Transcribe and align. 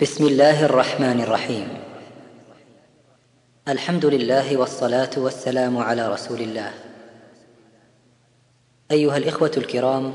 بسم 0.00 0.26
الله 0.26 0.64
الرحمن 0.64 1.20
الرحيم. 1.20 1.68
الحمد 3.68 4.06
لله 4.06 4.56
والصلاة 4.56 5.10
والسلام 5.16 5.78
على 5.78 6.12
رسول 6.12 6.40
الله. 6.40 6.70
أيها 8.90 9.16
الإخوة 9.16 9.50
الكرام 9.56 10.14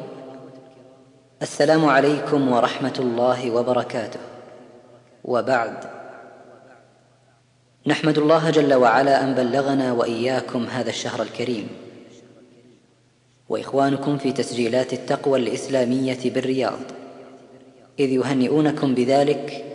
السلام 1.42 1.86
عليكم 1.86 2.52
ورحمة 2.52 2.94
الله 3.00 3.52
وبركاته. 3.52 4.20
وبعد 5.26 5.78
نحمد 7.88 8.18
الله 8.18 8.50
جل 8.50 8.74
وعلا 8.74 9.24
أن 9.24 9.36
بلغنا 9.36 9.92
وإياكم 9.92 10.64
هذا 10.64 10.90
الشهر 10.90 11.22
الكريم. 11.22 11.68
وإخوانكم 13.50 14.18
في 14.18 14.32
تسجيلات 14.32 14.94
التقوى 14.94 15.40
الإسلامية 15.40 16.20
بالرياض. 16.26 16.80
إذ 18.00 18.10
يهنئونكم 18.10 18.96
بذلك 18.96 19.73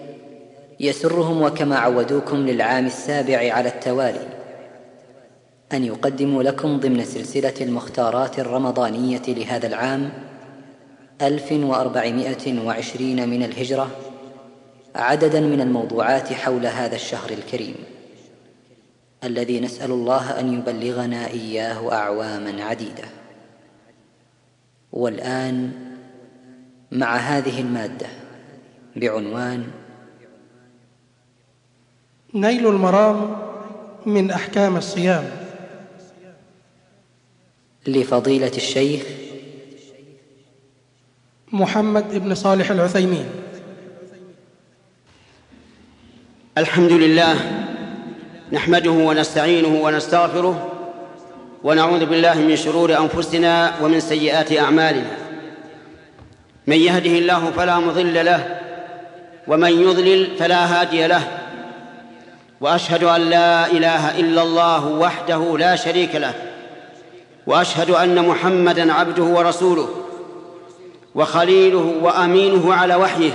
يسرهم 0.81 1.43
وكما 1.43 1.77
عودوكم 1.77 2.37
للعام 2.37 2.87
السابع 2.87 3.53
على 3.53 3.69
التوالي. 3.69 4.29
أن 5.73 5.85
يقدموا 5.85 6.43
لكم 6.43 6.81
ضمن 6.81 7.05
سلسلة 7.05 7.55
المختارات 7.61 8.39
الرمضانية 8.39 9.23
لهذا 9.29 9.67
العام 9.67 10.11
ألف 11.23 11.53
وأربعمائة 11.53 12.67
وعشرين 12.67 13.29
من 13.29 13.43
الهجرة 13.43 13.91
عددا 14.95 15.41
من 15.41 15.61
الموضوعات 15.61 16.33
حول 16.33 16.67
هذا 16.67 16.95
الشهر 16.95 17.31
الكريم. 17.31 17.75
الذي 19.25 19.61
نسأل 19.61 19.91
الله 19.91 20.41
أن 20.41 20.55
يبلغنا 20.55 21.27
إياه 21.27 21.93
اعواما 21.93 22.65
عديدة. 22.65 23.05
والآن 24.93 25.73
مع 26.93 27.17
هذه 27.17 27.61
المادة 27.61 28.07
بعنوان 28.97 29.65
نيل 32.35 32.67
المرام 32.67 33.37
من 34.07 34.31
أحكام 34.31 34.77
الصيام. 34.77 35.31
لفضيلة 37.87 38.53
الشيخ 38.57 39.03
محمد 41.53 42.15
بن 42.15 42.35
صالح 42.35 42.71
العثيمين. 42.71 43.27
الحمد 46.59 46.93
لله 46.93 47.37
نحمده 48.53 48.91
ونستعينه 48.91 49.83
ونستغفره 49.83 50.73
ونعوذ 51.65 52.07
بالله 52.07 52.35
من 52.35 52.57
شرور 52.57 52.99
أنفسنا 52.99 53.81
ومن 53.83 54.01
سيئات 54.01 54.53
أعمالنا. 54.53 55.17
من 56.67 56.77
يهده 56.77 57.11
الله 57.11 57.51
فلا 57.51 57.79
مضل 57.79 58.25
له 58.25 58.61
ومن 59.47 59.83
يضلل 59.83 60.37
فلا 60.37 60.81
هادي 60.81 61.07
له. 61.07 61.38
وأشهد 62.61 63.05
أن 63.05 63.21
لا 63.21 63.67
إله 63.71 64.21
إلا 64.21 64.43
الله 64.43 64.87
وحده 64.89 65.59
لا 65.59 65.77
شريك 65.77 66.15
له 66.15 66.35
وأشهد 67.47 67.91
أن 67.91 68.29
محمدا 68.29 68.93
عبده 68.93 69.23
ورسوله 69.23 69.89
وخليله 71.15 71.95
وأمينه 72.03 72.75
على 72.75 72.95
وحيه. 72.95 73.31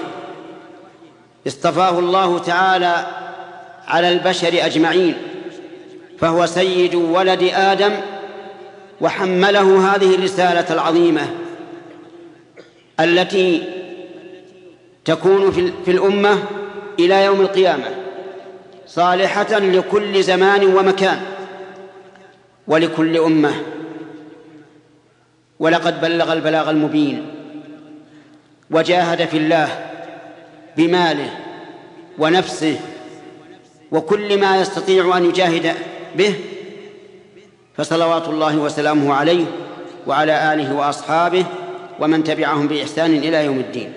اصطفاه 1.48 2.00
الله 2.00 2.40
تعالى 2.40 3.06
على 3.88 4.12
البشر 4.12 4.66
أجمعين 4.66 5.16
فهو 6.20 6.46
سيد 6.46 6.96
ولد 6.96 7.44
آدم 7.54 7.92
وحمله 9.02 9.96
هذه 9.96 10.16
الرسالة 10.16 10.74
العظيمة 10.74 11.22
التي 13.00 13.64
تكون 15.06 15.52
في 15.86 15.92
الأمة 15.92 16.44
إلى 17.00 17.26
يوم 17.26 17.42
القيامة. 17.42 18.03
صالحة 18.96 19.60
لكل 19.60 20.24
زمان 20.24 20.76
ومكان 20.76 21.22
ولكل 22.68 23.18
أمة. 23.18 23.54
ولقد 25.59 26.02
بلغ 26.02 26.34
البلاغ 26.34 26.70
المبين 26.70 27.28
وجاهد 28.72 29.26
في 29.26 29.38
الله 29.38 29.90
بماله 30.78 31.30
ونفسه 32.20 32.80
وكل 33.92 34.40
ما 34.40 34.62
يستطيع 34.62 35.18
أن 35.18 35.26
يجاهد 35.26 35.74
به 36.16 36.36
فصلوات 37.78 38.28
الله 38.28 38.58
وسلامه 38.58 39.14
عليه 39.14 39.46
وعلى 40.08 40.53
آله 40.53 40.76
وأصحابه 40.76 41.46
ومن 42.00 42.24
تبعهم 42.24 42.68
بإحسان 42.68 43.16
إلى 43.16 43.46
يوم 43.46 43.59
الدين. 43.59 43.94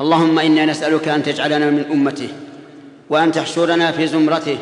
اللهم 0.00 0.38
إنا 0.38 0.64
نسألك 0.66 1.08
أن 1.08 1.22
تجعلنا 1.22 1.70
من 1.70 1.84
أمته 1.92 2.47
وأن 3.10 3.32
تحشرنا 3.32 3.92
في 3.92 4.06
زمرته 4.06 4.58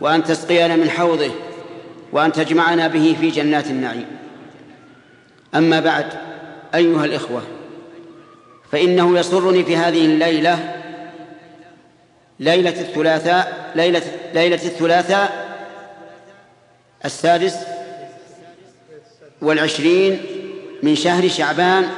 وأن 0.00 0.24
تسقينا 0.24 0.76
من 0.76 0.90
حوضه 0.90 1.30
وأن 2.12 2.32
تجمعنا 2.32 2.88
به 2.88 3.16
في 3.20 3.30
جنات 3.30 3.66
النعيم. 3.66 4.06
أما 5.54 5.80
بعد 5.80 6.06
أيها 6.74 7.04
الإخوة 7.04 7.42
فإنه 8.72 9.18
يسرني 9.18 9.64
في 9.64 9.76
هذه 9.76 10.04
الليلة 10.04 10.74
ليلة 12.40 12.80
الثلاثاء 12.80 13.70
ليلة 13.74 14.02
ليلة 14.34 14.64
الثلاثاء 14.64 15.50
السادس 17.04 17.56
والعشرين 19.42 20.20
من 20.82 20.96
شهر 20.96 21.28
شعبان 21.28 21.88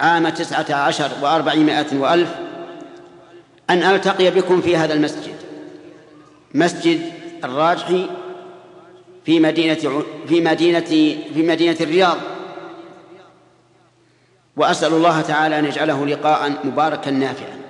عام 0.00 0.28
تسعة 0.28 0.74
عشر 0.74 1.10
وأربعمائة 1.22 1.98
وألف 1.98 2.28
أن 3.70 3.82
ألتقي 3.82 4.30
بكم 4.30 4.60
في 4.60 4.76
هذا 4.76 4.94
المسجد. 4.94 5.34
مسجد 6.54 7.12
الراجحي 7.44 8.06
في 9.24 9.40
مدينة 9.40 10.02
في 10.28 10.40
مدينة 10.40 10.80
في 11.34 11.42
مدينة 11.42 11.76
الرياض. 11.80 12.16
وأسأل 14.56 14.92
الله 14.92 15.20
تعالى 15.20 15.58
أن 15.58 15.64
يجعله 15.64 16.06
لقاء 16.06 16.52
مباركا 16.64 17.10
نافعا. 17.10 17.60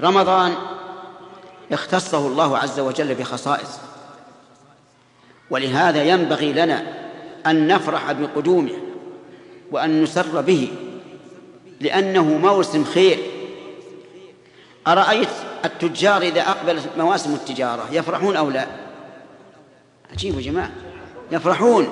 رمضان 0.00 0.54
اختصه 1.72 2.26
الله 2.26 2.58
عز 2.58 2.80
وجل 2.80 3.14
بخصائص. 3.14 3.78
ولهذا 5.50 6.02
ينبغي 6.04 6.52
لنا 6.52 6.82
أن 7.46 7.66
نفرح 7.66 8.12
بقدومه 8.12 8.78
وأن 9.70 10.02
نسر 10.02 10.40
به 10.40 10.68
لأنه 11.80 12.24
موسم 12.24 12.84
خير. 12.84 13.18
أرأيت 14.88 15.28
التجار 15.64 16.22
إذا 16.22 16.40
أقبلت 16.40 16.88
مواسم 16.98 17.34
التجارة 17.34 17.88
يفرحون 17.92 18.36
أو 18.36 18.50
لا؟ 18.50 18.66
عجيب 20.12 20.34
يا 20.34 20.40
جماعة. 20.40 20.70
يفرحون 21.32 21.88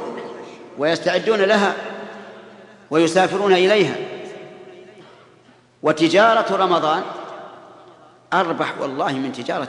ويستعدون 0.79 1.39
لها 1.41 1.75
ويسافرون 2.91 3.53
إليها. 3.53 3.97
وتجارة 5.83 6.57
رمضان 6.57 7.03
أربح 8.33 8.75
والله 8.81 9.13
من 9.13 9.33
تجارة 9.33 9.69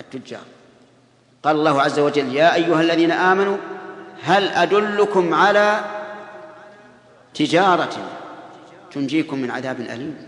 التجار. 0.00 0.40
قال 1.42 1.56
الله 1.56 1.82
عز 1.82 1.98
وجل 1.98 2.34
يا 2.34 2.54
أيها 2.54 2.80
الذين 2.80 3.10
آمنوا 3.10 3.56
هل 4.22 4.48
أدلكم 4.48 5.34
على 5.34 5.80
تجارة 7.34 7.96
تنجيكم 8.92 9.38
من 9.38 9.50
عذاب 9.50 9.80
أليم؟ 9.80 10.26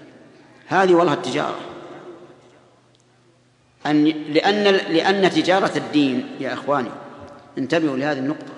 هذه 0.66 0.94
والله 0.94 1.12
التجارة. 1.12 1.58
أن 3.86 4.04
لأن 4.04 4.64
لأن 4.64 5.30
تجارة 5.30 5.72
الدين 5.76 6.36
يا 6.40 6.52
إخواني 6.54 6.90
انتبهوا 7.58 7.96
لهذه 7.96 8.18
النقطة. 8.18 8.52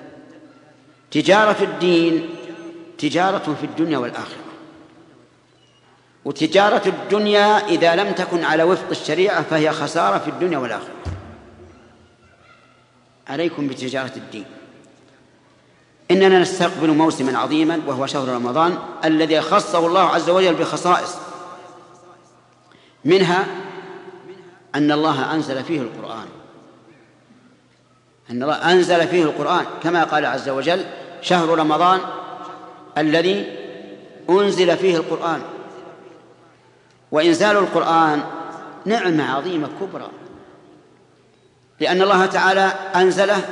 تجارة 1.10 1.62
الدين 1.62 2.28
تجارة 2.98 3.56
في 3.60 3.66
الدنيا 3.66 3.98
والآخرة. 3.98 4.44
وتجارة 6.24 6.88
الدنيا 6.88 7.68
إذا 7.68 7.96
لم 7.96 8.12
تكن 8.12 8.44
على 8.44 8.62
وفق 8.62 8.90
الشريعة 8.90 9.42
فهي 9.42 9.72
خسارة 9.72 10.18
في 10.18 10.30
الدنيا 10.30 10.58
والآخرة. 10.58 10.94
عليكم 13.28 13.68
بتجارة 13.68 14.12
الدين. 14.16 14.44
إننا 16.10 16.38
نستقبل 16.38 16.90
موسما 16.90 17.38
عظيما 17.38 17.80
وهو 17.86 18.06
شهر 18.06 18.28
رمضان 18.28 18.78
الذي 19.04 19.40
خصه 19.40 19.86
الله 19.86 20.02
عز 20.02 20.30
وجل 20.30 20.54
بخصائص. 20.54 21.16
منها 23.04 23.46
أن 24.74 24.92
الله 24.92 25.34
أنزل 25.34 25.64
فيه 25.64 25.80
القرآن. 25.80 26.26
أن 28.30 28.42
الله 28.42 28.72
أنزل 28.72 29.08
فيه 29.08 29.22
القرآن. 29.22 29.64
كما 29.82 30.04
قال 30.04 30.26
عز 30.26 30.48
وجل 30.48 30.84
شهر 31.22 31.58
رمضان 31.58 32.00
الذي 32.98 33.56
أنزل 34.30 34.76
فيه 34.76 34.96
القرآن. 34.96 35.42
وإنزال 37.12 37.56
القرآن 37.56 38.22
نعمة 38.84 39.32
عظيمة 39.32 39.68
كبرى. 39.80 40.08
لأن 41.80 42.02
الله 42.02 42.26
تعالى 42.26 42.72
أنزله 42.94 43.48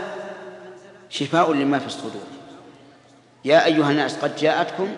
شفاء 1.11 1.53
لما 1.53 1.79
في 1.79 1.87
الصدور. 1.87 2.23
يا 3.45 3.65
أيها 3.65 3.91
الناس 3.91 4.17
قد 4.17 4.37
جاءتكم 4.37 4.89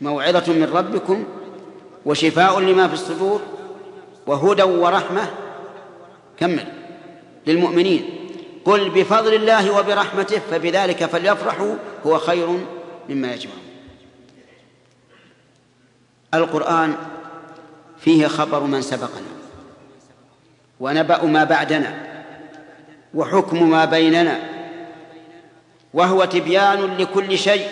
موعظة 0.00 0.52
من 0.52 0.70
ربكم 0.74 1.24
وشفاء 2.06 2.60
لما 2.60 2.88
في 2.88 2.94
الصدور 2.94 3.40
وهدى 4.28 4.62
ورحمة. 4.62 5.30
كمل. 6.38 6.64
للمؤمنين. 7.46 8.28
قل 8.64 8.90
بفضل 8.90 9.34
الله 9.34 9.78
وبرحمته 9.78 10.40
فبذلك 10.50 11.04
فليفرحوا 11.04 11.74
هو 12.06 12.18
خير 12.18 12.46
مما 13.08 13.34
يجمعون. 13.34 13.62
القرآن 16.34 16.96
فيه 17.98 18.26
خبر 18.26 18.60
من 18.60 18.82
سبقنا 18.82 19.32
ونبأ 20.80 21.24
ما 21.24 21.44
بعدنا 21.44 22.24
وحكم 23.14 23.70
ما 23.70 23.84
بيننا 23.84 24.38
وهو 25.94 26.24
تبيان 26.24 26.96
لكل 26.96 27.38
شيء. 27.38 27.68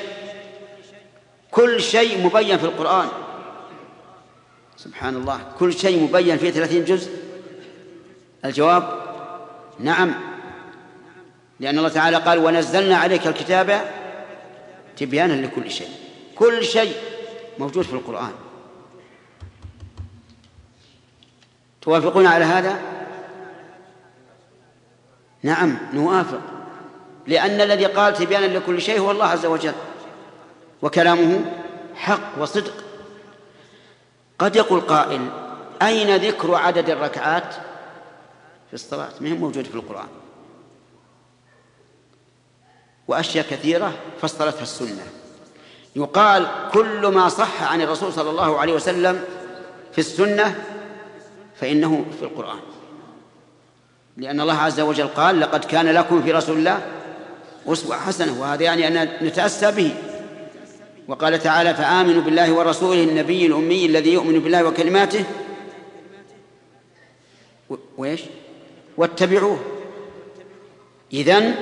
كل 1.50 1.82
شيء 1.82 2.24
مبين 2.26 2.58
في 2.58 2.64
القرآن. 2.64 3.08
سبحان 4.76 5.16
الله. 5.16 5.40
كل 5.58 5.72
شيء 5.72 6.02
مبين 6.02 6.38
في 6.38 6.50
ثلاثين 6.50 6.84
جزء. 6.84 7.10
الجواب 8.44 9.02
نعم. 9.80 10.14
لأن 11.60 11.78
الله 11.78 11.88
تعالى 11.88 12.16
قال 12.16 12.38
ونزلنا 12.38 12.96
عليك 12.96 13.26
الكتاب 13.26 13.80
تبيانا 14.96 15.46
لكل 15.46 15.70
شيء. 15.70 15.90
كل 16.36 16.64
شيء 16.64 16.96
موجود 17.58 17.84
في 17.84 17.92
القرآن. 17.92 18.32
توافقون 21.82 22.26
على 22.26 22.44
هذا؟ 22.44 22.80
نعم 25.42 25.78
نوافق. 25.92 26.40
لأن 27.26 27.60
الذي 27.60 27.86
قال 27.86 28.14
تبيانا 28.14 28.46
لكل 28.46 28.82
شيء 28.82 29.00
هو 29.00 29.10
الله 29.10 29.26
عز 29.26 29.46
وجل. 29.46 29.74
وكلامه 30.82 31.44
حق 31.94 32.38
وصدق. 32.38 32.85
قد 34.38 34.56
يقول 34.56 34.80
قائل 34.80 35.28
أين 35.82 36.16
ذكر 36.16 36.54
عدد 36.54 36.90
الركعات؟ 36.90 37.54
في 38.68 38.74
الصلاة 38.74 39.10
ما 39.20 39.28
هي 39.28 39.32
موجود 39.32 39.64
في 39.64 39.74
القرآن. 39.74 40.08
وأشياء 43.08 43.46
كثيرة 43.50 43.92
فصلتها 44.20 44.62
السنة. 44.62 45.02
يقال 45.96 46.46
كل 46.72 47.06
ما 47.06 47.28
صح 47.28 47.62
عن 47.62 47.82
الرسول 47.82 48.12
صلى 48.12 48.30
الله 48.30 48.58
عليه 48.58 48.72
وسلم 48.72 49.24
في 49.92 49.98
السنة 49.98 50.64
فإنه 51.60 52.04
في 52.18 52.24
القرآن. 52.24 52.60
لأن 54.16 54.40
الله 54.40 54.58
عز 54.58 54.80
وجل 54.80 55.06
قال 55.06 55.40
لقد 55.40 55.64
كان 55.64 55.86
لكم 55.86 56.22
في 56.22 56.32
رسول 56.32 56.58
الله 56.58 56.86
أسوة 57.66 57.96
حسنة. 57.96 58.40
وهذا 58.40 58.62
يعني 58.62 58.88
أن 58.88 59.08
نتأسى 59.22 59.72
به. 59.72 59.94
وقال 61.08 61.38
تعالى 61.38 61.74
فآمنوا 61.74 62.22
بالله 62.22 62.52
ورسوله 62.52 63.02
النبي 63.02 63.46
الأمي 63.46 63.86
الذي 63.86 64.12
يؤمن 64.12 64.40
بالله 64.40 64.64
وكلماته. 64.64 65.24
وإيش؟ 67.98 68.20
واتبعوه. 68.96 69.60
إذن 71.12 71.54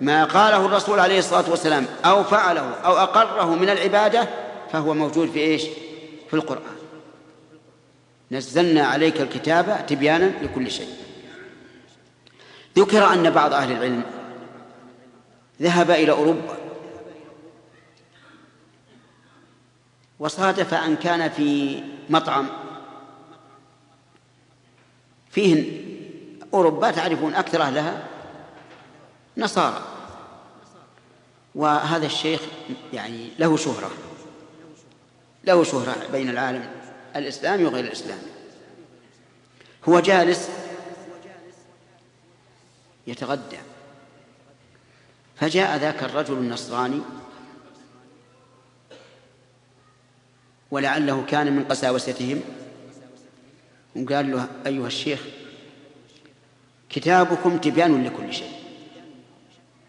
ما 0.00 0.24
قاله 0.24 0.66
الرسول 0.66 1.00
عليه 1.00 1.18
الصلاة 1.18 1.50
والسلام 1.50 1.86
أو 2.04 2.24
فعله 2.24 2.74
أو 2.74 2.96
أقره 2.96 3.54
من 3.54 3.70
العبادة 3.70 4.28
فهو 4.72 4.94
موجود 4.94 5.30
في 5.30 5.38
إيش؟ 5.38 5.62
في 6.28 6.34
القرآن. 6.34 6.76
نزلنا 8.30 8.86
عليك 8.86 9.20
الكتاب 9.20 9.86
تبيانا 9.86 10.32
لكل 10.42 10.70
شيء. 10.70 10.88
ذكر 12.78 13.12
أن 13.12 13.30
بعض 13.30 13.52
أهل 13.52 13.72
العلم 13.72 14.02
ذهب 15.62 15.90
إلى 15.90 16.12
أوروبا. 16.12 16.65
وصادف 20.18 20.74
أن 20.74 20.96
كان 20.96 21.30
في 21.30 21.82
مطعم. 22.10 22.48
فيه 25.30 25.82
أوروبا 26.54 26.90
تعرفون 26.90 27.34
أكثر 27.34 27.62
أهلها 27.62 28.08
نصارى. 29.36 29.82
وهذا 31.54 32.06
الشيخ 32.06 32.40
يعني 32.92 33.30
له 33.38 33.56
شهرة. 33.56 33.90
له 35.44 35.64
شهرة 35.64 35.96
بين 36.12 36.30
العالم 36.30 36.70
الإسلامي 37.16 37.64
وغير 37.64 37.84
الإسلامي 37.84 38.22
هو 39.88 40.00
جالس 40.00 40.48
يتغدى. 43.06 43.58
فجاء 45.36 45.76
ذاك 45.76 46.02
الرجل 46.02 46.34
النصراني 46.34 47.00
ولعله 50.76 51.24
كان 51.28 51.56
من 51.56 51.64
قساوستهم. 51.64 52.40
وقال 53.96 54.30
له 54.30 54.48
أيها 54.66 54.86
الشيخ 54.86 55.20
كتابكم 56.90 57.58
تبيان 57.58 58.04
لكل 58.04 58.34
شيء. 58.34 58.52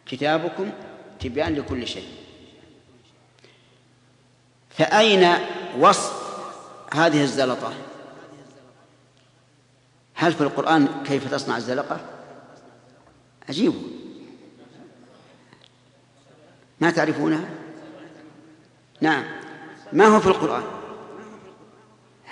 كتابكم 0.06 0.72
تبيان 1.20 1.56
لكل 1.56 1.88
شيء. 1.88 2.08
فأين 4.70 5.34
وصف 5.80 6.14
هذه 6.94 7.24
الزلطة؟ 7.24 7.74
هل 10.14 10.34
في 10.34 10.42
القرآن 10.42 11.04
كيف 11.06 11.32
تصنع 11.32 11.58
الزلقة؟ 11.58 12.00
عجيب. 13.50 13.74
ما 16.80 16.92
تعرفونها؟ 16.92 17.50
نعم. 19.02 19.24
ما 19.94 20.06
هو 20.06 20.20
في 20.20 20.28
القرآن؟ 20.28 20.77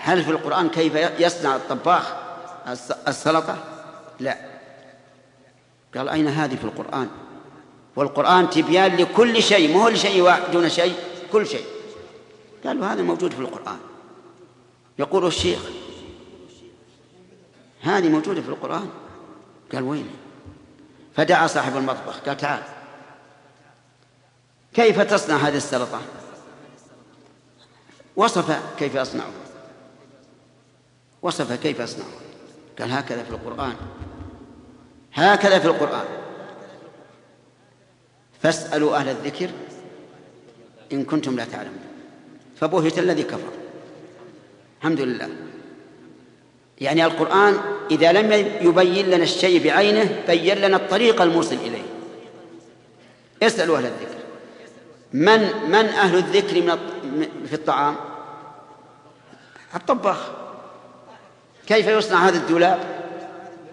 هل 0.05 0.23
في 0.23 0.31
القرآن 0.31 0.69
كيف 0.69 0.95
يصنع 1.19 1.55
الطباخ 1.55 2.13
السلطة؟ 3.07 3.57
لا. 4.19 4.37
قال 5.97 6.09
أين 6.09 6.27
هذه 6.27 6.55
في 6.55 6.63
القرآن؟ 6.63 7.09
والقرآن 7.95 8.49
تبيان 8.49 8.95
لكل 8.95 9.43
شيء 9.43 9.73
ما 9.73 9.83
هو 9.83 9.89
لشيء 9.89 10.51
دون 10.53 10.69
شيء 10.69 10.95
كل 11.31 11.47
شيء. 11.47 11.65
قالوا 12.65 12.85
هذا 12.87 13.01
موجود 13.01 13.33
في 13.33 13.39
القرآن. 13.39 13.77
يقول 14.99 15.25
الشيخ 15.25 15.59
هذه 17.81 18.09
موجودة 18.09 18.41
في 18.41 18.49
القرآن؟ 18.49 18.89
قال 19.73 19.83
وين؟ 19.83 20.09
فدعا 21.15 21.47
صاحب 21.47 21.77
المطبخ 21.77 22.19
قال 22.19 22.37
تعال. 22.37 22.63
كيف 24.73 25.01
تصنع 25.01 25.35
هذه 25.35 25.57
السلطة؟ 25.57 26.01
وصف 28.15 28.59
كيف 28.77 28.95
يصنعه 28.95 29.44
وصف 31.25 31.53
كيف 31.53 31.79
يصنعه 31.79 32.07
قال 32.79 32.91
هكذا 32.91 33.23
في 33.23 33.29
القرآن. 33.29 33.75
هكذا 35.13 35.59
في 35.59 35.65
القرآن. 35.65 36.05
فاسألوا 38.41 38.95
أهل 38.95 39.09
الذكر 39.09 39.49
إن 40.93 41.05
كنتم 41.05 41.35
لا 41.35 41.45
تعلمون. 41.45 41.85
فبهت 42.59 42.99
الذي 42.99 43.23
كفر. 43.23 43.51
الحمد 44.79 45.01
لله. 45.01 45.29
يعني 46.81 47.05
القرآن 47.05 47.57
إذا 47.91 48.11
لم 48.11 48.31
يبين 48.61 49.05
لنا 49.05 49.23
الشيء 49.23 49.63
بعينه 49.63 50.23
بين 50.27 50.57
لنا 50.57 50.77
الطريق 50.77 51.21
الموصل 51.21 51.55
إليه. 51.55 51.85
اسألوا 53.43 53.77
أهل 53.77 53.85
الذكر. 53.85 54.19
من 55.13 55.69
من 55.69 55.85
أهل 55.85 56.17
الذكر 56.17 56.61
من 56.61 57.27
في 57.45 57.53
الطعام؟ 57.53 57.95
الطباخ. 59.75 60.44
كيف 61.67 61.87
يصنع 61.87 62.27
هذا 62.27 62.37
الدولاب؟ 62.37 62.79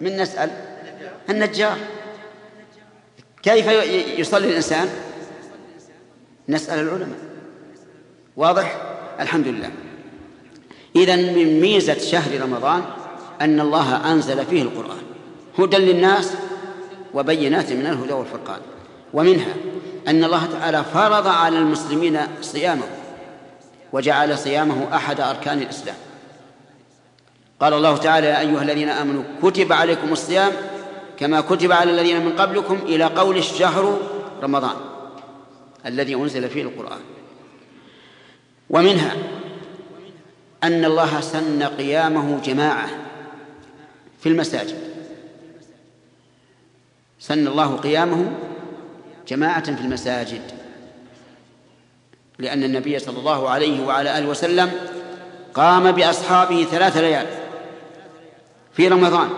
من 0.01 0.17
نسأل. 0.17 0.51
النجار. 1.31 1.77
كيف 3.43 3.67
يصلي 4.19 4.49
الإنسان؟ 4.49 4.89
نسأل 6.49 6.79
العلماء. 6.79 7.19
واضح؟ 8.37 8.77
الحمد 9.21 9.47
لله 9.47 9.71
إذا 10.97 11.17
من 11.17 11.61
ميزة 11.61 11.99
شهر 11.99 12.41
رمضان 12.41 12.83
أن 13.41 13.61
الله 13.61 14.13
أنزل 14.13 14.47
فيه 14.47 14.63
القرآن. 14.63 15.03
هدى 15.59 15.77
للناس 15.77 16.33
وبينات 17.15 17.73
من 17.73 17.87
الهدى 17.87 18.13
والفرقان. 18.13 18.61
ومنها 19.15 19.55
أن 20.09 20.25
الله 20.25 20.47
تعالى 20.47 20.85
فرض 20.85 21.27
على 21.27 21.59
المسلمين 21.59 22.19
صيامه 22.41 22.87
وجعل 23.93 24.39
صيامه 24.39 24.97
أحد 24.97 25.21
أركان 25.21 25.63
الإسلام. 25.63 25.97
قال 27.63 27.75
الله 27.75 27.97
تعالى 27.97 28.27
يا 28.27 28.41
أيها 28.41 28.63
الذين 28.63 28.89
آمنوا 28.89 29.23
كتب 29.43 29.73
عليكم 29.73 30.13
الصيام 30.13 30.53
كما 31.17 31.41
كتب 31.41 31.73
على 31.73 31.91
الذين 31.91 32.25
من 32.25 32.33
قبلكم 32.33 32.75
إلى 32.75 33.05
قول 33.05 33.37
الشهر 33.37 33.99
رمضان 34.43 34.77
الذي 35.87 36.15
أنزل 36.15 36.49
فيه 36.49 36.63
القرآن. 36.63 37.01
ومنها 38.71 39.13
أن 40.65 40.85
الله 40.85 41.21
سن 41.21 41.63
قيامه 41.63 42.41
جماعة 42.41 42.89
في 44.21 44.29
المساجد. 44.29 44.79
سن 47.21 47.47
الله 47.47 47.77
قيامه 47.77 48.33
جماعة 49.29 49.75
في 49.75 49.81
المساجد. 49.81 50.43
لأن 52.39 52.65
النبي 52.65 52.99
صلى 52.99 53.19
الله 53.19 53.49
عليه 53.49 53.87
وعلى 53.87 54.19
آله 54.19 54.29
وسلم 54.29 54.71
قام 55.55 55.93
بأصحابه 55.93 56.65
ثلاث 56.65 56.97
ليال. 56.97 57.42
في 58.73 58.89
رمضان. 58.89 59.31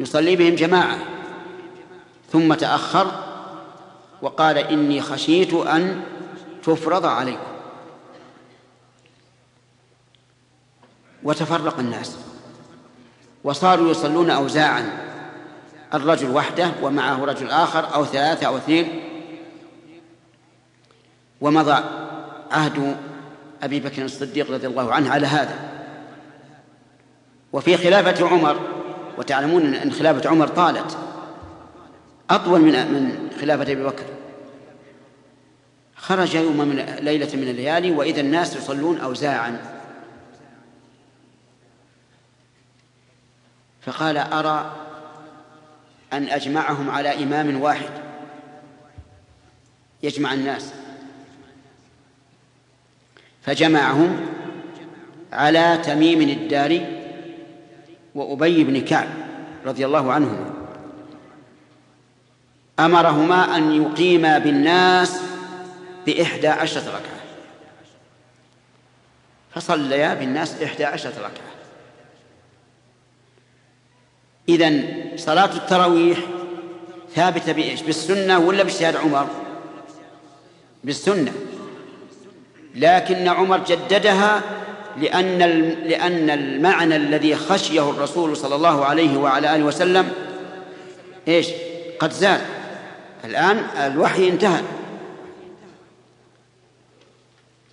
يصلي 0.00 0.36
بهم 0.36 0.54
جماعة. 0.54 0.98
ثم 2.32 2.54
تأخر 2.54 3.06
وقال 4.22 4.58
إني 4.58 5.00
خشيت 5.00 5.54
أن 5.54 6.02
تفرض 6.62 7.06
عليكم. 7.06 7.52
وتفرق 11.22 11.78
الناس. 11.78 12.16
وصاروا 13.44 13.90
يصلون 13.90 14.30
أوزاعا. 14.30 15.08
الرجل 15.94 16.30
وحده 16.30 16.70
ومعه 16.82 17.24
رجل 17.24 17.50
آخر 17.50 17.94
أو 17.94 18.04
ثلاثة 18.04 18.46
أو 18.46 18.56
اثنين. 18.56 19.02
ومضى 21.40 21.84
عهد 22.50 22.96
أبي 23.62 23.80
بكر 23.80 24.04
الصديق 24.04 24.50
رضي 24.50 24.66
الله 24.66 24.92
عنه 24.92 25.10
على 25.10 25.26
هذا. 25.26 25.71
وفي 27.52 27.76
خلافة 27.76 28.28
عمر 28.28 28.60
وتعلمون 29.18 29.74
أن 29.74 29.92
خلافة 29.92 30.30
عمر 30.30 30.46
طالت. 30.46 30.98
أطول 32.30 32.60
من 32.60 32.72
من 32.72 33.30
خلافة 33.40 33.62
أبي 33.62 33.84
بكر. 33.84 34.04
خرج 35.96 36.34
يوم 36.34 36.58
من 36.58 36.76
ليلة 37.00 37.36
من 37.36 37.48
الليالي 37.48 37.90
وإذا 37.90 38.20
الناس 38.20 38.56
يصلون 38.56 38.98
أوزاعا. 38.98 39.80
فقال 43.82 44.16
أرى 44.16 44.76
أن 46.12 46.28
أجمعهم 46.28 46.90
على 46.90 47.22
إمام 47.22 47.60
واحد. 47.60 47.90
يجمع 50.02 50.34
الناس. 50.34 50.72
فجمعهم 53.42 54.26
على 55.32 55.78
تميم 55.84 56.20
الداري 56.20 57.01
وأبي 58.14 58.64
بن 58.64 58.80
كعب 58.80 59.08
رضي 59.66 59.86
الله 59.86 60.12
عنهما 60.12 60.50
أمرهما 62.78 63.56
أن 63.56 63.82
يقيما 63.82 64.38
بالناس 64.38 65.20
بإحدى 66.06 66.48
عشرة 66.48 66.88
ركعة 66.88 67.22
فصليا 69.54 70.14
بالناس 70.14 70.62
إحدى 70.62 70.84
عشرة 70.84 71.18
ركعة 71.18 71.52
إذن 74.48 75.04
صلاة 75.16 75.56
التراويح 75.56 76.18
ثابتة 77.14 77.52
بإيش؟ 77.52 77.82
بالسنة 77.82 78.38
ولا 78.38 78.62
باجتهاد 78.62 78.96
عمر؟ 78.96 79.26
بالسنة 80.84 81.32
لكن 82.74 83.28
عمر 83.28 83.58
جددها 83.58 84.42
لأن 84.96 85.38
لأن 85.84 86.30
المعنى 86.30 86.96
الذي 86.96 87.36
خشيه 87.36 87.90
الرسول 87.90 88.36
صلى 88.36 88.54
الله 88.54 88.84
عليه 88.84 89.16
وعلى 89.16 89.56
آله 89.56 89.64
وسلم 89.64 90.12
إيش؟ 91.28 91.48
قد 91.98 92.12
زال 92.12 92.40
الآن 93.24 93.56
الوحي 93.58 94.28
انتهى. 94.28 94.62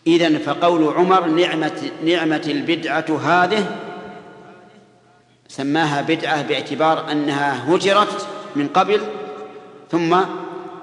إذن 0.08 0.38
فقول 0.38 0.94
عمر 0.94 1.26
نعمة 1.26 1.92
نعمة 2.06 2.44
البدعة 2.48 3.20
هذه 3.24 3.76
سماها 5.48 6.02
بدعة 6.02 6.42
باعتبار 6.42 7.12
أنها 7.12 7.76
هجرت 7.76 8.28
من 8.56 8.68
قبل 8.68 9.02
ثم 9.92 10.20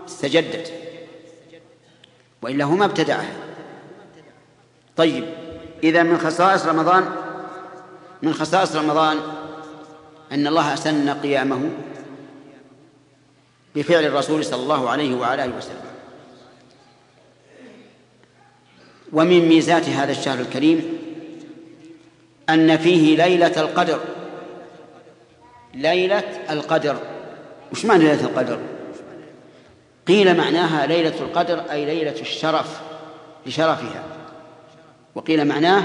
استجدت. 0.06 0.72
وإلا 2.42 2.64
هو 2.64 2.74
ما 2.74 2.84
ابتدعها 2.84 3.32
طيب. 4.96 5.45
إذا 5.84 6.02
من 6.02 6.18
خصائص 6.18 6.66
رمضان 6.66 7.04
من 8.22 8.34
خصائص 8.34 8.76
رمضان 8.76 9.18
أن 10.32 10.46
الله 10.46 10.74
أسن 10.74 11.10
قيامه 11.10 11.70
بفعل 13.74 14.04
الرسول 14.04 14.44
صلى 14.44 14.62
الله 14.62 14.90
عليه 14.90 15.14
وعلى 15.14 15.44
آله 15.44 15.56
وسلم. 15.56 15.80
ومن 19.12 19.48
ميزات 19.48 19.88
هذا 19.88 20.12
الشهر 20.12 20.40
الكريم 20.40 20.98
أن 22.48 22.76
فيه 22.76 23.16
ليلة 23.16 23.60
القدر. 23.60 24.00
ليلة 25.74 26.24
القدر. 26.50 26.96
وش 27.72 27.84
معنى 27.84 28.04
ليلة 28.04 28.24
القدر؟ 28.24 28.58
قيل 30.08 30.36
معناها 30.36 30.86
ليلة 30.86 31.20
القدر 31.20 31.58
أي 31.70 31.84
ليلة 31.84 32.20
الشرف 32.20 32.80
لشرفها. 33.46 34.15
وقيل 35.16 35.44
معناه 35.44 35.84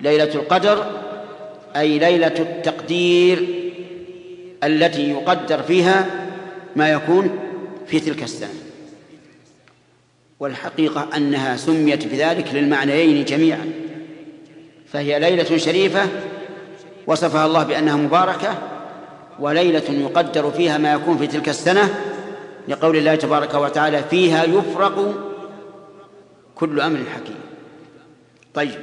ليلة 0.00 0.34
القدر 0.34 0.86
أي 1.76 1.98
ليلة 1.98 2.34
التقدير 2.38 3.46
التي 4.64 5.10
يقدر 5.10 5.62
فيها 5.62 6.06
ما 6.76 6.88
يكون 6.92 7.38
في 7.86 8.00
تلك 8.00 8.22
السنة. 8.22 8.54
والحقيقة 10.40 11.08
أنها 11.16 11.56
سميت 11.56 12.06
بذلك 12.06 12.54
للمعنيين 12.54 13.24
جميعا. 13.24 13.70
فهي 14.92 15.18
ليلة 15.18 15.56
شريفة 15.56 16.08
وصفها 17.06 17.46
الله 17.46 17.62
بأنها 17.62 17.96
مباركة 17.96 18.58
وليلة 19.40 19.82
يقدر 19.88 20.50
فيها 20.50 20.78
ما 20.78 20.92
يكون 20.92 21.18
في 21.18 21.26
تلك 21.26 21.48
السنة 21.48 21.94
لقول 22.68 22.96
الله 22.96 23.14
تبارك 23.14 23.54
وتعالى 23.54 24.02
فيها 24.10 24.44
يفرق 24.44 25.14
كل 26.54 26.80
أمر 26.80 26.98
حكيم. 27.14 27.37
طيب. 28.58 28.80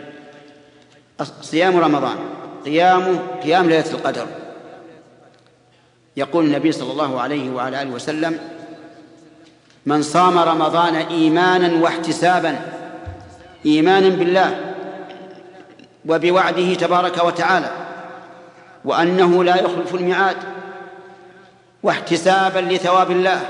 صيام 1.41 1.77
رمضان. 1.77 2.17
قيام 2.65 3.19
قيام 3.43 3.69
ليلة 3.69 3.91
القدر. 3.91 4.27
يقول 6.17 6.45
النبي 6.45 6.71
صلى 6.71 6.91
الله 6.91 7.21
عليه 7.21 7.49
وعلى 7.49 7.81
آله 7.81 7.91
وسلم 7.91 8.39
من 9.85 10.01
صام 10.01 10.37
رمضان 10.37 10.95
إيمانا 10.95 11.83
واحتسابا 11.83 12.59
إيمانا 13.65 14.09
بالله 14.09 14.73
وبوعده 16.05 16.73
تبارك 16.73 17.23
وتعالى 17.23 17.71
وأنه 18.85 19.43
لا 19.43 19.55
يخلف 19.55 19.95
الميعاد 19.95 20.37
واحتسابا 21.83 22.59
لثواب 22.59 23.11
الله 23.11 23.41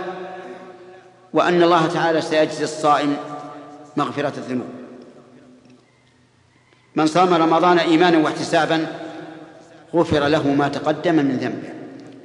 وأن 1.34 1.64
الله 1.64 1.88
تعالى 1.88 2.22
سيجزي 2.22 2.64
الصائم 2.64 3.18
مغفرة 3.98 4.34
الذنوب. 4.38 4.85
من 6.96 7.08
صام 7.08 7.34
رمضان 7.34 7.80
إيمانا 7.80 8.18
واحتسابا 8.18 8.88
غفر 9.96 10.28
له 10.28 10.48
ما 10.48 10.68
تقدم 10.68 11.16
من 11.16 11.38
ذنبه. 11.38 11.70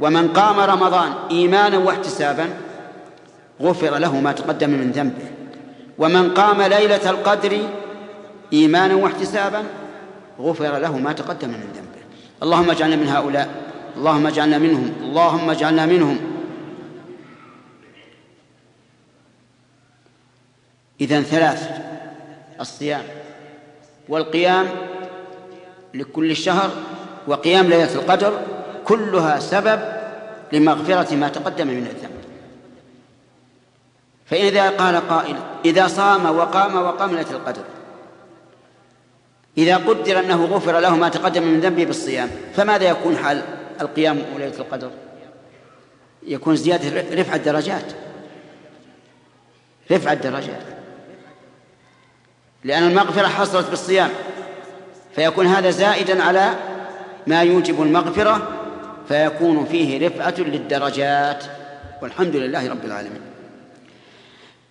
ومن 0.00 0.28
قام 0.28 0.60
رمضان 0.60 1.12
إيمانا 1.30 1.78
واحتسابا 1.78 2.48
غفر 3.62 3.98
له 3.98 4.20
ما 4.20 4.32
تقدم 4.32 4.70
من 4.70 4.90
ذنبه. 4.90 5.30
ومن 5.98 6.34
قام 6.34 6.62
ليلة 6.62 7.10
القدر 7.10 7.58
إيمانا 8.52 8.94
واحتسابا 8.94 9.64
غفر 10.40 10.78
له 10.78 10.98
ما 10.98 11.12
تقدم 11.12 11.48
من 11.48 11.68
ذنبه. 11.74 12.02
اللهم 12.42 12.70
اجعلنا 12.70 12.96
من 12.96 13.08
هؤلاء 13.08 13.48
اللهم 13.96 14.26
اجعلنا 14.26 14.58
منهم 14.58 14.92
اللهم 15.00 15.50
اجعلنا 15.50 15.86
منهم. 15.86 16.18
إذن 21.00 21.22
ثلاث 21.22 21.70
الصيام. 22.60 23.02
والقيام 24.10 24.68
لكل 25.94 26.36
شهر 26.36 26.70
وقيام 27.26 27.66
ليلة 27.66 27.94
القدر 27.94 28.40
كلها 28.84 29.38
سبب 29.38 29.80
لمغفرة 30.52 31.14
ما 31.14 31.28
تقدم 31.28 31.66
من 31.66 31.86
الذنب. 31.86 32.20
فإذا 34.26 34.70
قال 34.70 35.08
قائل 35.08 35.36
إذا 35.64 35.86
صام 35.86 36.38
وقام 36.38 36.76
وقام 36.76 37.10
ليلة 37.10 37.30
القدر. 37.30 37.62
إذا 39.58 39.76
قدر 39.76 40.18
أنه 40.18 40.44
غفر 40.44 40.80
له 40.80 40.96
ما 40.96 41.08
تقدم 41.08 41.42
من 41.42 41.60
ذنبه 41.60 41.84
بالصيام 41.84 42.30
فماذا 42.54 42.84
يكون 42.84 43.16
حال 43.16 43.42
القيام 43.80 44.22
وليلة 44.34 44.58
القدر؟ 44.58 44.90
يكون 46.22 46.56
زيادة 46.56 47.20
رفع 47.20 47.34
الدرجات. 47.34 47.92
رفع 49.90 50.12
الدرجات. 50.12 50.79
لأن 52.64 52.82
المغفرة 52.82 53.26
حصلت 53.26 53.70
بالصيام. 53.70 54.10
فيكون 55.14 55.46
هذا 55.46 55.70
زائدا 55.70 56.22
على 56.22 56.54
ما 57.26 57.42
يوجب 57.42 57.82
المغفرة 57.82 58.48
فيكون 59.08 59.64
فيه 59.64 60.06
رفعة 60.06 60.34
للدرجات. 60.38 61.44
والحمد 62.02 62.36
لله 62.36 62.70
رب 62.70 62.84
العالمين. 62.84 63.20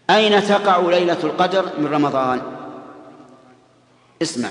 أين 0.10 0.44
تقع 0.44 0.80
ليلة 0.80 1.18
القدر 1.24 1.66
من 1.80 1.88
رمضان؟ 1.88 2.42
اسمع. 4.22 4.50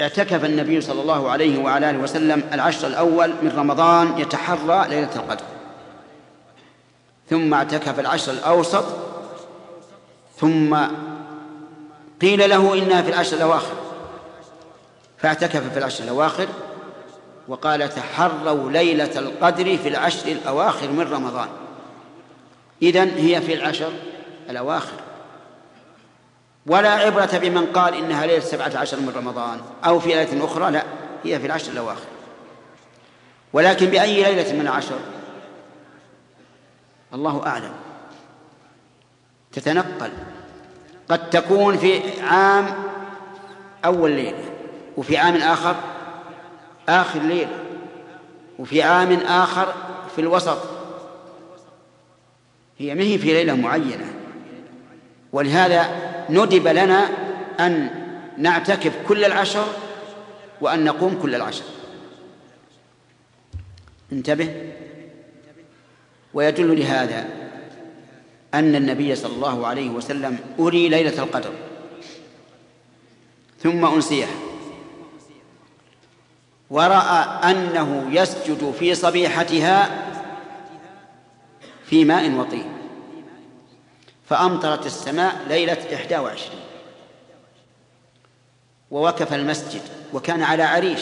اعتكف 0.00 0.44
النبي 0.44 0.80
صلى 0.80 1.02
الله 1.02 1.30
عليه 1.30 1.62
وعلى 1.62 1.90
آله 1.90 1.98
وسلم 1.98 2.42
العشر 2.52 2.86
الأول 2.86 3.28
من 3.42 3.52
رمضان 3.56 4.18
يتحرى 4.18 4.88
ليلة 4.88 5.10
القدر. 5.16 5.44
ثم 7.30 7.54
اعتكف 7.54 8.00
العشر 8.00 8.32
الأوسط 8.32 8.84
ثم 10.36 10.76
قيل 12.20 12.50
له 12.50 12.74
انها 12.74 13.02
في 13.02 13.08
العشر 13.08 13.36
الأواخر. 13.36 13.74
فاعتكف 15.18 15.72
في 15.72 15.78
العشر 15.78 16.04
الأواخر 16.04 16.48
وقال 17.48 17.88
تحروا 17.94 18.70
ليلة 18.70 19.18
القدر 19.18 19.76
في 19.76 19.88
العشر 19.88 20.28
الأواخر 20.28 20.90
من 20.90 21.12
رمضان. 21.12 21.48
إذن 22.82 23.08
هي 23.08 23.40
في 23.40 23.54
العشر 23.54 23.92
الأواخر. 24.50 24.96
ولا 26.66 26.90
عبرة 26.90 27.38
بمن 27.38 27.66
قال 27.66 27.94
إنها 27.94 28.26
ليلة 28.26 28.40
سبعة 28.40 28.72
عشر 28.76 29.00
من 29.00 29.12
رمضان 29.16 29.60
أو 29.84 30.00
في 30.00 30.08
ليلة 30.08 30.44
أخرى 30.44 30.70
لا 30.70 30.84
هي 31.24 31.40
في 31.40 31.46
العشر 31.46 31.72
الأواخر. 31.72 32.06
ولكن 33.52 33.86
بأي 33.86 34.22
ليلة 34.22 34.52
من 34.52 34.60
العشر؟ 34.60 34.98
الله 37.14 37.46
أعلم. 37.46 37.72
تتنقل. 39.52 40.10
قد 41.08 41.30
تكون 41.30 41.76
في 41.76 42.20
عام 42.20 42.74
أول 43.84 44.10
ليلة 44.10 44.44
وفي 44.96 45.16
عام 45.16 45.36
آخر 45.36 45.76
آخر 46.88 47.20
ليلة 47.20 47.58
وفي 48.58 48.82
عام 48.82 49.12
آخر 49.12 49.74
في 50.14 50.20
الوسط. 50.20 50.58
هي 52.78 52.94
ما 52.94 53.02
هي 53.02 53.18
في 53.18 53.32
ليلة 53.32 53.54
معينة. 53.54 54.14
ولهذا 55.32 55.88
ندب 56.30 56.68
لنا 56.68 57.08
أن 57.60 57.90
نعتكف 58.38 58.92
كل 59.08 59.24
العشر 59.24 59.66
وأن 60.60 60.84
نقوم 60.84 61.18
كل 61.22 61.34
العشر. 61.34 61.64
انتبه. 64.12 64.72
ويدل 66.34 66.80
لهذا 66.80 67.43
أن 68.54 68.74
النبي 68.74 69.14
صلى 69.14 69.32
الله 69.32 69.66
عليه 69.66 69.90
وسلم 69.90 70.38
أري 70.58 70.88
ليلة 70.88 71.22
القدر 71.22 71.52
ثم 73.62 73.84
أنسيها 73.84 74.34
ورأى 76.70 77.50
أنه 77.50 78.08
يسجد 78.10 78.74
في 78.78 78.94
صبيحتها 78.94 80.04
في 81.84 82.04
ماء 82.04 82.30
وطين. 82.30 82.72
فأمطرت 84.28 84.86
السماء 84.86 85.44
ليلة 85.48 85.94
إحدى 85.94 86.18
وعشرين. 86.18 86.60
ووقف 88.90 89.34
المسجد 89.34 89.82
وكان 90.12 90.42
على 90.42 90.62
عريش. 90.62 91.00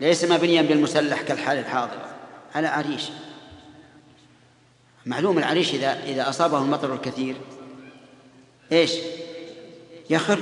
ليس 0.00 0.24
مبنيا 0.24 0.62
بالمسلح 0.62 1.22
كالحال 1.22 1.58
الحاضرة 1.58 2.08
على 2.54 2.68
عريش. 2.68 3.02
معلوم 5.06 5.38
العريش 5.38 5.74
إذا 5.74 6.02
إذا 6.06 6.28
أصابه 6.28 6.58
المطر 6.58 6.94
الكثير. 6.94 7.34
إيش؟ 8.72 8.92
يخر 10.10 10.38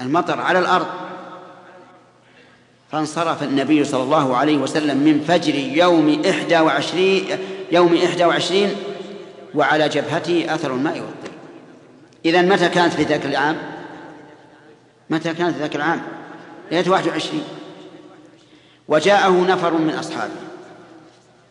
المطر 0.00 0.40
على 0.40 0.58
الأرض. 0.58 0.86
فانصرف 2.92 3.42
النبي 3.42 3.84
صلى 3.84 4.02
الله 4.02 4.36
عليه 4.36 4.56
وسلم 4.56 4.96
من 4.96 5.20
فجر 5.20 5.54
يوم 5.54 6.22
إحدى 6.30 6.58
وعشرين 6.58 7.24
يوم 7.72 7.94
إحدى 7.94 8.24
وعشرين 8.24 8.70
وعلى 9.54 9.88
جبهته 9.88 10.54
أثر 10.54 10.74
الماء 10.74 10.94
والطين 10.94 11.32
إذا 12.24 12.42
متى 12.42 12.68
كانت 12.68 12.94
في 12.94 13.02
ذاك 13.02 13.26
العام؟ 13.26 13.56
متى 15.10 15.34
كانت 15.34 15.54
في 15.54 15.60
ذاك 15.60 15.76
العام؟ 15.76 16.02
ليلة 16.72 16.90
واحد 16.90 17.08
وعشرين. 17.08 17.44
وجاءه 18.88 19.46
نفر 19.48 19.74
من 19.74 19.94
أصحابه. 19.94 20.47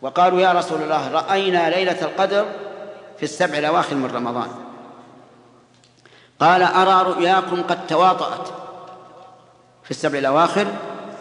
وقالوا 0.02 0.40
يا 0.40 0.52
رسول 0.52 0.82
الله 0.82 1.10
رأينا 1.12 1.70
ليلة 1.70 2.02
القدر 2.02 2.46
في 3.16 3.22
السبع 3.22 3.58
الأواخر 3.58 3.96
من 3.96 4.10
رمضان. 4.14 4.48
قال 6.40 6.62
أرى 6.62 7.10
رؤياكم 7.10 7.62
قد 7.62 7.86
تواطأت 7.86 8.48
في 9.84 9.90
السبع 9.90 10.18
الأواخر 10.18 10.66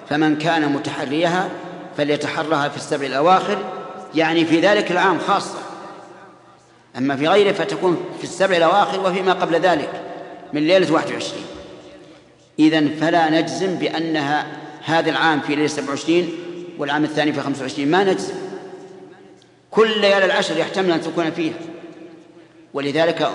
فمن 0.10 0.38
كان 0.38 0.72
متحريها 0.72 1.50
فليتحرها 1.98 2.70
في 2.70 2.78
السبع 2.78 3.06
الأواخر 3.06 3.58
يعني 4.16 4.46
في 4.46 4.60
ذلك 4.60 4.92
العام 4.92 5.20
خاصة. 5.20 5.60
أما 6.98 7.16
في 7.16 7.28
غيره 7.28 7.52
فتكون 7.52 8.06
في 8.18 8.24
السبع 8.24 8.58
الأواخر 8.58 9.00
وفيما 9.00 9.34
قبل 9.34 9.56
ذلك 9.56 10.02
من 10.54 10.68
ليلة 10.68 10.94
21 10.94 11.44
إذا 12.60 12.88
فلا 13.02 13.30
نجزم 13.30 13.76
بأنها 13.76 14.48
هذا 14.86 15.10
العام 15.10 15.40
في 15.40 15.56
ليلة 15.56 15.68
27 15.68 16.30
والعام 16.78 17.04
الثاني 17.04 17.34
في 17.34 17.42
25 17.42 17.88
ما 17.88 18.04
نجزم. 18.04 18.47
كل 19.71 20.01
ليالي 20.01 20.25
العشر 20.25 20.58
يحتمل 20.58 20.91
أن 20.91 21.01
تكون 21.01 21.32
فيها. 21.32 21.60
ولذلك 22.73 23.32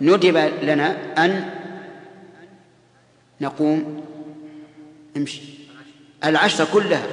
ندب 0.00 0.36
لنا 0.62 0.96
أن 1.24 1.50
نقوم. 3.40 4.04
امشي. 5.16 5.42
العشر 6.24 6.66
كلها 6.72 7.06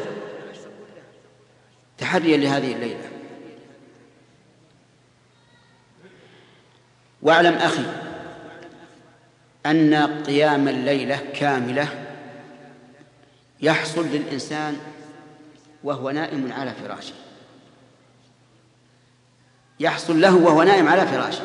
تحريا 1.98 2.38
لهذه 2.38 2.74
الليلة. 2.74 3.10
واعلم 7.22 7.54
أخي 7.54 7.84
أن 9.66 9.94
قيام 10.24 10.68
الليلة 10.68 11.20
كاملة 11.34 11.88
يحصل 13.62 14.06
للإنسان 14.08 14.78
وهو 15.84 16.10
نائم 16.10 16.54
على 16.54 16.72
فراشه. 16.72 17.27
يحصل 19.80 20.22
له 20.22 20.36
وهو 20.36 20.64
نائم 20.64 20.88
على 20.88 21.08
فراشه. 21.08 21.44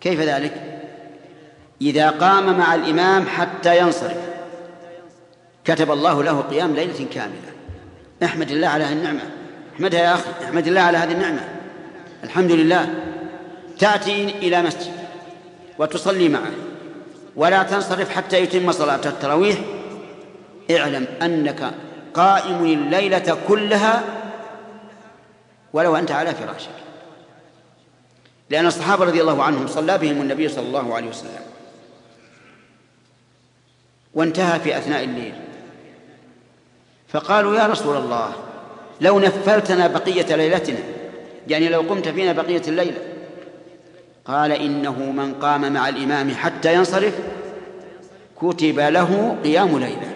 كيف 0.00 0.20
ذلك؟ 0.20 0.80
إذا 1.82 2.10
قام 2.10 2.58
مع 2.58 2.74
الإمام 2.74 3.26
حتى 3.26 3.78
ينصرف. 3.78 4.16
كتب 5.64 5.90
الله 5.90 6.22
له 6.22 6.40
قيام 6.40 6.74
ليلة 6.74 7.06
كاملة. 7.12 7.52
احمد 8.24 8.50
الله 8.50 8.68
على 8.68 8.84
هذه 8.84 8.92
النعمة. 8.92 9.20
احمدها 9.74 10.00
يا 10.00 10.14
أخي. 10.14 10.30
احمد 10.44 10.66
الله 10.66 10.80
على 10.80 10.98
هذه 10.98 11.12
النعمة. 11.12 11.48
الحمد 12.24 12.50
لله. 12.50 12.94
تأتي 13.78 14.24
إلى 14.24 14.62
مسجد 14.62 14.92
وتصلي 15.78 16.28
معه. 16.28 16.52
ولا 17.36 17.62
تنصرف 17.62 18.10
حتى 18.10 18.42
يتم 18.42 18.72
صلاة 18.72 19.00
التراويح. 19.06 19.58
اعلم 20.70 21.06
أنك 21.22 21.70
قائم 22.14 22.64
الليلة 22.64 23.38
كلها 23.48 24.02
ولو 25.74 25.96
أنت 25.96 26.10
على 26.10 26.34
فراشك 26.34 26.70
لأن 28.50 28.66
الصحابة 28.66 29.04
رضي 29.04 29.20
الله 29.20 29.42
عنهم 29.42 29.66
صلى 29.66 29.98
بهم 29.98 30.22
النبي 30.22 30.48
صلى 30.48 30.66
الله 30.66 30.94
عليه 30.94 31.08
وسلم. 31.08 31.40
وانتهى 34.14 34.60
في 34.60 34.78
أثناء 34.78 35.04
الليل. 35.04 35.34
فقالوا 37.08 37.56
يا 37.56 37.66
رسول 37.66 37.96
الله 37.96 38.32
لو 39.00 39.18
نفلتنا 39.20 39.86
بقية 39.86 40.36
ليلتنا 40.36 40.78
يعني 41.48 41.68
لو 41.68 41.80
قمت 41.80 42.08
فينا 42.08 42.32
بقية 42.32 42.62
الليلة. 42.68 43.00
قال 44.24 44.52
إنه 44.52 44.98
من 44.98 45.34
قام 45.34 45.72
مع 45.72 45.88
الإمام 45.88 46.34
حتى 46.34 46.74
ينصرف 46.74 47.14
كتب 48.36 48.78
له 48.78 49.36
قيام 49.44 49.78
ليلة. 49.78 50.14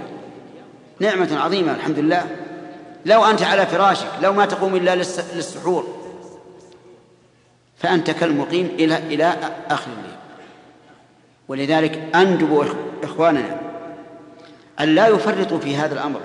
نعمة 1.00 1.40
عظيمة 1.40 1.74
الحمد 1.74 1.98
لله. 1.98 2.47
لو 3.08 3.24
أنت 3.24 3.42
على 3.42 3.66
فراشك 3.66 4.08
لو 4.22 4.32
ما 4.32 4.46
تقوم 4.46 4.76
إلا 4.76 4.96
للسحور. 5.34 5.98
فأنت 7.76 8.10
كالمقيم 8.10 8.66
إلى 8.66 8.96
إلى 8.96 9.36
آخر 9.70 9.90
الليل. 9.98 10.16
ولذلك 11.48 12.16
أندب 12.16 12.76
إخواننا 13.02 13.60
أن 14.80 14.94
لا 14.94 15.08
يفرطوا 15.08 15.58
في 15.58 15.76
هذا 15.76 15.94
الأمر. 15.94 16.20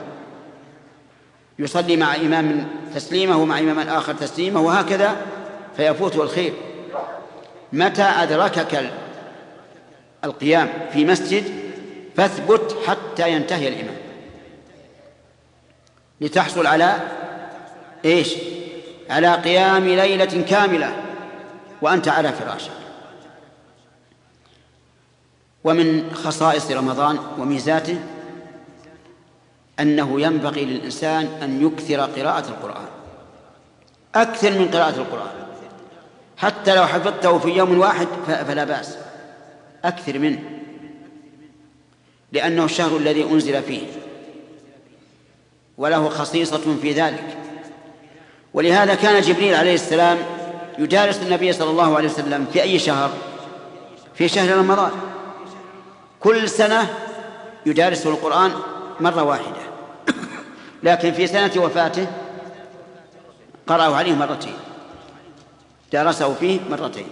يصلي 1.59 1.97
مع 1.97 2.15
إمام 2.15 2.67
تسليمه 2.95 3.37
ومع 3.37 3.59
إمام 3.59 3.79
آخر 3.79 4.13
تسليمه 4.13 4.61
وهكذا 4.61 5.15
فيفوته 5.77 6.23
الخير 6.23 6.53
متى 7.73 8.03
أدركك 8.03 8.91
القيام 10.23 10.69
في 10.93 11.05
مسجد 11.05 11.43
فاثبت 12.15 12.77
حتى 12.87 13.31
ينتهي 13.31 13.67
الإمام. 13.67 13.92
لتحصل 16.23 16.67
على 16.67 16.99
إيش؟ 18.05 18.35
على 19.09 19.35
قيام 19.35 19.87
ليلة 19.87 20.45
كاملة 20.49 20.95
وأنت 21.81 22.07
على 22.07 22.31
فراشك 22.33 22.71
ومن 25.63 26.11
خصائص 26.13 26.71
رمضان 26.71 27.19
وميزاته 27.39 27.99
أنه 29.79 30.21
ينبغي 30.21 30.65
للإنسان 30.65 31.25
أن 31.41 31.65
يكثر 31.65 31.99
قراءة 31.99 32.49
القرآن. 32.49 32.87
أكثر 34.15 34.51
من 34.51 34.67
قراءة 34.67 34.95
القرآن. 34.95 35.33
حتى 36.37 36.75
لو 36.75 36.85
حفظته 36.85 37.39
في 37.39 37.49
يوم 37.49 37.79
واحد 37.79 38.07
فلا 38.27 38.63
بأس. 38.63 38.97
أكثر 39.85 40.19
منه. 40.19 40.39
لأنه 42.31 42.65
الشهر 42.65 42.97
الذي 42.97 43.23
أنزل 43.23 43.63
فيه. 43.63 44.02
وله 45.77 46.09
خصيصة 46.09 46.77
في 46.81 46.91
ذلك. 46.91 47.37
ولهذا 48.53 48.95
كان 48.95 49.21
جبريل 49.21 49.55
عليه 49.55 49.73
السلام 49.73 50.17
يجالس 50.79 51.21
النبي 51.21 51.53
صلى 51.53 51.69
الله 51.69 51.95
عليه 51.95 52.09
وسلم 52.09 52.45
في 52.53 52.61
أي 52.61 52.79
شهر؟ 52.79 53.11
في 54.15 54.27
شهر 54.27 54.57
رمضان. 54.57 54.91
كل 56.19 56.49
سنة 56.49 56.89
يدارسه 57.65 58.09
القرآن 58.09 58.51
مرة 58.99 59.23
واحدة. 59.23 59.63
لكن 60.83 61.11
في 61.11 61.27
سنة 61.27 61.51
وفاته 61.57 62.07
قرأه 63.67 63.95
عليه 63.95 64.13
مرتين. 64.13 64.55
درسه 65.93 66.33
فيه 66.33 66.59
مرتين. 66.69 67.07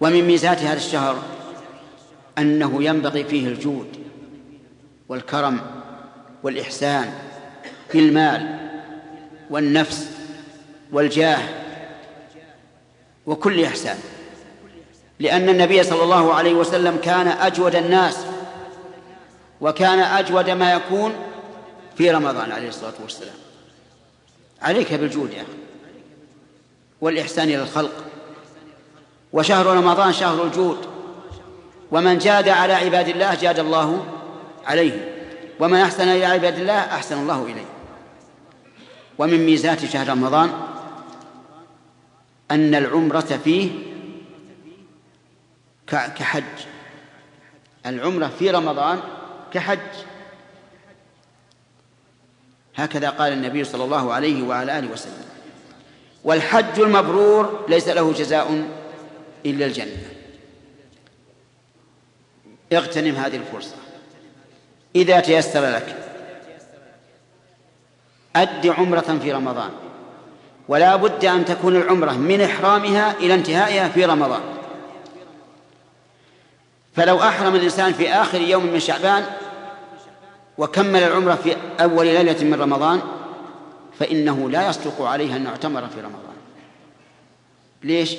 ومن 0.00 0.22
ميزات 0.22 0.62
هذا 0.62 0.76
الشهر 0.76 1.16
أنه 2.38 2.82
ينبغي 2.82 3.24
فيه 3.24 3.46
الجود 3.46 3.86
والكرم 5.08 5.60
والإحسان 6.42 7.12
في 7.88 7.98
المال 7.98 8.58
والنفس 9.50 10.06
والجاه 10.92 11.38
وكل 13.26 13.64
إحسان 13.64 13.98
لأن 15.20 15.48
النبي 15.48 15.82
صلى 15.82 16.02
الله 16.02 16.34
عليه 16.34 16.54
وسلم 16.54 16.96
كان 16.96 17.28
أجود 17.28 17.74
الناس 17.74 18.16
وكان 19.60 19.98
أجود 19.98 20.50
ما 20.50 20.72
يكون 20.72 21.12
في 21.96 22.10
رمضان 22.10 22.52
عليه 22.52 22.68
الصلاة 22.68 22.92
والسلام. 23.02 23.34
عليك 24.62 24.94
بالجود 24.94 25.32
يا 25.32 25.42
أخي 25.42 25.52
والإحسان 27.00 27.48
إلى 27.48 27.62
الخلق. 27.62 28.04
وشهر 29.32 29.66
رمضان 29.66 30.12
شهر 30.12 30.44
الجود 30.44 30.78
ومن 31.90 32.18
جاد 32.18 32.48
على 32.48 32.72
عباد 32.72 33.08
الله 33.08 33.34
جاد 33.34 33.58
الله 33.58 34.06
عليه. 34.66 35.17
ومن 35.60 35.78
أحسن 35.78 36.08
إلى 36.08 36.24
عباد 36.24 36.58
الله 36.58 36.78
أحسن 36.78 37.18
الله 37.18 37.44
إليه. 37.44 37.68
ومن 39.18 39.46
ميزات 39.46 39.84
شهر 39.84 40.08
رمضان 40.08 40.50
أن 42.50 42.74
العمرة 42.74 43.40
فيه 43.44 43.70
كحج. 45.86 46.44
العمرة 47.86 48.26
في 48.38 48.50
رمضان 48.50 49.00
كحج. 49.52 49.78
هكذا 52.76 53.10
قال 53.10 53.32
النبي 53.32 53.64
صلى 53.64 53.84
الله 53.84 54.12
عليه 54.12 54.42
وعلى 54.42 54.78
آله 54.78 54.92
وسلم. 54.92 55.24
والحج 56.24 56.80
المبرور 56.80 57.66
ليس 57.68 57.88
له 57.88 58.12
جزاء 58.12 58.68
إلا 59.46 59.66
الجنة. 59.66 60.12
اغتنم 62.72 63.14
هذه 63.14 63.36
الفرصة. 63.36 63.76
إذا 64.98 65.20
تيسر 65.20 65.60
لك. 65.60 65.96
أد 68.36 68.66
عمرة 68.66 69.18
في 69.22 69.32
رمضان. 69.32 69.70
ولا 70.68 70.96
بد 70.96 71.24
أن 71.24 71.44
تكون 71.44 71.76
العمرة 71.76 72.12
من 72.12 72.40
إحرامها 72.40 73.12
إلى 73.12 73.34
انتهائها 73.34 73.88
في 73.88 74.04
رمضان. 74.04 74.40
فلو 76.96 77.20
أحرم 77.20 77.54
الإنسان 77.54 77.92
في 77.92 78.12
آخر 78.12 78.40
يوم 78.40 78.66
من 78.66 78.80
شعبان 78.80 79.24
وكمل 80.58 81.02
العمرة 81.02 81.34
في 81.34 81.56
أول 81.80 82.06
ليلة 82.06 82.44
من 82.44 82.54
رمضان 82.54 83.00
فإنه 83.98 84.50
لا 84.50 84.68
يصدق 84.68 85.02
عليه 85.02 85.36
أن 85.36 85.44
يعتمر 85.44 85.88
في 85.88 86.00
رمضان. 86.00 86.36
ليش؟ 87.82 88.16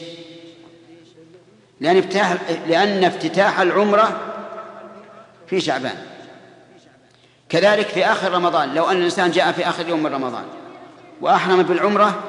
لأن 1.79 1.97
افتتاح 1.97 2.37
لأن 2.67 3.03
افتتاح 3.03 3.59
العمرة 3.59 4.19
في 5.47 5.61
شعبان. 5.61 6.08
كذلك 7.49 7.87
في 7.87 8.05
آخر 8.05 8.31
رمضان 8.31 8.73
لو 8.73 8.85
أن 8.85 8.97
الإنسان 8.97 9.31
جاء 9.31 9.51
في 9.51 9.69
آخر 9.69 9.89
يوم 9.89 10.03
من 10.03 10.13
رمضان 10.13 10.43
وأحرم 11.21 11.63
بالعمرة 11.63 12.19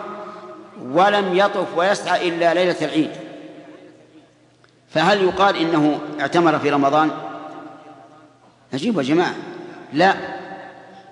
ولم 0.83 1.37
يطف 1.37 1.67
ويسعى 1.77 2.29
إلا 2.29 2.55
ليلة 2.55 2.77
العيد 2.83 3.11
فهل 4.91 5.23
يقال 5.23 5.57
إنه 5.57 6.01
اعتمر 6.21 6.59
في 6.59 6.71
رمضان؟ 6.71 7.11
نجيب 8.75 8.99
يا 8.99 9.03
جماعة. 9.03 9.35
لا. 9.93 10.15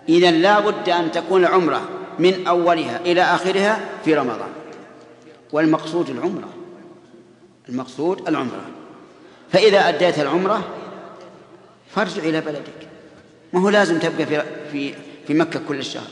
إذا 0.08 0.30
لا 0.30 0.60
بد 0.60 0.88
أن 0.88 1.12
تكون 1.12 1.44
العمرة 1.44 1.82
من 2.18 2.46
أولها 2.46 3.00
إلى 3.00 3.22
آخرها 3.22 3.80
في 4.04 4.14
رمضان. 4.14 4.48
والمقصود 5.52 6.10
العمرة. 6.10 6.48
المقصود 7.68 8.28
العمرة. 8.28 8.60
فإذا 9.52 9.88
أديت 9.88 10.18
العمرة 10.18 10.60
فارجع 11.90 12.22
إلى 12.22 12.40
بلدك. 12.40 12.87
ما 13.52 13.60
هو 13.60 13.68
لازم 13.68 13.98
تبقى 13.98 14.26
في 14.26 14.42
في 14.72 14.94
في 15.26 15.34
مكة 15.34 15.60
كل 15.68 15.78
الشهر. 15.78 16.08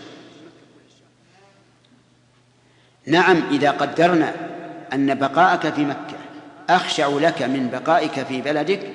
نعم 3.07 3.43
إذا 3.51 3.71
قدرنا 3.71 4.35
أن 4.93 5.15
بقاءك 5.15 5.75
في 5.75 5.85
مكة 5.85 6.17
أخشع 6.71 7.09
لك 7.09 7.43
من 7.43 7.69
بقائك 7.71 8.23
في 8.23 8.41
بلدك 8.41 8.93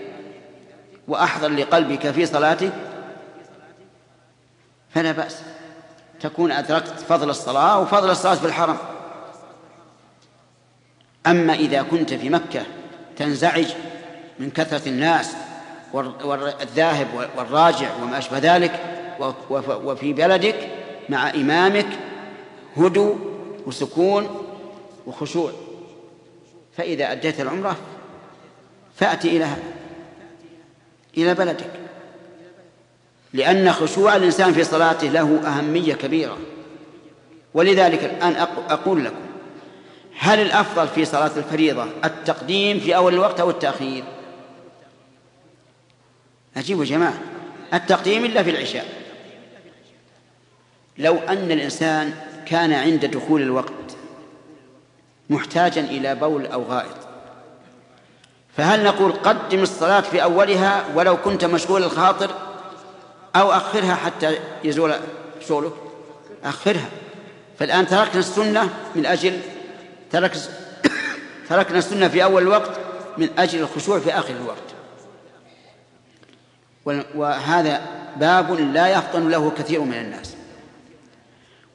وأحضر 1.07 1.49
لقلبك 1.49 2.11
في 2.11 2.25
صلاتك 2.25 2.71
فلا 4.93 5.11
بأس. 5.11 5.41
تكون 6.19 6.51
أدركت 6.51 6.99
فضل 7.09 7.29
الصلاة 7.29 7.79
وفضل 7.79 8.09
الصلاة 8.09 8.35
في 8.35 8.45
الحرم. 8.45 8.77
أما 11.27 11.53
إذا 11.53 11.81
كنت 11.81 12.13
في 12.13 12.29
مكة 12.29 12.61
تنزعج 13.17 13.67
من 14.39 14.51
كثرة 14.51 14.89
الناس 14.89 15.35
والذاهب 15.93 17.07
والراجع 17.37 17.87
وما 18.03 18.17
أشبه 18.17 18.37
ذلك 18.37 18.79
وفي 19.59 20.13
بلدك 20.13 20.55
مع 21.09 21.29
إمامك 21.29 21.87
هدوء 22.77 23.17
وسكون 23.65 24.45
وخشوع. 25.07 25.51
فإذا 26.77 27.11
أديت 27.11 27.41
العمرة 27.41 27.75
فأتي 28.95 29.37
إلى 29.37 29.47
إلى 31.17 31.33
بلدك 31.33 31.69
لأن 33.33 33.71
خشوع 33.71 34.15
الإنسان 34.15 34.53
في 34.53 34.63
صلاته 34.63 35.07
له 35.07 35.41
أهمية 35.47 35.93
كبيرة. 35.93 36.37
ولذلك 37.53 38.03
الآن 38.03 38.47
أقول 38.69 39.05
لكم 39.05 39.15
هل 40.19 40.39
الأفضل 40.39 40.87
في 40.87 41.05
صلاة 41.05 41.31
الفريضة 41.37 41.85
التقديم 42.05 42.79
في 42.79 42.95
أول 42.95 43.13
الوقت 43.13 43.39
أو 43.39 43.49
التأخير؟ 43.49 44.03
أجيب 46.57 46.79
يا 46.79 46.85
جماعة. 46.85 47.17
التقديم 47.73 48.25
إلا 48.25 48.43
في 48.43 48.49
العشاء. 48.49 48.85
لو 50.97 51.17
أن 51.17 51.51
الإنسان 51.51 52.13
كان 52.45 52.73
عند 52.73 53.05
دخول 53.05 53.41
الوقت 53.41 53.71
محتاجا 55.29 55.81
إلى 55.81 56.15
بول 56.15 56.45
أو 56.45 56.63
غائط 56.63 56.95
فهل 58.57 58.83
نقول 58.83 59.11
قدم 59.11 59.59
الصلاة 59.59 60.01
في 60.01 60.23
أولها 60.23 60.85
ولو 60.95 61.17
كنت 61.17 61.45
مشغول 61.45 61.83
الخاطر 61.83 62.31
أو 63.35 63.51
أخرها 63.51 63.95
حتى 63.95 64.37
يزول 64.63 64.93
شغلك؟ 65.47 65.71
أخرها. 66.43 66.89
فالآن 67.59 67.87
تركنا 67.87 68.19
السنة 68.19 68.69
من 68.95 69.05
أجل 69.05 69.39
ترك 70.11 70.37
تركنا 71.49 71.77
السنة 71.77 72.07
في 72.07 72.23
أول 72.23 72.41
الوقت 72.41 72.71
من 73.17 73.29
أجل 73.37 73.59
الخشوع 73.59 73.99
في 73.99 74.13
آخر 74.13 74.33
الوقت. 74.33 74.70
وهذا 76.85 77.81
باب 78.17 78.51
لا 78.51 78.87
يفطن 78.87 79.29
له 79.29 79.51
كثير 79.57 79.81
من 79.81 79.93
الناس. 79.93 80.35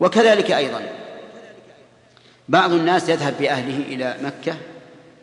وكذلك 0.01 0.51
أيضا 0.51 0.83
بعض 2.49 2.73
الناس 2.73 3.09
يذهب 3.09 3.35
بأهله 3.38 3.95
إلى 3.95 4.16
مكة 4.23 4.57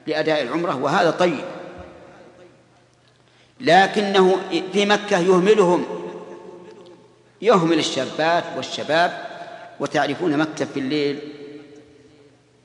لأداء 0.08 0.42
العمرة 0.42 0.76
وهذا 0.76 1.12
طيب. 1.12 1.44
لكنه 3.62 4.38
في 4.74 4.86
مكة 4.86 5.20
يهملهم 5.20 5.86
يهمل 7.42 7.80
الشابات 7.80 8.44
والشباب 8.58 9.28
وتعرفون 9.80 10.38
مكة 10.38 10.66
في 10.66 10.80
الليل 10.80 11.20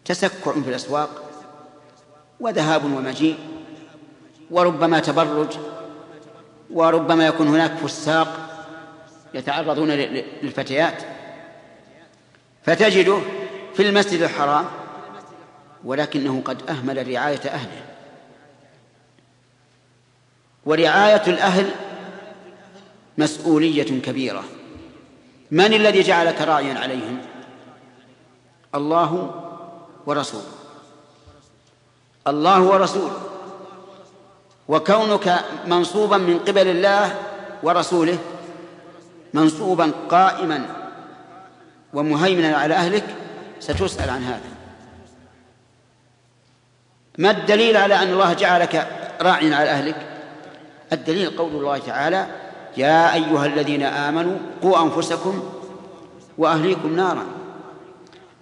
تسكع 0.05 0.53
في 0.53 0.69
الأسواق 0.71 1.31
وذهاب 2.41 2.85
ومجيء 2.85 3.39
وربما 4.51 5.01
تبرج. 5.01 5.49
وربما 6.71 7.27
يكون 7.27 7.49
هناك 7.49 7.77
فساق 7.77 8.49
يتعرضون 9.35 9.91
للفتيات. 9.91 11.03
فتجده 12.65 13.19
في 13.75 13.89
المسجد 13.89 14.23
الحرام 14.23 14.65
ولكنه 15.85 16.43
قد 16.45 16.71
أهمل 16.71 16.97
رعاية 17.09 17.41
أهله. 17.49 17.83
ورعاية 20.67 21.23
الأهل 21.27 21.71
مسؤولية 23.19 24.01
كبيرة. 24.01 24.45
من 25.51 25.75
الذي 25.75 26.03
جعلك 26.03 26.41
راعيا 26.41 26.79
عليهم؟ 26.79 27.19
الله 28.75 29.43
ورسوله. 30.07 30.53
الله 32.27 32.63
ورسوله. 32.63 33.28
وكونك 34.69 35.45
منصوبا 35.67 36.17
من 36.17 36.39
قبل 36.39 36.69
الله 36.69 37.15
ورسوله 37.63 38.19
منصوبا 39.35 39.93
قائما 40.11 40.67
ومهيمنا 41.95 42.57
على 42.57 42.75
أهلك 42.75 43.05
ستسأل 43.61 44.11
عن 44.11 44.23
هذا. 44.23 44.49
ما 47.19 47.31
الدليل 47.31 47.77
على 47.77 47.95
أن 47.95 48.09
الله 48.09 48.33
جعلك 48.33 48.87
راعيا 49.21 49.57
على 49.57 49.71
أهلك؟ 49.71 49.97
الدليل 50.93 51.37
قول 51.37 51.53
الله 51.55 51.79
تعالى 51.79 52.27
يا 52.77 53.15
أيها 53.15 53.47
الذين 53.47 53.83
آمنوا 53.83 54.37
قوا 54.63 54.83
أنفسكم 54.83 55.43
وأهليكم 56.39 56.97
نارا. 56.97 57.27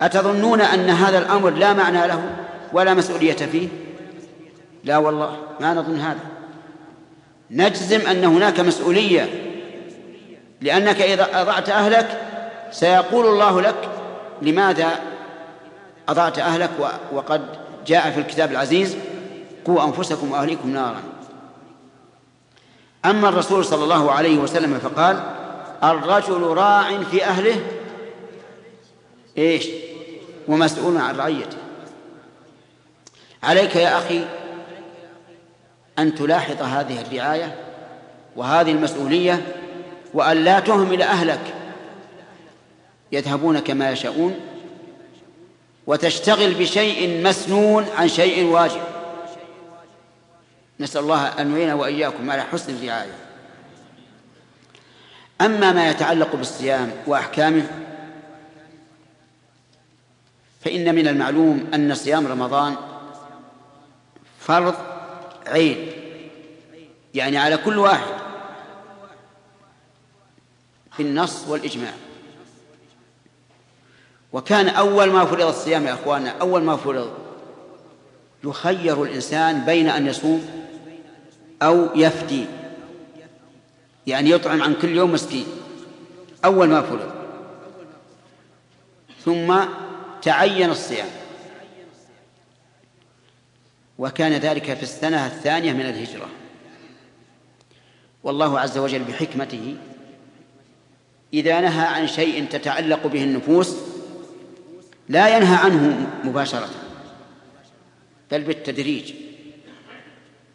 أتظنون 0.00 0.60
أن 0.60 0.90
هذا 0.90 1.18
الأمر 1.18 1.50
لا 1.50 1.72
معنى 1.72 2.06
له 2.06 2.30
ولا 2.72 2.94
مسؤولية 2.94 3.32
فيه؟ 3.32 3.68
لا 4.86 4.98
والله 4.98 5.36
ما 5.60 5.74
نظن 5.74 6.00
هذا. 6.00 6.20
نجزم 7.50 8.00
أن 8.00 8.24
هناك 8.24 8.60
مسؤولية 8.60 9.52
لأنك 10.60 11.02
إذا 11.02 11.42
أضعت 11.42 11.68
أهلك 11.68 12.20
سيقول 12.70 13.26
الله 13.26 13.60
لك 13.60 13.88
لماذا 14.42 15.00
أضعت 16.08 16.38
أهلك 16.38 16.70
وقد 17.12 17.46
جاء 17.86 18.10
في 18.10 18.20
الكتاب 18.20 18.50
العزيز 18.50 18.96
قوا 19.64 19.84
أنفسكم 19.84 20.32
وأهليكم 20.32 20.70
نارا. 20.70 21.02
أما 23.04 23.28
الرسول 23.28 23.64
صلى 23.64 23.84
الله 23.84 24.12
عليه 24.12 24.38
وسلم 24.38 24.78
فقال 24.78 25.20
الرجل 25.84 26.42
راع 26.42 27.02
في 27.10 27.24
أهله 27.24 27.60
إيش؟ 29.38 29.68
ومسؤول 30.48 30.96
عن 30.96 31.16
رعيته. 31.16 31.56
عليك 33.42 33.76
يا 33.76 33.98
أخي 33.98 34.24
أن 35.98 36.14
تلاحظ 36.14 36.62
هذه 36.62 37.00
الرعاية 37.00 37.56
وهذه 38.36 38.70
المسؤولية 38.70 39.54
وأن 40.14 40.36
لا 40.36 40.60
تهمل 40.60 41.02
أهلك. 41.02 41.54
يذهبون 43.12 43.58
كما 43.58 43.90
يشاءون 43.90 44.40
وتشتغل 45.86 46.54
بشيء 46.54 47.22
مسنون 47.24 47.86
عن 47.96 48.08
شيء 48.08 48.44
واجب. 48.44 48.80
نسأل 50.80 51.00
الله 51.00 51.26
أن 51.26 51.56
يعين 51.56 51.72
وإياكم 51.72 52.30
على 52.30 52.42
حسن 52.42 52.74
الرعاية. 52.74 53.12
أما 55.40 55.72
ما 55.72 55.90
يتعلق 55.90 56.36
بالصيام 56.36 56.92
وأحكامه 57.06 57.66
فإن 60.64 60.94
من 60.94 61.08
المعلوم 61.08 61.66
أن 61.74 61.94
صيام 61.94 62.26
رمضان 62.26 62.76
فرض 64.40 64.74
عين 65.46 65.90
يعني 67.14 67.38
على 67.38 67.56
كل 67.56 67.78
واحد. 67.78 68.14
بالنص 70.98 71.44
والإجماع. 71.48 71.92
وكان 74.32 74.68
أول 74.68 75.10
ما 75.10 75.24
فرض 75.24 75.46
الصيام 75.46 75.86
يا 75.86 75.94
أخواننا 75.94 76.30
أول 76.40 76.62
ما 76.62 76.76
فرض. 76.76 77.12
يخير 78.44 79.02
الإنسان 79.02 79.64
بين 79.64 79.88
أن 79.88 80.06
يصوم 80.06 80.66
أو 81.62 81.88
يفدي 81.94 82.46
يعني 84.06 84.30
يطعم 84.30 84.62
عن 84.62 84.74
كل 84.74 84.88
يوم 84.88 85.12
مسكين. 85.12 85.46
أول 86.44 86.68
ما 86.68 86.82
فرض. 86.82 87.10
ثم 89.24 89.56
تعين 90.22 90.70
الصيام. 90.70 91.08
وكان 93.98 94.32
ذلك 94.32 94.74
في 94.74 94.82
السنة 94.82 95.26
الثانية 95.26 95.72
من 95.72 95.80
الهجرة. 95.80 96.28
والله 98.24 98.60
عز 98.60 98.78
وجل 98.78 99.04
بحكمته 99.04 99.76
إذا 101.34 101.60
نهى 101.60 101.86
عن 101.86 102.06
شيء 102.06 102.46
تتعلق 102.46 103.06
به 103.06 103.24
النفوس 103.24 103.76
لا 105.08 105.36
ينهى 105.36 105.56
عنه 105.56 106.06
مباشرة 106.24 106.68
بل 108.30 108.42
بالتدريج. 108.42 109.14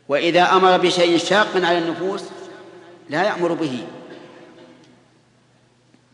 وإذا 0.09 0.43
أمر 0.43 0.77
بشيء 0.77 1.17
شاق 1.17 1.55
على 1.55 1.77
النفوس 1.77 2.23
لا 3.09 3.23
يأمر 3.23 3.53
به 3.53 3.83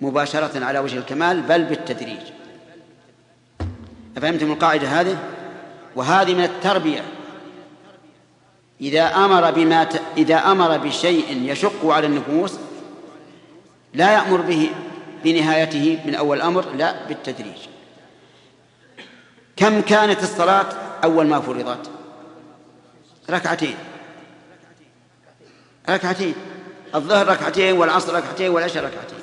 مباشرة 0.01 0.65
على 0.65 0.79
وجه 0.79 0.97
الكمال 0.97 1.41
بل 1.41 1.63
بالتدريج. 1.63 2.21
أفهمتم 4.17 4.51
القاعدة 4.51 4.87
هذه؟ 4.87 5.17
وهذه 5.95 6.33
من 6.33 6.43
التربية. 6.43 7.16
إذا 8.81 9.15
أمر 9.15 9.51
بما 9.51 9.83
ت... 9.83 10.01
إذا 10.17 10.51
أمر 10.51 10.77
بشيء 10.77 11.51
يشق 11.51 11.85
على 11.85 12.07
النفوس 12.07 12.53
لا 13.93 14.13
يأمر 14.13 14.41
به 14.41 14.69
بنهايته 15.23 15.99
من 16.05 16.15
أول 16.15 16.37
الأمر 16.37 16.65
لا 16.71 17.07
بالتدريج. 17.07 17.57
كم 19.55 19.81
كانت 19.81 20.23
الصلاة 20.23 20.65
أول 21.03 21.27
ما 21.27 21.39
فرضت؟ 21.39 21.89
ركعتين. 23.29 23.75
ركعتين. 25.89 26.35
الظهر 26.95 27.27
ركعتين 27.27 27.77
والعصر 27.77 28.13
ركعتين 28.13 28.49
والعشاء 28.49 28.83
ركعتين 28.83 29.19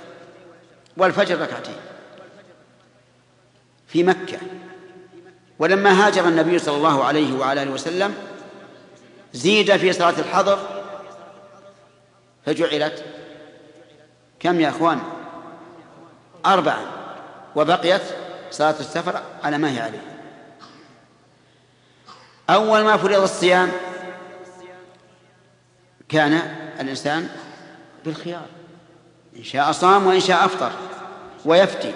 والفجر 0.97 1.41
ركعتين. 1.41 1.77
في 3.89 4.03
مكة. 4.03 4.39
ولما 5.59 6.07
هاجر 6.07 6.29
النبي 6.29 6.59
صلى 6.59 6.77
الله 6.77 7.05
عليه 7.05 7.33
وعلى 7.33 7.63
آله 7.63 7.71
وسلم 7.71 8.15
زيد 9.35 9.77
في 9.77 9.93
صلاة 9.93 10.19
الحضر 10.19 10.59
فجعلت 12.47 13.05
كم 14.41 14.61
يا 14.61 14.69
إخوان؟ 14.69 15.01
أربعة 16.47 16.85
وبقيت 17.57 18.03
صلاة 18.51 18.75
السفر 18.81 19.23
على 19.45 19.59
ما 19.59 19.71
هي 19.71 19.81
عليه. 19.81 20.03
أول 22.51 22.85
ما 22.85 22.97
فرض 22.97 23.23
الصيام 23.23 23.73
كان 26.09 26.33
الإنسان 26.81 27.29
بالخيار 28.05 28.47
إن 29.37 29.45
شاء 29.45 29.73
صام 29.73 30.07
وإن 30.07 30.21
شاء 30.21 30.45
أفطر 30.45 30.73
ويفتي 31.45 31.95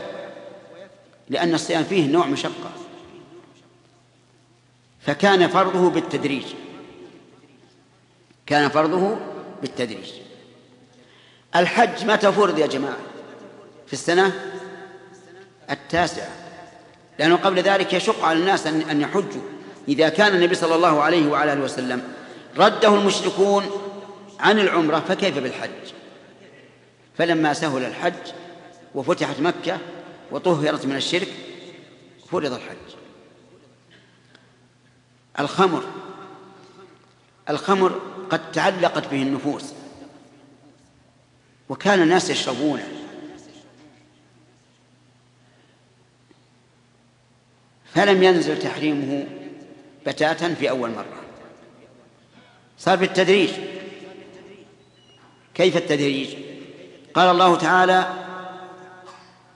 لأن 1.29 1.55
الصيام 1.55 1.85
فيه 1.85 2.13
نوع 2.13 2.27
مشقة. 2.27 2.71
فكان 5.01 5.49
فرضه 5.49 5.91
بالتدريج. 5.91 6.45
كان 8.49 8.69
فرضه 8.69 9.19
بالتدريج. 9.61 10.11
الحج 11.57 12.05
متى 12.05 12.33
فرض 12.33 12.59
يا 12.59 12.67
جماعة؟ 12.67 12.97
في 13.87 13.93
السنة 13.93 14.55
التاسعة. 15.71 16.29
لأنه 17.19 17.37
قبل 17.37 17.59
ذلك 17.61 17.93
يشق 17.93 18.25
على 18.25 18.39
الناس 18.39 18.67
أن 18.67 19.01
يحجوا. 19.01 19.43
إذا 19.89 20.09
كان 20.09 20.35
النبي 20.37 20.55
صلى 20.55 20.75
الله 20.75 21.03
عليه 21.03 21.31
وعلى 21.31 21.53
آله 21.53 21.63
وسلم 21.63 22.03
رده 22.57 22.95
المشركون 22.95 23.71
عن 24.41 24.59
العمرة 24.59 25.01
فكيف 25.09 25.39
بالحج؟ 25.39 25.71
فلما 27.19 27.53
سهل 27.53 27.85
الحج 27.85 28.33
وفتحت 28.95 29.41
مكة 29.41 29.79
وطهرت 30.31 30.87
من 30.87 30.97
الشرك 30.97 31.29
فرض 32.31 32.53
الحج. 32.53 32.77
الخمر 35.41 35.85
الخمر 37.51 38.01
قد 38.31 38.53
تعلقت 38.53 39.11
به 39.11 39.23
النفوس. 39.23 39.73
وكان 41.69 42.03
الناس 42.03 42.31
يشربونه. 42.31 42.89
فلم 47.95 48.23
ينزل 48.23 48.59
تحريمه 48.59 49.27
بتاتا 50.07 50.55
في 50.55 50.71
أول 50.71 50.91
مرة. 50.91 51.23
صار 52.79 52.97
بالتدريج 52.97 53.51
كيف 55.55 55.77
التدريج؟ 55.77 56.35
قال 57.15 57.31
الله 57.31 57.57
تعالى 57.57 58.25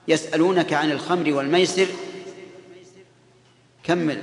يسألونك 0.07 0.73
عن 0.73 0.91
الخمر 0.91 1.33
والميسر. 1.33 1.87
كمل. 3.83 4.21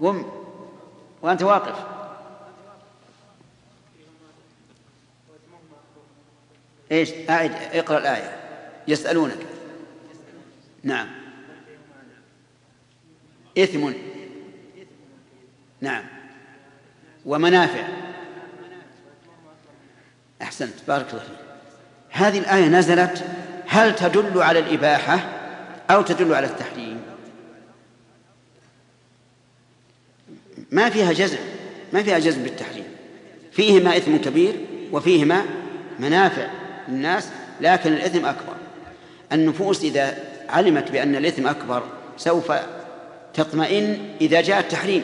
قم. 0.00 0.24
وأنت 1.22 1.42
واقف. 1.42 1.89
إيش؟ 6.92 7.10
أعد 7.30 7.52
اقرأ 7.72 7.98
الآية. 7.98 8.36
يسألونك. 8.88 9.38
نعم. 10.82 11.08
إثم. 13.58 13.92
نعم. 15.80 16.04
ومنافع. 17.26 17.88
أحسنت. 20.42 20.74
بارك 20.88 21.10
الله 21.10 21.22
فيك. 21.22 21.36
هذه 22.10 22.38
الآية 22.38 22.68
نزلت 22.68 23.24
هل 23.66 23.94
تدل 23.94 24.42
على 24.42 24.58
الإباحة 24.58 25.18
أو 25.90 26.02
تدل 26.02 26.34
على 26.34 26.46
التحريم؟ 26.46 27.02
ما 30.70 30.90
فيها 30.90 31.12
جزم 31.12 31.38
ما 31.92 32.02
فيها 32.02 32.18
جزم 32.18 32.42
بالتحريم. 32.42 32.84
فيهما 33.52 33.96
إثم 33.96 34.16
كبير 34.16 34.56
وفيهما 34.92 35.44
منافع. 35.98 36.59
للناس 36.90 37.28
لكن 37.60 37.92
الإثم 37.92 38.26
أكبر. 38.26 38.54
النفوس 39.32 39.82
إذا 39.82 40.18
علمت 40.48 40.90
بأن 40.90 41.16
الإثم 41.16 41.46
أكبر 41.46 41.82
سوف 42.16 42.52
تطمئن 43.34 43.98
إذا 44.20 44.40
جاء 44.40 44.60
التحريم. 44.60 45.02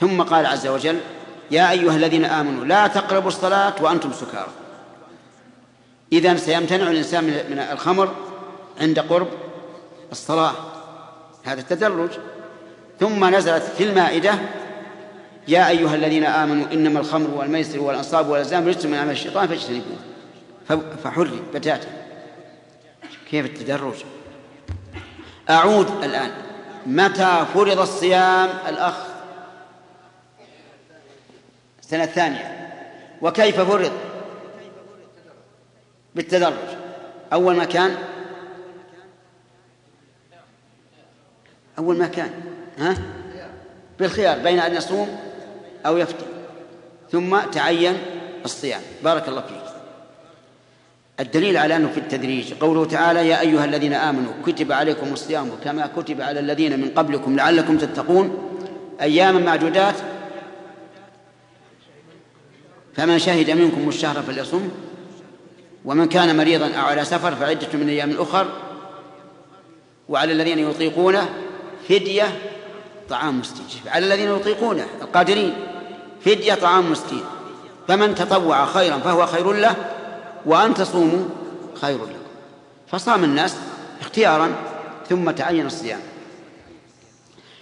ثم 0.00 0.22
قال 0.22 0.46
عز 0.46 0.66
وجل 0.66 1.00
يا 1.50 1.70
أيها 1.70 1.96
الذين 1.96 2.24
آمنوا 2.24 2.64
لا 2.64 2.86
تقربوا 2.86 3.28
الصلاة 3.28 3.74
وأنتم 3.80 4.12
سكارى. 4.12 4.50
إذا 6.12 6.36
سيمتنع 6.36 6.90
الإنسان 6.90 7.24
من 7.24 7.58
الخمر 7.72 8.14
عند 8.80 8.98
قرب 8.98 9.28
الصلاة. 10.12 10.52
هذا 11.44 11.60
التدرج. 11.60 12.10
ثم 13.00 13.24
نزلت 13.34 13.62
في 13.62 13.84
المائدة 13.84 14.34
يا 15.48 15.68
أيها 15.68 15.94
الذين 15.94 16.24
آمنوا 16.24 16.72
إنما 16.72 17.00
الخمر 17.00 17.30
والميسر 17.30 17.80
والأنصاب 17.80 18.28
والأزلام 18.28 18.68
رجس 18.68 18.86
من 18.86 18.94
عمل 18.94 19.10
الشيطان 19.10 19.48
فاجتنبوه. 19.48 19.98
فحرم 21.04 21.40
بتاتا. 21.54 21.88
كيف 23.30 23.46
التدرج؟ 23.46 24.04
أعود 25.50 26.04
الآن. 26.04 26.30
متى 26.86 27.46
فرض 27.54 27.80
الصيام 27.80 28.48
الأخ؟ 28.68 28.94
السنة 31.82 32.04
الثانية. 32.04 32.72
وكيف 33.22 33.60
فرض؟ 33.60 33.92
بالتدرج. 36.14 36.54
أول 37.32 37.56
ما 37.56 37.64
كان؟ 37.64 37.96
أول 41.78 41.98
ما 41.98 42.06
كان. 42.06 42.30
ها؟ 42.78 42.96
بالخيار 43.98 44.38
بين 44.38 44.58
أن 44.58 44.74
يصوم 44.74 45.25
أو 45.86 45.96
يفتي 45.96 46.24
ثم 47.12 47.40
تعين 47.40 47.96
الصيام. 48.44 48.80
بارك 49.04 49.28
الله 49.28 49.40
فيك. 49.40 49.66
الدليل 51.20 51.56
على 51.56 51.76
أنه 51.76 51.88
في 51.88 52.00
التدريج 52.00 52.54
قوله 52.54 52.84
تعالى 52.84 53.28
يا 53.28 53.40
أيها 53.40 53.64
الذين 53.64 53.92
آمنوا 53.92 54.32
كتب 54.46 54.72
عليكم 54.72 55.12
الصيام 55.12 55.50
كما 55.64 55.90
كتب 55.96 56.20
على 56.20 56.40
الذين 56.40 56.80
من 56.80 56.90
قبلكم 56.90 57.36
لعلكم 57.36 57.78
تتقون. 57.78 58.58
أياما 59.00 59.40
معدودات. 59.40 59.94
فمن 62.94 63.18
شهد 63.18 63.50
منكم 63.50 63.88
الشهر 63.88 64.22
فليصم. 64.22 64.68
ومن 65.84 66.08
كان 66.08 66.36
مريضا 66.36 66.74
أو 66.74 66.84
على 66.84 67.04
سفر 67.04 67.34
فعدة 67.34 67.68
من 67.74 67.88
أيام 67.88 68.16
أخر. 68.18 68.46
وعلى 70.08 70.32
الذين 70.32 70.58
يطيقونه 70.58 71.28
فدية 71.88 72.38
طعام 73.08 73.40
مسكين 73.40 73.82
على 73.86 74.06
الذين 74.06 74.36
يطيقونه 74.36 74.86
القادرين. 75.02 75.54
فدية 76.26 76.54
طعام 76.54 76.90
مسكين. 76.92 77.24
فمن 77.88 78.14
تطوع 78.14 78.66
خيرا 78.66 78.98
فهو 78.98 79.26
خير 79.26 79.52
له 79.52 79.76
وأن 80.46 80.74
تصوموا 80.74 81.28
خير 81.80 81.96
لكم. 81.96 82.26
فصام 82.86 83.24
الناس 83.24 83.56
اختيارا 84.00 84.52
ثم 85.08 85.30
تعين 85.30 85.66
الصيام. 85.66 86.00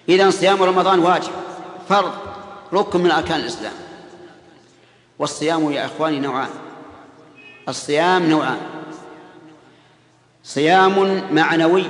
إذا 0.08 0.30
صيام 0.30 0.62
رمضان 0.62 0.98
واجب 0.98 1.32
فرض 1.88 2.12
ركن 2.72 3.00
من 3.00 3.10
أركان 3.10 3.40
الإسلام. 3.40 3.72
والصيام 5.18 5.72
يا 5.72 5.86
إخواني 5.86 6.20
نوعان. 6.20 6.50
الصيام 7.68 8.30
نوعان. 8.30 8.60
صيام 10.44 11.24
معنوي 11.34 11.84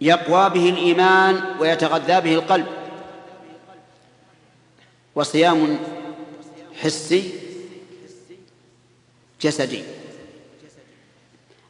يقوى 0.00 0.50
به 0.50 0.68
الإيمان 0.68 1.40
ويتغذى 1.60 2.20
به 2.20 2.34
القلب. 2.34 2.66
وصيام 5.16 5.78
حسي 6.80 7.30
جسدي. 9.40 9.82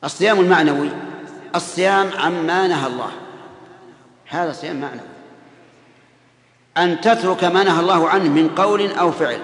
الصيام 0.04 0.40
المعنوي 0.40 0.90
الصيام 1.54 2.10
عما 2.12 2.66
نهى 2.66 2.86
الله. 2.86 3.10
هذا 4.26 4.52
صيام 4.52 4.80
معنوي. 4.80 5.00
أن 6.76 7.00
تترك 7.00 7.44
ما 7.44 7.64
نهى 7.64 7.80
الله 7.80 8.08
عنه 8.08 8.28
من 8.28 8.48
قول 8.48 8.92
أو 8.92 9.12
فعل. 9.12 9.40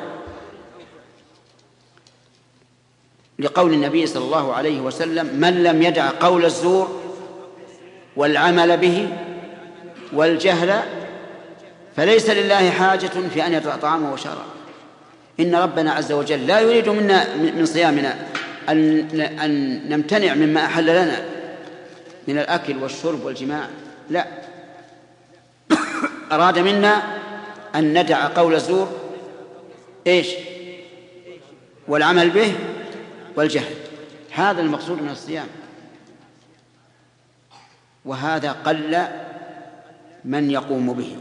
لقول 3.38 3.72
النبي 3.74 4.06
صلى 4.06 4.24
الله 4.24 4.54
عليه 4.54 4.80
وسلم 4.80 5.26
من 5.26 5.62
لم 5.62 5.82
يدع 5.82 6.10
قول 6.20 6.44
الزور 6.44 7.00
والعمل 8.16 8.76
به 8.76 9.08
والجهل 10.12 11.01
فليس 11.96 12.30
لله 12.30 12.70
حاجة 12.70 13.10
في 13.34 13.46
أن 13.46 13.52
يدع 13.52 13.76
طعامه 13.76 14.12
وشرابه. 14.12 14.52
إن 15.40 15.54
ربنا 15.54 15.92
عز 15.92 16.12
وجل 16.12 16.46
لا 16.46 16.60
يريد 16.60 16.88
منا 16.88 17.36
من 17.36 17.66
صيامنا 17.66 18.16
أن 18.68 18.98
أن 19.20 19.82
نمتنع 19.88 20.34
مما 20.34 20.64
أحل 20.64 20.86
لنا 20.86 21.24
من 22.28 22.38
الأكل 22.38 22.76
والشرب 22.76 23.24
والجماع. 23.24 23.68
لا. 24.10 24.26
أراد 26.32 26.58
منا 26.58 27.02
أن 27.74 27.98
ندع 27.98 28.26
قول 28.26 28.54
الزور 28.54 28.88
إيش؟ 30.06 30.28
والعمل 31.88 32.30
به 32.30 32.52
والجهل. 33.36 33.74
هذا 34.30 34.60
المقصود 34.60 35.02
من 35.02 35.08
الصيام. 35.08 35.46
وهذا 38.04 38.52
قل 38.52 39.06
من 40.24 40.50
يقوم 40.50 40.92
به. 40.92 41.16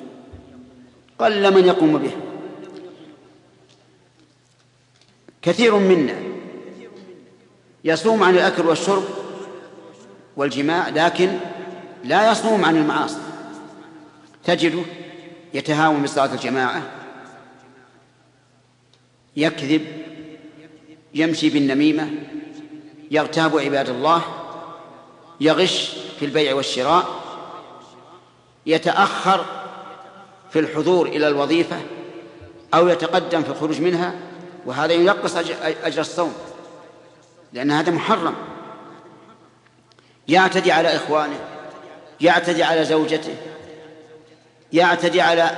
قل 1.22 1.54
من 1.54 1.66
يقوم 1.66 1.98
به. 1.98 2.12
كثير 5.42 5.78
منا 5.78 6.16
يصوم 7.84 8.24
عن 8.24 8.36
الأكل 8.36 8.66
والشرب 8.66 9.04
والجماع 10.38 10.90
لكن 10.90 11.38
لا 12.04 12.32
يصوم 12.32 12.66
عن 12.66 12.78
المعاصي. 12.78 13.22
تجده 14.44 14.84
يتهاون 15.54 16.04
بصلاة 16.04 16.34
الجماعة 16.34 16.82
يكذب 19.36 19.88
يمشي 21.14 21.50
بالنميمة 21.50 22.10
يغتاب 23.12 23.58
عباد 23.58 23.90
الله 23.90 24.22
يغش 25.42 25.92
في 26.20 26.26
البيع 26.26 26.56
والشراء 26.56 27.22
يتأخر 28.66 29.61
في 30.52 30.60
الحضور 30.60 31.08
إلى 31.08 31.28
الوظيفة 31.28 31.78
أو 32.74 32.88
يتقدم 32.88 33.44
في 33.44 33.50
الخروج 33.50 33.82
منها 33.82 34.14
وهذا 34.66 34.94
ينقص 34.94 35.36
أجر 35.84 36.02
الصوم 36.02 36.34
لأن 37.54 37.72
هذا 37.72 37.92
محرم. 37.92 38.36
يعتدي 40.28 40.72
على 40.72 40.96
إخوانه 40.96 41.40
يعتدي 42.22 42.64
على 42.64 42.86
زوجته 42.86 43.36
يعتدي 44.74 45.22
على 45.22 45.52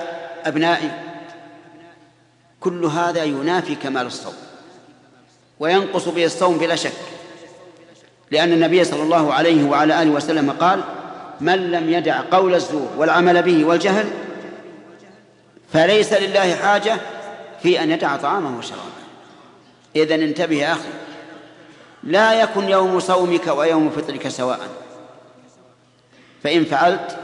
أبنائه. 0.45 1.03
كل 2.60 2.86
هذا 2.86 3.23
ينافي 3.23 3.75
كمال 3.75 4.06
الصوم 4.06 4.34
وينقص 5.60 6.10
به 6.10 6.25
الصوم 6.25 6.58
بلا 6.58 6.75
شك 6.75 6.91
لأن 8.32 8.53
النبي 8.53 8.84
صلى 8.84 9.03
الله 9.03 9.34
عليه 9.34 9.63
وعلى 9.63 10.01
آله 10.01 10.12
وسلم 10.12 10.51
قال 10.51 10.84
من 11.41 11.71
لم 11.71 11.89
يدع 11.89 12.21
قول 12.32 12.56
الزور 12.56 12.89
والعمل 12.97 13.43
به 13.43 13.65
والجهل 13.65 14.06
فليس 15.73 16.13
لله 16.13 16.55
حاجة 16.55 16.97
في 17.63 17.83
أن 17.83 17.91
يدع 17.91 18.17
طعامه 18.17 18.57
وشرابه 18.57 18.83
إذن 19.95 20.21
انتبه 20.21 20.55
يا 20.55 20.73
أخي. 20.73 20.89
لا 22.03 22.41
يكن 22.41 22.69
يوم 22.69 22.99
صومك 22.99 23.47
ويوم 23.47 23.89
فطرك 23.89 24.27
سواء. 24.27 24.59
فإن 26.43 26.65
فعلت 26.65 27.17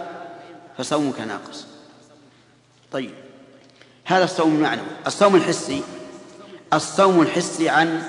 فصومك 0.78 1.20
ناقص. 1.20 1.66
طيب. 2.92 3.14
هذا 4.06 4.24
الصوم 4.24 4.56
المعنوي. 4.56 4.86
الصوم 5.08 5.36
الحسي. 5.36 5.84
الصوم 6.74 7.22
الحسي 7.22 7.70
عن 7.70 8.04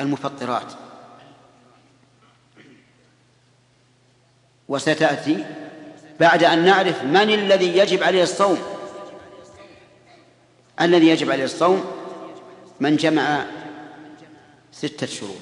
المفطرات. 0.00 0.72
وستأتي 4.68 5.44
بعد 6.20 6.44
أن 6.44 6.64
نعرف 6.64 7.04
من 7.04 7.34
الذي 7.34 7.78
يجب 7.78 8.02
عليه 8.02 8.22
الصوم. 8.22 8.75
الذي 10.80 11.08
يجب 11.08 11.30
عليه 11.30 11.44
الصوم 11.44 11.84
من 12.80 12.96
جمع 12.96 13.46
ستة 14.72 15.06
شروط. 15.06 15.36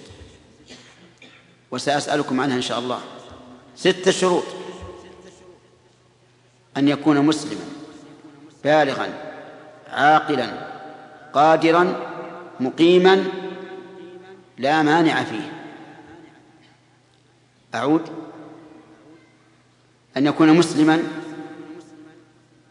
وسأسألكم 1.70 2.41
عنها 2.41 2.57
إن 2.57 2.62
شاء 2.62 2.78
الله. 2.78 3.01
ستة 3.76 4.11
شروط. 4.11 4.45
أن 6.76 6.89
يكون 6.89 7.20
مسلما 7.20 7.64
بالغا 8.64 9.35
عاقلا 9.91 10.68
قادرا 11.32 12.11
مقيما 12.61 13.24
لا 14.59 14.82
مانع 14.82 15.24
فيه. 15.24 15.53
أعود. 17.74 18.03
أن 20.16 20.26
يكون 20.26 20.49
مسلما 20.57 21.03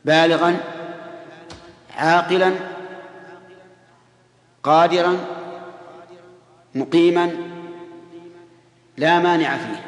بالغا 0.05 0.73
عاقلا 1.96 2.54
قادرا 4.64 5.18
مقيما 6.76 7.32
لا 8.98 9.20
مانع 9.20 9.58
فيه. 9.58 9.86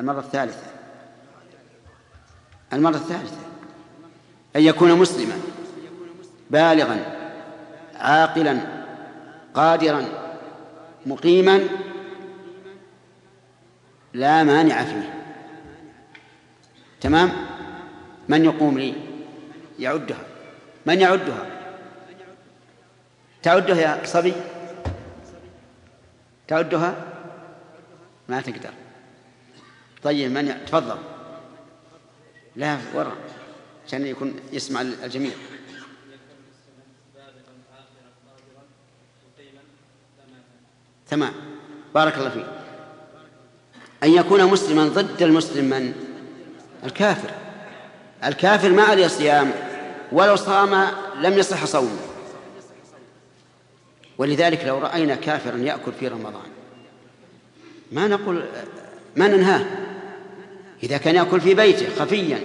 المرة 0.00 0.18
الثالثة. 0.18 0.66
المرة 2.72 2.96
الثالثة. 2.96 3.40
أن 4.56 4.62
يكون 4.62 4.94
مسلما 4.98 5.34
بالغا 6.50 7.04
عاقلا 7.96 8.58
قادرا 9.54 10.04
مقيما 11.06 11.60
لا 14.12 14.42
مانع 14.42 14.84
فيه. 14.84 15.14
تمام؟ 17.00 17.32
من 18.28 18.44
يقوم 18.44 18.78
لي؟ 18.78 19.13
يعدها. 19.78 20.24
من 20.86 21.00
يعدها؟ 21.00 21.46
تعدها 23.42 23.80
يا 23.80 24.06
صبي؟ 24.06 24.32
تعدها؟ 26.48 26.94
ما 28.28 28.40
تقدر. 28.40 28.70
طيب 30.02 30.30
من. 30.30 30.64
تفضل. 30.66 30.98
لا 32.56 32.78
ورا 32.94 33.16
عشان 33.86 34.06
يكون 34.06 34.40
يسمع 34.52 34.80
الجميع. 34.80 35.32
تمام. 41.08 41.32
بارك 41.94 42.18
الله 42.18 42.30
فيك. 42.30 42.46
أن 44.02 44.10
يكون 44.10 44.44
مسلما 44.44 44.88
ضد 44.88 45.22
المسلم 45.22 45.64
من؟ 45.64 45.94
الكافر. 46.84 47.43
الكافر 48.26 48.70
ما 48.70 48.82
عليه 48.82 49.06
صيام 49.06 49.50
ولو 50.12 50.36
صام 50.36 50.88
لم 51.20 51.32
يصح 51.32 51.64
صومه. 51.64 51.98
ولذلك 54.18 54.64
لو 54.64 54.78
رأينا 54.78 55.14
كافرا 55.14 55.56
يأكل 55.56 55.92
في 56.00 56.08
رمضان 56.08 56.46
ما 57.92 58.08
نقول 58.08 58.44
ما 59.16 59.28
ننهاه. 59.28 59.64
إذا 60.82 60.96
كان 60.96 61.14
يأكل 61.14 61.40
في 61.40 61.54
بيته 61.54 61.86
خفيا 61.98 62.40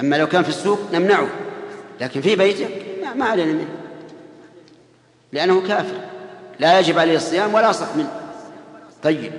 أما 0.00 0.16
لو 0.16 0.26
كان 0.26 0.42
في 0.42 0.48
السوق 0.48 0.78
نمنعه 0.92 1.28
لكن 2.00 2.20
في 2.20 2.36
بيته 2.36 2.68
ما 3.14 3.24
علينا 3.24 3.52
منه. 3.52 3.68
لأنه 5.32 5.68
كافر 5.68 6.00
لا 6.60 6.80
يجب 6.80 6.98
عليه 6.98 7.16
الصيام 7.16 7.54
ولا 7.54 7.72
صح 7.72 7.96
منه. 7.96 8.20
طيب 9.02 9.32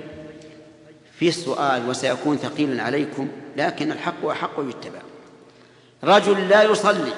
في 1.18 1.32
سؤال 1.32 1.88
وسيكون 1.88 2.36
ثقيلا 2.36 2.82
عليكم 2.82 3.28
لكن 3.56 3.92
الحق 3.92 4.26
أحق 4.26 4.58
يتبع. 4.58 5.00
رجل 6.06 6.48
لا 6.48 6.62
يصلي 6.62 7.12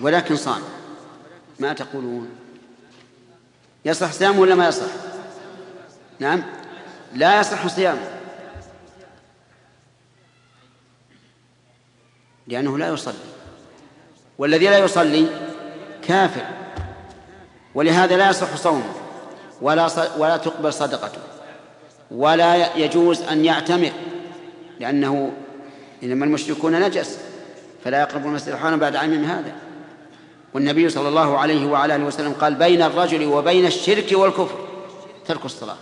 ولكن 0.00 0.36
صام. 0.36 0.62
ما 1.60 1.72
تقولون؟ 1.72 2.28
يصح 3.84 4.12
صيامه 4.12 4.40
ولا 4.40 4.54
ما 4.54 4.68
يصح؟ 4.68 4.86
نعم. 6.18 6.42
لا 7.14 7.40
يصح 7.40 7.66
صيامه. 7.66 8.10
لأنه 12.46 12.78
لا 12.78 12.88
يصلي. 12.88 13.14
والذي 14.38 14.64
لا 14.64 14.78
يصلي 14.78 15.26
كافر. 16.02 16.46
ولهذا 17.74 18.16
لا 18.16 18.30
يصح 18.30 18.56
صومه. 18.56 18.94
ولا 19.62 19.88
ولا 20.18 20.36
تقبل 20.36 20.72
صدقته. 20.72 21.20
ولا 22.10 22.76
يجوز 22.76 23.22
أن 23.22 23.44
يعتمر. 23.44 23.92
لأنه 24.80 25.32
إنما 26.02 26.24
المشركون 26.24 26.80
نجس. 26.80 27.18
فلا 27.84 28.00
يقربوا 28.00 28.30
المسجد 28.30 28.48
الحرام 28.48 28.78
بعد 28.78 28.96
عام 28.96 29.24
هذا. 29.24 29.52
والنبي 30.54 30.88
صلى 30.88 31.08
الله 31.08 31.38
عليه 31.38 31.66
وعلى 31.66 31.96
آله 31.96 32.04
وسلم 32.04 32.32
قال 32.32 32.54
بين 32.54 32.82
الرجل 32.82 33.24
وبين 33.24 33.66
الشرك 33.66 34.12
والكفر 34.12 34.58
ترك 35.26 35.44
الصلاة. 35.44 35.76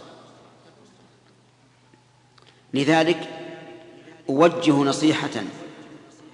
لذلك 2.74 3.28
أوجه 4.28 4.72
نصيحة 4.72 5.30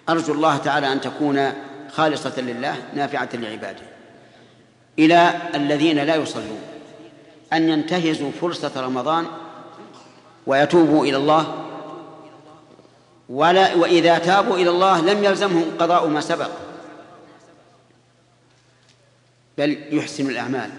أرجو 0.09 0.33
الله 0.33 0.57
تعالى 0.57 0.93
أن 0.93 1.01
تكون 1.01 1.53
خالصة 1.93 2.41
لله 2.41 2.77
نافعة 2.95 3.29
لعباده. 3.33 3.83
إلى 4.99 5.33
الذين 5.55 5.99
لا 5.99 6.17
يصلون 6.17 6.61
أن 7.53 7.69
ينتهزوا 7.69 8.31
فرصة 8.41 8.73
رمضان 8.77 9.27
ويتوبوا 10.47 11.07
إلى 11.07 11.17
الله 11.17 11.68
ولا 13.29 13.75
وإذا 13.75 14.19
تابوا 14.19 14.57
إلى 14.57 14.71
الله 14.71 15.01
لم 15.01 15.25
يلزمهم 15.25 15.65
قضاء 15.79 16.07
ما 16.07 16.21
سبق. 16.21 16.51
بل 19.59 19.79
يحسن 19.91 20.27
الأعمال. 20.27 20.71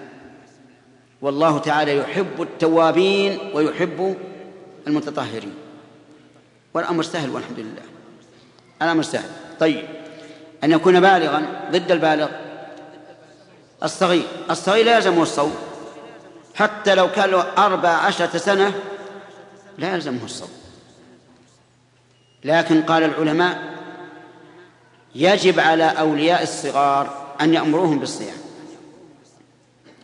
والله 1.22 1.60
تعالى 1.60 1.97
يحب 1.97 2.41
التوابين 2.41 3.39
ويحب 3.54 4.16
المتطهرين. 4.88 5.54
والأمر 6.74 7.04
سهل 7.04 7.30
والحمد 7.30 7.60
لله 7.60 7.82
الأمر 8.82 9.04
سهل. 9.04 9.30
طيب. 9.60 9.88
أن 10.64 10.72
يكون 10.72 11.00
بالغا 11.00 11.68
ضد 11.72 11.91
البالغ. 11.91 12.30
الصغير. 13.84 14.28
الصغير 14.52 14.86
لا 14.86 14.95
يلزمه 14.95 15.22
الصوم. 15.22 15.56
حتى 16.56 16.95
لو 16.95 17.12
كان 17.12 17.30
له 17.30 17.41
أربع 17.41 17.89
عشرة 17.89 18.38
سنة 18.38 18.74
لا 19.78 19.93
يلزمه 19.93 20.26
الصوم. 20.26 20.59
لكن 22.44 22.82
قال 22.82 23.04
العلماء 23.04 23.80
يجب 25.16 25.60
على 25.60 25.84
أولياء 25.84 26.44
الصغار 26.44 27.34
أن 27.42 27.54
يأمروهم 27.54 28.00
بالصيام. 28.00 28.38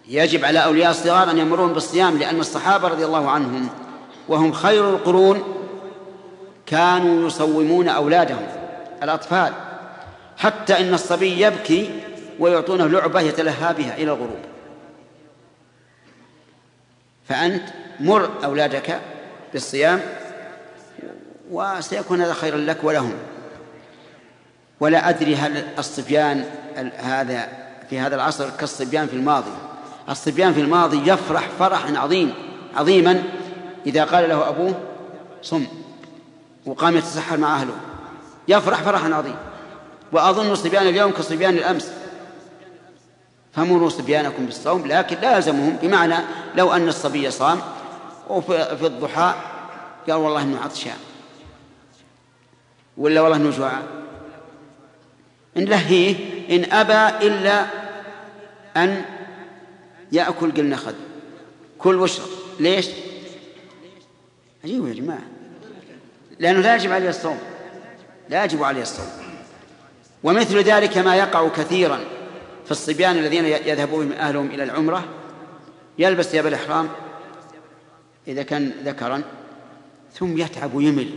يجب 0.07 0.45
على 0.45 0.63
أولياء 0.63 0.91
الصغار 0.91 1.31
أن 1.31 1.37
يمرون 1.37 1.73
بالصيام 1.73 2.17
لأن 2.17 2.39
الصحابة 2.39 2.87
رضي 2.87 3.05
الله 3.05 3.29
عنهم 3.29 3.69
وهم 4.27 4.51
خير 4.51 4.89
القرون 4.89 5.43
كانوا 6.65 7.27
يصومون 7.27 7.87
أولادهم 7.87 8.47
الأطفال 9.03 9.53
حتى 10.37 10.79
إن 10.79 10.93
الصبي 10.93 11.41
يبكي 11.41 11.99
ويعطونه 12.39 12.87
لعبة 12.87 13.21
يتلهى 13.21 13.73
بها 13.73 13.95
إلى 13.95 14.03
الغروب. 14.03 14.39
فأنت 17.29 17.63
مر 17.99 18.29
أولادك 18.43 19.01
بالصيام 19.53 20.01
وسيكون 21.51 22.21
هذا 22.21 22.33
خيرا 22.33 22.57
لك 22.57 22.77
ولهم. 22.83 23.13
ولا 24.79 25.09
أدري 25.09 25.35
هل 25.35 25.63
الصبيان 25.79 26.45
هذا 26.97 27.47
في 27.89 27.99
هذا 27.99 28.15
العصر 28.15 28.49
كالصبيان 28.49 29.07
في 29.07 29.13
الماضي. 29.13 29.51
الصبيان 30.09 30.53
في 30.53 30.61
الماضي 30.61 31.11
يفرح 31.11 31.49
فرحا 31.59 31.97
عظيم 31.97 32.33
عظيما 32.75 33.23
إذا 33.85 34.03
قال 34.03 34.29
له 34.29 34.49
أبوه 34.49 34.79
صم. 35.41 35.65
وقام 36.65 36.97
يتسحر 36.97 37.37
مع 37.37 37.55
أهله. 37.55 37.75
يفرح 38.47 38.81
فرحا 38.81 39.13
عظيما 39.13 39.39
وأظن 40.11 40.55
صبيان 40.55 40.87
اليوم 40.87 41.11
كصبيان 41.11 41.53
الأمس. 41.53 41.91
فمروا 43.53 43.89
صبيانكم 43.89 44.45
بالصوم 44.45 44.87
لكن 44.87 45.17
لا 45.21 45.35
يلزمهم. 45.35 45.77
بمعنى 45.81 46.15
لو 46.55 46.73
أن 46.73 46.87
الصبي 46.87 47.31
صام 47.31 47.59
وفي 48.29 48.85
الضحى 48.85 49.33
قال 50.07 50.15
والله 50.15 50.41
إنه 50.41 50.59
عطشان. 50.61 50.97
ولا 52.97 53.21
والله 53.21 53.37
إنه 53.37 53.49
جوعان 53.49 53.83
لهيه 55.55 56.15
إن 56.55 56.71
أبى 56.71 57.27
إلا 57.27 57.65
أن 58.77 59.05
يأكل 60.11 60.51
قلنا 60.51 60.75
خذ. 60.75 60.93
كل 61.77 61.95
واشرب 61.95 62.27
ليش؟ 62.59 62.89
عجيب 64.63 64.87
يا 64.87 64.93
جماعة. 64.93 65.23
لأنه 66.39 66.59
لا 66.59 66.75
يجب 66.75 66.91
عليه 66.91 67.09
الصوم. 67.09 67.39
لا 68.29 68.43
يجب 68.43 68.63
عليه 68.63 68.81
الصوم. 68.81 69.07
ومثل 70.23 70.57
ذلك 70.57 70.97
ما 70.97 71.15
يقع 71.15 71.47
كثيرا 71.47 71.99
في 72.65 72.71
الصبيان 72.71 73.17
الذين 73.17 73.45
يذهبون 73.45 74.05
من 74.05 74.13
أهلهم 74.13 74.51
إلى 74.51 74.63
العمرة. 74.63 75.05
يلبس 75.99 76.25
ثياب 76.25 76.47
الإحرام 76.47 76.89
إذا 78.27 78.43
كان 78.43 78.71
ذكرا 78.83 79.21
ثم 80.13 80.37
يتعب 80.37 80.73
ويمل. 80.73 81.09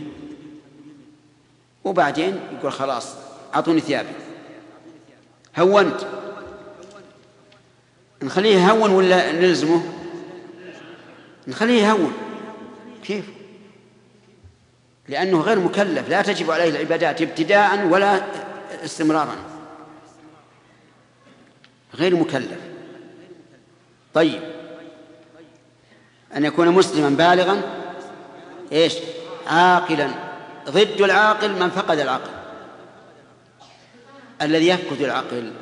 وبعدين 1.83 2.39
يقول 2.53 2.71
خلاص 2.71 3.15
أعطوني 3.55 3.81
ثيابي. 3.81 4.09
هونت. 5.57 6.01
نخليه 8.23 8.57
يهون 8.57 8.91
ولا 8.91 9.31
نلزمه؟ 9.31 9.83
نخليه 11.47 11.83
يهون. 11.83 12.13
كيف؟ 13.03 13.25
لأنه 15.07 15.41
غير 15.41 15.59
مكلف 15.59 16.09
لا 16.09 16.21
تجب 16.21 16.51
عليه 16.51 16.69
العبادات 16.69 17.21
ابتداء 17.21 17.87
ولا 17.87 18.21
استمرارا. 18.85 19.35
غير 21.95 22.15
مكلف. 22.15 22.59
طيب. 24.13 24.41
أن 26.35 26.45
يكون 26.45 26.69
مسلما 26.69 27.09
بالغا 27.09 27.61
إيش؟ 28.71 28.95
عاقلا. 29.47 30.28
ضد 30.69 31.01
العاقل 31.01 31.51
من 31.51 31.69
فقد 31.69 31.99
العقل 31.99 32.29
الذي 34.41 34.67
يفقد 34.67 35.01
العقل 35.01 35.53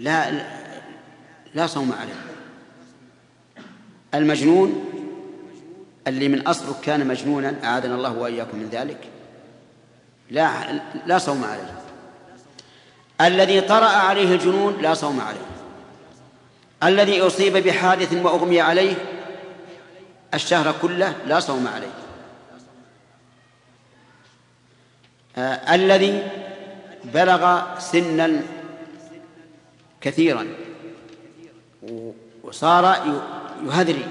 لا 0.00 0.30
لا 1.54 1.66
صوم 1.66 1.92
عليه. 2.00 2.14
المجنون 4.14 4.84
اللي 6.06 6.28
من 6.28 6.46
أصله 6.46 6.74
كان 6.82 7.06
مجنونا 7.06 7.54
أعاذنا 7.64 7.94
الله 7.94 8.12
وإياكم 8.12 8.58
من 8.58 8.68
ذلك 8.68 9.08
لا 10.30 10.80
لا 11.06 11.18
صوم 11.18 11.44
عليه. 11.44 11.74
الذي 13.20 13.60
طرأ 13.60 13.86
عليه 13.86 14.34
الجنون 14.34 14.82
لا 14.82 14.94
صوم 14.94 15.20
عليه. 15.20 15.46
الذي 16.82 17.20
أصيب 17.20 17.56
بحادث 17.56 18.12
وأغمي 18.12 18.60
عليه 18.60 18.94
الشهر 20.34 20.74
كله 20.82 21.14
لا 21.26 21.40
صوم 21.40 21.68
عليه 21.68 21.90
آه 25.27 25.27
الذي 25.72 26.22
بلغ 27.04 27.60
سنا 27.78 28.42
كثيرا. 30.00 30.46
وصار 32.42 32.96
يهذري. 33.66 34.04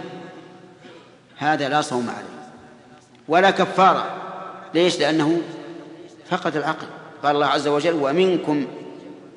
هذا 1.38 1.69
لا 1.69 1.82
صوم 1.82 2.09
عليه 2.09 2.49
ولا 3.28 3.51
كفارة. 3.51 4.05
ليش؟ 4.73 4.99
لأنه 4.99 5.41
فقد 6.30 6.55
العقل. 6.55 6.88
قال 7.23 7.36
الله 7.36 7.47
عز 7.47 7.67
وجل 7.67 7.93
ومنكم 7.93 8.67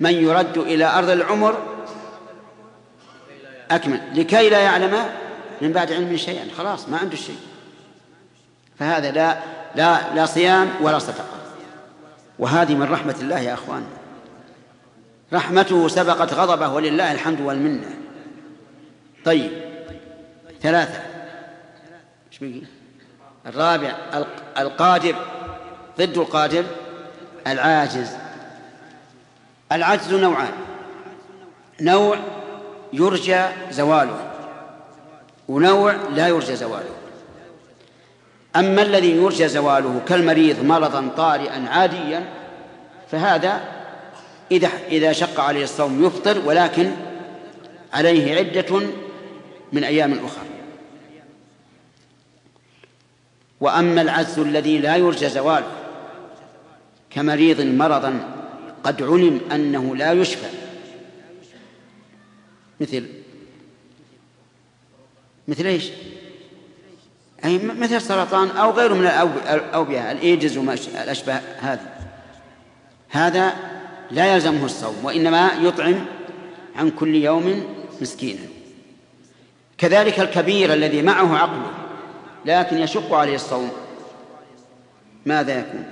من 0.01 0.11
يرد 0.11 0.59
إلى 0.59 0.84
أرض 0.84 1.11
العمر 1.11 1.62
أكمل. 3.70 4.01
لكي 4.14 4.51
لا 4.51 4.61
يعلم 4.61 5.05
من 5.61 5.72
بعد 5.72 5.93
علم 5.93 6.16
شيئا. 6.16 6.45
خلاص 6.59 6.88
ما 6.88 6.99
عنده 6.99 7.16
شيء. 7.16 7.38
فهذا 8.78 9.11
لا 9.11 9.38
لا 9.74 10.14
لا 10.14 10.26
صيام 10.26 10.70
ولا 10.80 10.99
صدقة. 10.99 11.39
وهذه 12.41 12.74
من 12.74 12.93
رحمة 12.93 13.16
الله 13.20 13.41
يا 13.41 13.55
أخوان. 13.55 13.84
رحمته 15.32 15.88
سبقت 15.88 16.34
غضبه 16.34 16.68
ولله 16.68 17.12
الحمد 17.12 17.41
والمنة. 17.41 17.95
طيب 19.24 19.51
ثلاثة. 20.62 21.03
الرابع 23.47 23.93
القادر 24.59 25.14
ضد 25.99 26.18
القادر 26.18 26.64
العاجز. 27.47 28.11
العجز 29.72 30.14
نوعان. 30.14 30.53
نوع 31.80 32.18
يرجى 32.93 33.43
زواله 33.70 34.30
ونوع 35.49 35.93
لا 35.93 36.28
يرجى 36.28 36.57
زواله. 36.57 37.00
أما 38.57 38.83
الذي 38.83 39.11
يرجى 39.11 39.49
زواله 39.49 40.01
كالمريض 40.09 40.65
مرضا 40.65 41.09
طارئا 41.17 41.69
عاديا 41.69 42.25
فهذا 43.11 43.61
إذا 44.51 44.69
إذا 44.89 45.13
شق 45.13 45.41
عليه 45.41 45.65
الصوم 45.65 46.05
يفطر 46.07 46.39
ولكن 46.45 46.91
عليه 47.93 48.35
عدة 48.35 48.81
من 49.73 49.85
أيام 49.85 50.13
أخرى 50.13 50.45
وأما 53.61 54.03
العجز 54.03 54.39
الذي 54.39 54.79
لا 54.79 54.97
يرجى 54.97 55.29
زواله 55.29 55.73
كمريض 57.11 57.61
مرضا 57.61 58.21
قد 58.85 59.03
علم 59.03 59.41
أنه 59.53 59.97
لا 59.97 60.13
يشفى 60.13 60.47
مثل 62.81 63.07
مثل 65.49 65.67
إيش؟ 65.67 65.91
أي 67.51 67.59
مثل 67.59 67.95
السرطان 67.95 68.49
أو 68.51 68.71
غيره 68.71 68.95
من 68.95 69.07
الأوبئة 69.51 70.13
الإيجز 70.13 70.57
وما 70.57 70.77
الأشباه 71.03 71.41
هذه. 71.61 71.87
هذا 73.09 73.53
لا 74.11 74.35
يلزمه 74.35 74.65
الصوم 74.65 74.95
وإنما 75.03 75.51
يطعم 75.61 76.05
عن 76.77 76.91
كل 76.91 77.15
يوم 77.15 77.65
مسكينا. 78.01 78.41
كذلك 79.79 80.21
الكبير 80.21 80.75
الذي 80.75 81.03
معه 81.03 81.39
عقله 81.39 81.71
لكن 82.47 82.79
يشق 82.79 83.15
عليه 83.15 83.35
الصوم 83.35 83.71
ماذا 85.27 85.59
يكون؟ 85.59 85.85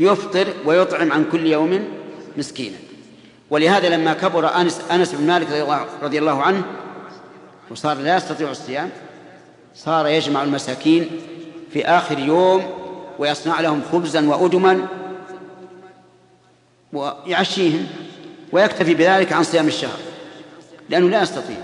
يفطر 0.00 0.46
ويطعم 0.64 1.12
عن 1.12 1.24
كل 1.32 1.46
يوم 1.46 1.84
مسكينا. 2.36 2.76
ولهذا 3.50 3.88
لما 3.88 4.12
كبر 4.12 4.54
أنس, 4.56 4.80
أنس 4.90 5.14
بن 5.14 5.26
مالك 5.26 5.48
رضي 6.02 6.18
الله 6.18 6.42
عنه 6.42 6.62
وصار 7.70 7.96
لا 7.96 8.16
يستطيع 8.16 8.50
الصيام 8.50 8.90
صار 9.74 10.06
يجمع 10.06 10.42
المساكين 10.42 11.10
في 11.72 11.84
آخر 11.86 12.18
يوم 12.18 12.70
ويصنع 13.18 13.60
لهم 13.60 13.82
خبزا 13.92 14.28
وأدما 14.28 14.86
ويعشيهم 16.92 17.86
ويكتفي 18.52 18.94
بذلك 18.94 19.32
عن 19.32 19.42
صيام 19.42 19.66
الشهر 19.66 19.98
لأنه 20.88 21.08
لا 21.08 21.22
يستطيع. 21.22 21.56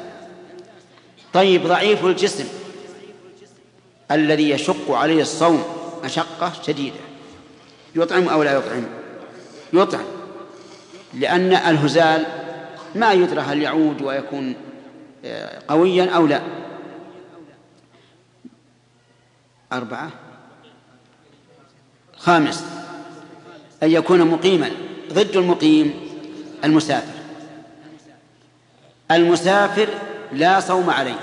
طيب 1.33 1.67
ضعيف 1.67 2.05
الجسم 2.05 2.45
الذي 4.11 4.51
يشق 4.51 4.91
عليه 4.91 5.23
الصوم 5.23 5.65
مشقة 6.05 6.53
شديدة. 6.67 6.97
يطعم 7.97 8.29
أو 8.29 8.43
لا 8.43 8.53
يطعم؟ 8.53 8.85
يطعم 9.73 10.05
لأن 11.15 11.53
الهزال 11.53 12.27
ما 12.95 13.13
يدرى 13.13 13.41
هل 13.41 13.63
يعود 13.63 14.03
ويكون 14.03 14.55
آه، 15.25 15.63
قويا 15.69 16.11
أو 16.11 16.27
لا. 16.27 16.41
أربعة. 19.73 20.11
خامس 22.17 22.65
أن 23.83 23.91
يكون 23.91 24.31
مقيما 24.31 24.71
ضد 25.13 25.37
المقيم 25.37 25.95
المسافر. 26.65 27.17
المسافر 29.11 29.89
لا 30.33 30.61
صوم 30.61 30.91
عليه 30.91 31.19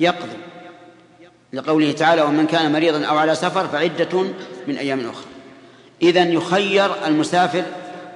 يقضي. 0.00 0.38
لقوله 1.52 1.92
تعالى 1.92 2.22
ومن 2.22 2.46
كان 2.46 2.72
مريضا 2.72 3.04
أو 3.04 3.18
على 3.18 3.34
سفر 3.34 3.68
فعدة 3.68 4.22
من 4.68 4.76
أيام 4.76 5.00
أخرى. 5.00 5.28
إذن 6.02 6.32
يخير 6.32 7.06
المسافر 7.06 7.62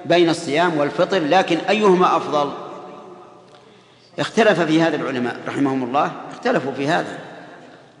بين 0.05 0.29
الصيام 0.29 0.77
والفطر 0.77 1.19
لكن 1.19 1.57
أيهما 1.57 2.17
أفضل؟ 2.17 2.53
اختلف 4.19 4.59
في 4.59 4.81
هذا 4.81 4.95
العلماء 4.95 5.39
رحمهم 5.47 5.83
الله 5.83 6.11
اختلفوا 6.31 6.71
في 6.71 6.87
هذا. 6.87 7.32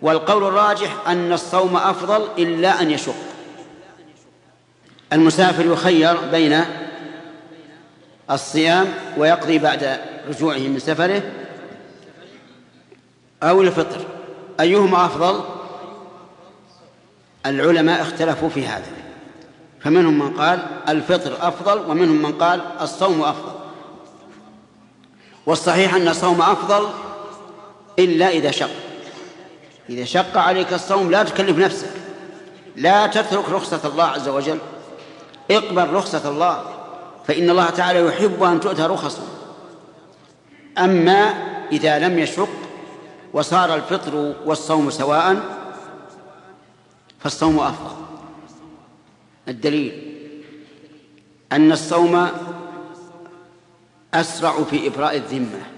والقول 0.03 0.43
الراجح 0.43 1.07
أن 1.07 1.33
الصوم 1.33 1.77
أفضل 1.77 2.27
إلا 2.37 2.81
أن 2.81 2.91
يشق. 2.91 3.15
المسافر 5.13 5.65
يخير 5.65 6.17
بين 6.31 6.65
الصيام 8.31 8.93
ويقضي 9.17 9.57
بعد 9.57 9.99
رجوعه 10.27 10.57
من 10.57 10.79
سفره 10.79 11.21
أو 13.43 13.61
الفطر. 13.61 14.05
أيهما 14.59 15.05
أفضل؟ 15.05 15.43
العلماء 17.45 18.01
اختلفوا 18.01 18.49
في 18.49 18.67
هذا. 18.67 18.91
فمنهم 19.79 20.19
من 20.19 20.37
قال 20.37 20.65
الفطر 20.89 21.47
أفضل 21.47 21.91
ومنهم 21.91 22.21
من 22.21 22.31
قال 22.31 22.61
الصوم 22.81 23.21
أفضل. 23.21 23.51
والصحيح 25.45 25.95
أن 25.95 26.07
الصوم 26.07 26.41
أفضل 26.41 26.89
إلا 27.99 28.29
إذا 28.29 28.51
شق. 28.51 28.92
إذا 29.89 30.05
شق 30.05 30.37
عليك 30.37 30.73
الصوم 30.73 31.11
لا 31.11 31.23
تكلف 31.23 31.57
نفسك. 31.57 31.91
لا 32.75 33.07
تترك 33.07 33.49
رخصة 33.49 33.89
الله 33.89 34.03
عز 34.03 34.27
وجل. 34.27 34.59
اقبل 35.51 35.93
رخصة 35.93 36.29
الله 36.29 36.63
فإن 37.27 37.49
الله 37.49 37.69
تعالى 37.69 38.05
يحب 38.05 38.43
أن 38.43 38.59
تؤتى 38.59 38.81
رخصه. 38.81 39.23
أما 40.77 41.33
إذا 41.71 41.99
لم 41.99 42.19
يشق 42.19 42.49
وصار 43.33 43.75
الفطر 43.75 44.33
والصوم 44.45 44.89
سواء 44.89 45.37
فالصوم 47.19 47.59
أفضل. 47.59 47.95
الدليل 49.47 50.13
أن 51.51 51.71
الصوم 51.71 52.27
أسرع 54.13 54.63
في 54.63 54.87
إبراء 54.87 55.15
الذمة. 55.17 55.72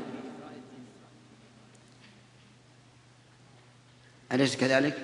أليس 4.32 4.56
كذلك؟ 4.56 4.98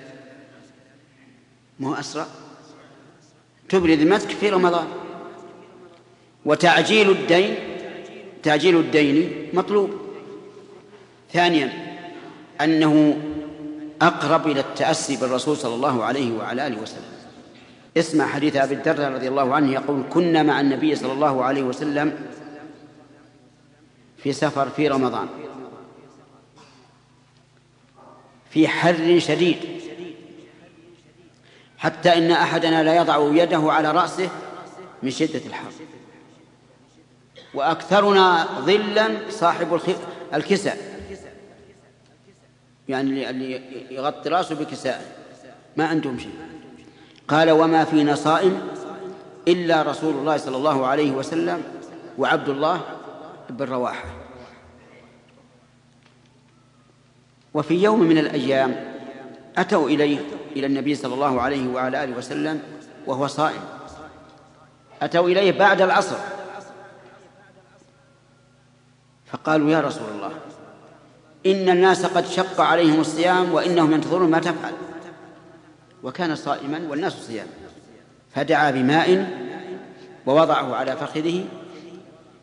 ما 1.80 1.88
هو 1.88 1.94
أسرع؟ 1.94 2.26
تبري 3.68 3.96
ذمتك 3.96 4.30
في 4.30 4.50
رمضان. 4.50 4.86
وتعجيل 6.44 7.10
الدين 7.10 7.54
تعجيل 8.42 8.76
الدين 8.76 9.48
مطلوب. 9.52 9.90
ثانيا 11.32 11.72
أنه 12.60 13.22
أقرب 14.02 14.46
إلى 14.46 14.60
التأسي 14.60 15.16
بالرسول 15.16 15.56
صلى 15.56 15.74
الله 15.74 16.04
عليه 16.04 16.32
وعلى 16.32 16.66
آله 16.66 16.82
وسلم. 16.82 17.12
اسمع 17.96 18.26
حديث 18.26 18.56
أبي 18.56 18.74
الدرداء 18.74 19.12
رضي 19.12 19.28
الله 19.28 19.54
عنه 19.54 19.72
يقول 19.72 20.02
كنا 20.10 20.42
مع 20.42 20.60
النبي 20.60 20.94
صلى 20.94 21.12
الله 21.12 21.44
عليه 21.44 21.62
وسلم 21.62 22.18
في 24.18 24.32
سفر 24.32 24.68
في 24.68 24.88
رمضان. 24.88 25.28
في 28.52 28.68
حر 28.68 29.18
شديد. 29.18 29.56
حتى 31.78 32.12
إن 32.12 32.30
أحدنا 32.30 32.82
لا 32.82 32.96
يضع 32.96 33.42
يده 33.42 33.72
على 33.72 33.90
رأسه 33.92 34.28
من 35.02 35.10
شدة 35.10 35.40
الحر. 35.46 35.72
وأكثرنا 37.54 38.48
ظلا 38.60 39.30
صاحب 39.30 39.80
الكساء. 40.34 40.78
يعني 42.88 43.30
اللي 43.30 43.60
يغطي 43.90 44.28
رأسه 44.28 44.54
بكساء. 44.54 45.16
ما 45.76 45.86
عندهم 45.86 46.18
شيء. 46.18 46.34
قال 47.28 47.50
وما 47.50 47.84
فينا 47.84 48.14
صائم 48.14 48.60
إلا 49.48 49.82
رسول 49.82 50.14
الله 50.14 50.36
صلى 50.36 50.56
الله 50.56 50.86
عليه 50.86 51.10
وسلم 51.10 51.62
وعبد 52.18 52.48
الله 52.48 52.80
بن 53.50 53.64
رواحة. 53.64 54.21
وفي 57.54 57.82
يوم 57.82 58.00
من 58.00 58.18
الأيام 58.18 58.94
أتوا 59.58 59.88
إليه 59.88 60.18
إلى 60.56 60.66
النبي 60.66 60.94
صلى 60.94 61.14
الله 61.14 61.40
عليه 61.40 61.68
وعلى 61.68 62.04
آله 62.04 62.16
وسلم 62.16 62.62
وهو 63.06 63.26
صائم. 63.26 63.60
أتوا 65.02 65.28
إليه 65.28 65.58
بعد 65.58 65.80
العصر. 65.80 66.16
فقالوا 69.26 69.70
يا 69.70 69.80
رسول 69.80 70.08
الله 70.14 70.32
إن 71.46 71.68
الناس 71.68 72.06
قد 72.06 72.26
شق 72.26 72.60
عليهم 72.60 73.00
الصيام 73.00 73.52
وإنهم 73.52 73.92
ينتظرون 73.92 74.30
ما 74.30 74.38
تفعل. 74.38 74.72
وكان 76.02 76.36
صائما 76.36 76.80
والناس 76.88 77.12
صيام. 77.12 77.46
فدعا 78.34 78.70
بماء 78.70 79.38
ووضعه 80.26 80.74
على 80.74 80.96
فخذه 80.96 81.44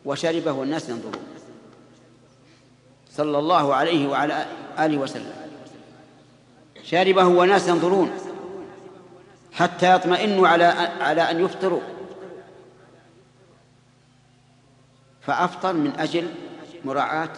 وشربه 0.04 0.52
والناس 0.52 0.88
ينظرون. 0.88 1.29
صلى 3.10 3.38
الله 3.38 3.74
عليه 3.74 4.08
وعلى 4.08 4.46
آله 4.78 4.98
وسلم. 4.98 5.32
شربه 6.82 7.26
والناس 7.26 7.68
ينظرون 7.68 8.10
حتى 9.52 9.94
يطمئنوا 9.94 10.48
على 10.48 10.64
على 11.00 11.30
أن 11.30 11.44
يفطروا. 11.44 11.80
فأفطر 15.22 15.72
من 15.72 15.92
أجل 15.98 16.34
مراعاة 16.84 17.32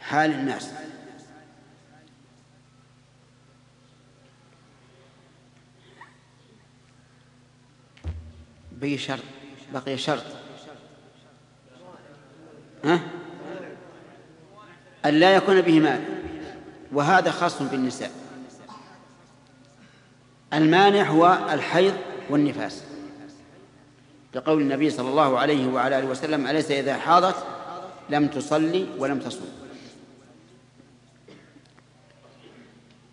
حال 0.00 0.30
الناس. 0.30 0.70
بقي 8.72 8.98
شرط 8.98 9.22
بقي 9.72 9.98
شرط 9.98 10.24
ها؟ 12.84 13.00
أن 15.06 15.14
لا 15.14 15.34
يكون 15.34 15.60
به 15.60 15.80
مال 15.80 16.00
وهذا 16.92 17.30
خاص 17.30 17.62
بالنساء. 17.62 18.10
المانع 20.52 21.02
هو 21.02 21.38
الحيض 21.52 21.94
والنفاس. 22.30 22.82
لقول 24.34 24.62
النبي 24.62 24.90
صلى 24.90 25.08
الله 25.08 25.38
عليه 25.38 25.66
وعلى 25.66 25.98
آله 25.98 26.06
وسلم 26.06 26.46
أليس 26.46 26.70
إذا 26.70 26.96
حاضت 26.96 27.36
لم 28.10 28.28
تصلي 28.28 28.86
ولم 28.98 29.18
تصوم؟ 29.18 29.50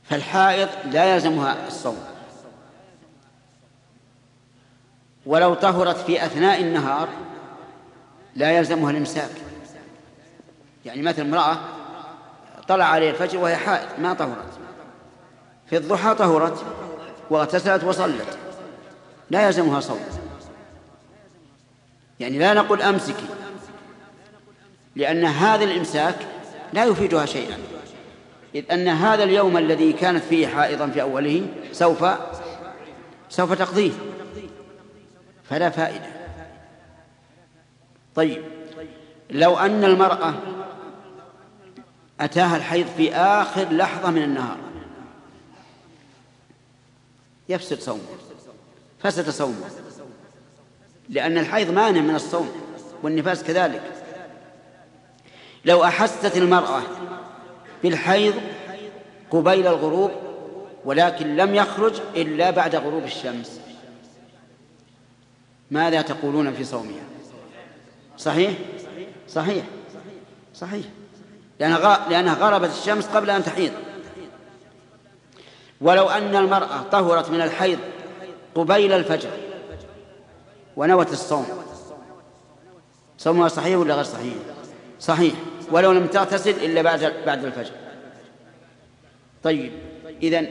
فالحائض 0.04 0.70
لا 0.91 1.14
يلزمها 1.14 1.68
الصوم. 1.68 1.98
ولو 5.26 5.54
طهرت 5.54 5.98
في 5.98 6.26
أثناء 6.26 6.62
النهار 6.62 7.10
لا 8.36 8.58
يلزمها 8.58 8.91
الإمساك. 8.91 9.32
يعني 10.86 11.02
مثل 11.02 11.22
امرأة 11.22 11.58
طلع 12.68 12.86
عليه 12.86 13.09
الفجر 13.09 13.38
وهي 13.38 13.55
حائض 13.55 13.88
ما 13.99 14.14
طهرت. 14.14 14.59
في 15.70 15.78
الضحى 15.78 16.16
طهرت 16.16 16.64
واغتسلت 17.30 17.84
وصلت. 17.84 18.38
لا 19.30 19.45
يلزمها 19.45 19.80
صوم. 19.80 19.99
يعني 22.20 22.39
لا 22.39 22.53
نقول 22.53 22.82
أمسكي 22.82 23.26
لأن 24.95 25.26
هذا 25.26 25.64
الإمساك 25.64 26.16
لا 26.74 26.86
يفيدها 26.86 27.26
شيئا. 27.26 27.57
إذ 28.55 28.72
أن 28.72 28.88
هذا 28.88 29.24
اليوم 29.24 29.57
الذي 29.57 29.93
كانت 29.93 30.24
فيه 30.24 30.47
حائضا 30.47 30.88
في 30.88 31.01
أوله 31.01 31.47
سوف 31.72 32.05
سوف 33.30 33.53
تقضيه. 33.53 33.91
فلا 35.49 35.70
فائدة. 35.70 36.07
طيب 38.16 38.43
لو 39.30 39.57
أن 39.57 39.84
المرأة 39.84 40.34
أتاها 42.20 42.57
الحيض 42.57 42.88
في 42.97 43.16
آخر 43.16 43.70
لحظة 43.72 44.11
من 44.11 44.24
النهار. 44.24 44.57
يفسد 47.49 47.80
صومه. 47.80 48.01
فسد 48.99 49.30
صومه. 49.30 49.70
لأن 51.09 51.38
الحيض 51.38 51.72
مانع 51.72 52.01
من 52.01 52.16
الصوم 52.16 52.51
والنفاس 53.03 53.43
كذلك. 53.43 53.82
لو 55.66 55.84
أحست 55.84 56.38
المرأة 56.38 56.82
بالحيض 57.84 58.34
قبيل 59.32 59.68
الغروب 59.68 60.11
ولكن 60.86 61.36
لم 61.36 61.55
يخرج 61.55 62.01
إلا 62.16 62.49
بعد 62.49 62.76
غروب 62.76 63.03
الشمس 63.03 63.59
ماذا 65.72 66.01
تقولون 66.01 66.53
في 66.53 66.64
صومها؟ 66.64 67.03
صحيح؟ 68.18 68.53
صحيح. 69.30 69.66
صحيح. 70.55 70.86
لأنها 72.09 72.34
غربت 72.34 72.70
الشمس 72.70 73.05
قبل 73.05 73.30
أن 73.30 73.43
تحيض 73.43 73.72
ولو 75.82 76.09
أن 76.09 76.36
المرأة 76.36 76.82
طهرت 76.91 77.30
من 77.30 77.41
الحيض 77.41 77.80
قبيل 78.55 78.93
الفجر 78.93 79.30
ونوت 80.78 81.11
الصوم. 81.11 81.47
صومها 83.18 83.47
صحيح 83.47 83.78
ولا 83.78 83.95
غير 83.95 84.03
صحيح؟ 84.03 84.34
صحيح. 84.99 85.34
ولو 85.72 85.91
لم 85.91 86.07
تغتسل 86.07 86.49
إلا 86.49 86.82
بعد 86.82 87.14
بعد 87.26 87.45
الفجر. 87.45 87.72
طيب 89.43 89.72
إذا 90.24 90.45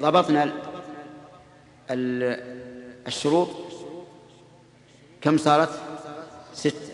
ضبطنا 0.00 0.52
الشروط. 3.06 3.48
كم 5.20 5.38
صارت؟ 5.38 5.80
ستة 6.54 6.93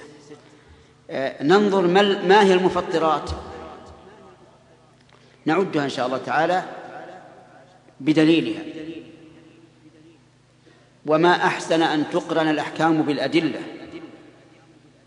ننظر 1.43 1.87
ما 2.27 2.43
هي 2.43 2.55
المفطرات. 2.55 3.31
نعدها 5.45 5.85
إن 5.85 5.89
شاء 5.89 6.07
الله 6.07 6.19
تعالى 6.19 6.65
بدليلها. 8.01 8.63
وما 11.07 11.37
أحسن 11.37 11.83
أن 11.83 12.11
تقرن 12.11 12.49
الأحكام 12.49 13.03
بالأدلة. 13.03 13.61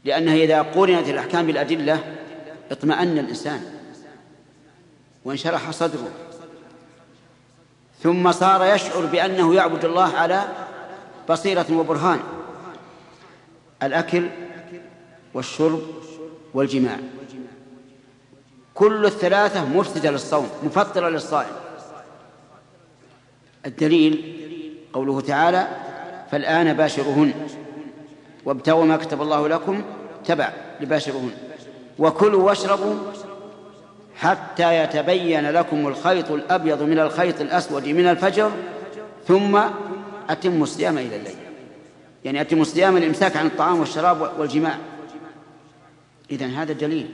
لأنها 0.06 0.36
إذا 0.36 0.62
قرنت 0.62 1.10
الأحكام 1.10 1.47
بالأدلة 1.47 2.16
اطمأن 2.72 3.18
الإنسان. 3.18 3.64
وانشرح 5.26 5.72
صدره. 5.72 6.10
ثم 8.01 8.32
صار 8.32 8.76
يشعر 8.76 9.06
بأنه 9.06 9.56
يعبد 9.56 9.86
الله 9.86 10.14
على 10.16 10.43
بصيرة 11.30 11.66
وبرهان. 11.72 12.20
الأكل 13.84 14.30
والشرب 15.34 15.81
والجماع. 16.53 16.97
كل 18.73 19.05
الثلاثة 19.05 19.65
مفسدة 19.65 20.11
للصوم 20.11 20.49
مفطرة 20.63 21.09
للصائم. 21.09 21.55
الدليل 23.65 24.39
قوله 24.93 25.21
تعالى 25.21 25.67
فالآن 26.31 26.73
باشرهن 26.73 27.34
وابتغوا 28.45 28.86
ما 28.86 28.97
كتب 28.97 29.21
الله 29.21 29.47
لكم 29.47 29.84
تبع 30.25 30.53
لباشرهن 30.81 31.31
وكلوا 31.99 32.43
واشربوا 32.43 32.95
حتى 34.15 34.84
يتبين 34.84 35.49
لكم 35.49 35.88
الخيط 35.88 36.31
الأبيض 36.31 36.84
من 36.84 36.99
الخيط 36.99 37.41
الأسود 37.41 37.88
من 37.88 38.07
الفجر 38.07 38.51
ثم 39.27 39.59
أتموا 40.29 40.63
الصيام 40.63 40.97
إلى 40.97 41.15
الليل. 41.15 41.36
يعني 42.25 42.41
أتموا 42.41 42.61
الصيام 42.61 42.97
الإمساك 42.97 43.38
عن 43.38 43.45
الطعام 43.45 43.79
والشراب 43.79 44.31
والجماع. 44.39 44.77
إذن 46.34 46.49
هذا 46.49 46.73
دليل. 46.73 47.11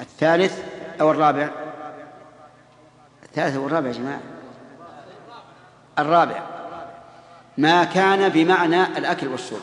الثالث 0.00 0.62
أو 1.00 1.10
الرابع؟ 1.10 1.50
الثالث 3.22 3.56
والرابع 3.56 3.88
يا 3.88 3.92
جماعة. 3.92 4.20
الرابع. 5.98 6.42
ما 7.58 7.84
كان 7.84 8.28
بمعنى 8.28 8.82
الأكل 8.82 9.28
والشرب. 9.28 9.60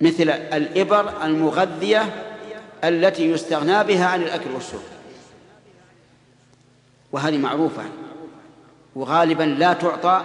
مثل 0.00 0.30
الإبر 0.30 1.24
المغذية 1.24 2.02
التي 2.84 3.30
يستغنى 3.30 3.84
بها 3.84 4.06
عن 4.06 4.22
الأكل 4.22 4.50
والشرب. 4.50 4.80
وهذه 7.12 7.38
معروفة. 7.38 7.82
وغالبا 8.94 9.42
لا 9.42 9.72
تعطى 9.72 10.24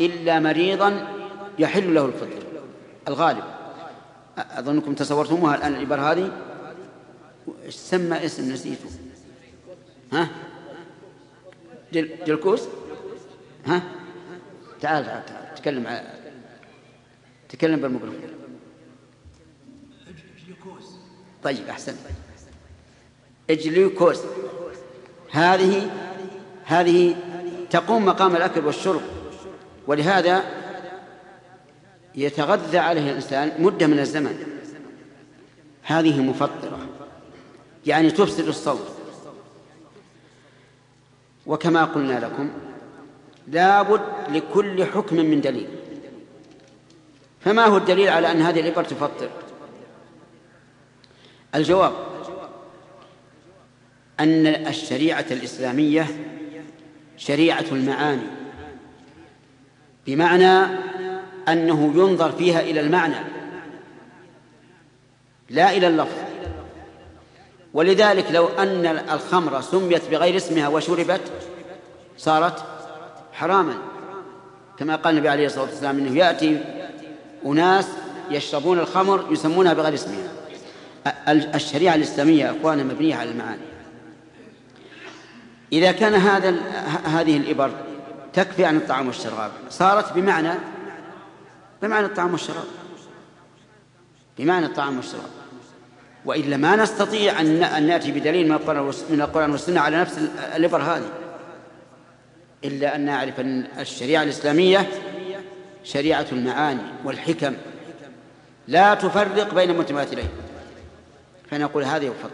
إلا 0.00 0.38
مريضا 0.38 1.08
يحل 1.58 1.94
له 1.94 2.04
الفطر 2.04 2.39
الغالب. 3.08 3.44
أظنكم 4.38 4.94
تصورتموها 4.94 5.54
الآن 5.56 5.74
الإبر 5.74 6.00
هذه؟ 6.00 6.32
سمى 7.68 8.24
اسم 8.24 8.52
نسيته؟ 8.52 8.90
ها؟ 10.12 10.28
جل 11.92 12.10
جلكوس؟ 12.26 12.62
ها؟ 13.66 13.82
تعال 14.80 15.04
تعال 15.04 15.26
تعال 15.26 15.54
تكلم 15.54 16.02
تكلم 17.48 17.80
بالميكروفون. 17.80 18.20
طيب 21.42 21.68
أحسن. 21.68 21.96
إجليوكوس 23.50 24.20
هذه 25.30 25.90
هذه 26.64 27.16
تقوم 27.70 28.06
مقام 28.06 28.36
الأكل 28.36 28.66
والشرب. 28.66 29.02
ولهذا 29.86 30.59
يتغذى 32.14 32.78
عليه 32.78 33.10
الإنسان 33.10 33.52
مدة 33.58 33.86
من 33.86 33.98
الزمن. 33.98 34.44
هذه 35.82 36.20
مفطرة. 36.20 36.78
يعني 37.86 38.10
تفسد 38.10 38.48
الصوم 38.48 38.80
وكما 41.46 41.84
قلنا 41.84 42.20
لكم 42.20 42.50
لابد 43.48 44.00
لكل 44.28 44.84
حكم 44.84 45.16
من 45.16 45.40
دليل. 45.40 45.68
فما 47.40 47.64
هو 47.64 47.76
الدليل 47.76 48.08
على 48.08 48.30
أن 48.30 48.42
هذه 48.42 48.60
الإبر 48.60 48.84
تفطر؟ 48.84 49.30
الجواب 51.54 51.92
أن 54.20 54.46
الشريعة 54.46 55.26
الإسلامية 55.30 56.06
شريعة 57.16 57.64
المعاني. 57.72 58.26
بمعنى 60.06 60.78
أنه 61.48 61.92
ينظر 61.94 62.32
فيها 62.32 62.60
إلى 62.60 62.80
المعنى. 62.80 63.16
لا 65.50 65.72
إلى 65.72 65.86
اللفظ. 65.86 66.18
ولذلك 67.74 68.26
لو 68.30 68.46
أن 68.46 68.86
الخمر 68.86 69.60
سميت 69.60 70.10
بغير 70.10 70.36
اسمها 70.36 70.68
وشربت 70.68 71.20
صارت 72.18 72.64
حراما. 73.32 73.74
كما 74.78 74.96
قال 74.96 75.14
النبي 75.14 75.28
عليه 75.28 75.46
الصلاة 75.46 75.64
والسلام 75.64 75.98
أنه 75.98 76.18
يأتي 76.18 76.60
أناس 77.46 77.88
يشربون 78.30 78.78
الخمر 78.78 79.26
يسمونها 79.30 79.72
بغير 79.72 79.94
اسمها. 79.94 80.28
الشريعة 81.28 81.94
الإسلامية 81.94 82.50
أخوانا 82.50 82.82
مبنية 82.82 83.14
على 83.14 83.30
المعاني. 83.30 83.62
إذا 85.72 85.92
كان 85.92 86.14
هذا 86.14 86.54
هذه 87.04 87.36
الإبر 87.36 87.70
تكفي 88.32 88.64
عن 88.64 88.76
الطعام 88.76 89.06
والشراب 89.06 89.50
صارت 89.70 90.12
بمعنى 90.12 90.52
بمعنى 91.82 92.06
الطعام 92.06 92.32
والشراب. 92.32 92.64
بمعنى 94.38 94.66
الطعام 94.66 94.96
والشراب. 94.96 95.30
وإلا 96.24 96.56
ما 96.56 96.76
نستطيع 96.76 97.40
أن 97.40 97.86
نأتي 97.86 98.12
بدليل 98.12 98.48
من 99.10 99.20
القرآن 99.20 99.50
والسنة 99.50 99.80
على 99.80 100.00
نفس 100.00 100.18
الإبر 100.56 100.82
هذه. 100.82 101.10
إلا 102.64 102.94
أن 102.96 103.00
نعرف 103.00 103.40
أن 103.40 103.66
الشريعة 103.78 104.22
الإسلامية 104.22 104.90
شريعة 105.84 106.26
المعاني 106.32 106.82
والحكم. 107.04 107.56
لا 108.68 108.94
تفرق 108.94 109.54
بين 109.54 109.70
المتماثلين 109.70 110.28
فنقول 111.50 111.84
هذا 111.84 112.04
يفضل 112.04 112.30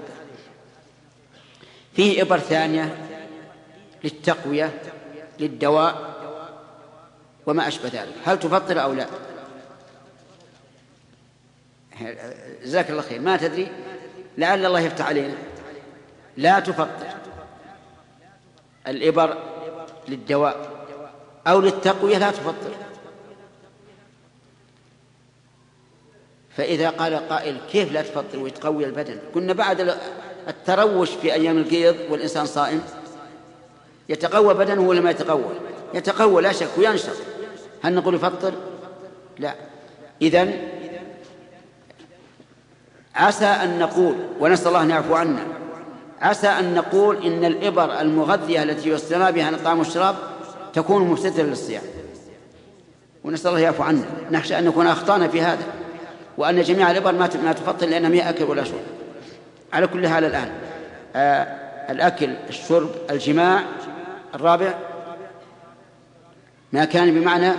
فيه 1.93 2.23
إبر 2.23 2.39
ثانية 2.39 2.97
للتقوية 4.05 4.83
للدواء 5.41 6.17
وما 7.47 7.69
أشبه 7.69 7.89
ذلك. 7.89 8.15
هل 8.25 8.39
تفطر 8.39 8.83
أو 8.83 8.93
لا؟ 8.93 9.07
جزاك 12.65 12.91
الله 12.91 13.03
خير. 13.03 13.21
ما 13.21 13.37
تدري؟ 13.37 13.69
لعل 14.39 14.67
الله 14.67 14.81
يفتح 14.81 15.07
علينا. 15.07 15.35
لا 16.37 16.61
تفطر. 16.61 17.07
الإبر 18.89 19.37
للدواء 20.09 20.71
أو 21.47 21.61
للتقوية 21.61 22.19
لا 22.19 22.31
تفطر. 22.31 22.71
فإذا 26.57 26.91
قال 26.91 27.29
قائل 27.29 27.61
كيف 27.73 27.93
لا 27.93 28.03
تفطر 28.03 28.39
وتقوي 28.39 28.85
البدن؟ 28.85 29.19
كنا 29.35 29.53
بعد 29.53 29.97
التروش 30.49 31.11
في 31.11 31.33
أيام 31.35 31.59
القيض 31.59 31.97
والإنسان 32.11 32.47
صائم 32.47 32.83
يتقوى 34.09 34.55
بدنه 34.55 34.81
ولا 34.81 35.01
ما 35.01 35.11
يتقوى؟ 35.11 35.55
يتقوى 35.95 36.43
لا 36.43 36.53
شك 36.53 36.79
وينشط. 36.79 37.17
هل 37.83 37.95
نقول 37.95 38.15
يفطر 38.15 38.55
لا. 39.39 39.55
إذن 40.23 40.69
عسى 43.17 43.45
أن 43.45 43.79
نقول 43.79 44.15
ونسأل 44.41 44.69
الله 44.69 44.83
أن 44.83 44.91
يعفو 44.91 45.15
عنا. 45.15 45.47
عسى 46.21 46.49
أن 46.49 46.75
نقول 46.75 47.27
إن 47.27 47.45
الإبر 47.45 48.01
المغذية 48.01 48.63
التي 48.63 48.89
يستنى 48.89 49.33
بها 49.33 49.45
عن 49.45 49.55
الطعام 49.55 49.79
والشراب 49.79 50.17
تكون 50.73 51.03
مفسدة 51.03 51.43
للصيام. 51.43 51.83
ونسأل 53.25 53.51
الله 53.51 53.61
يعفو 53.61 53.83
عنا. 53.83 54.05
نخشى 54.31 54.59
أن 54.59 54.65
نكون 54.65 54.87
أخطأنا 54.87 55.29
في 55.29 55.41
هذا 55.41 55.65
وأن 56.39 56.63
جميع 56.63 56.91
الإبر 56.91 57.13
ما 57.13 57.53
تفطر 57.53 57.87
لأنها 57.87 58.11
ما 58.11 58.29
أكل 58.31 58.45
ولا 58.45 58.65
شرب. 58.65 58.81
على 59.73 59.87
كل 59.87 60.09
حال 60.09 60.25
الآن 60.25 60.49
آه 61.17 61.67
الأكل 61.91 62.31
الشرب 62.49 62.91
الجماع 63.11 63.63
الرابع 64.35 64.75
ما 66.73 66.85
كان 66.85 67.21
بمعنى 67.21 67.53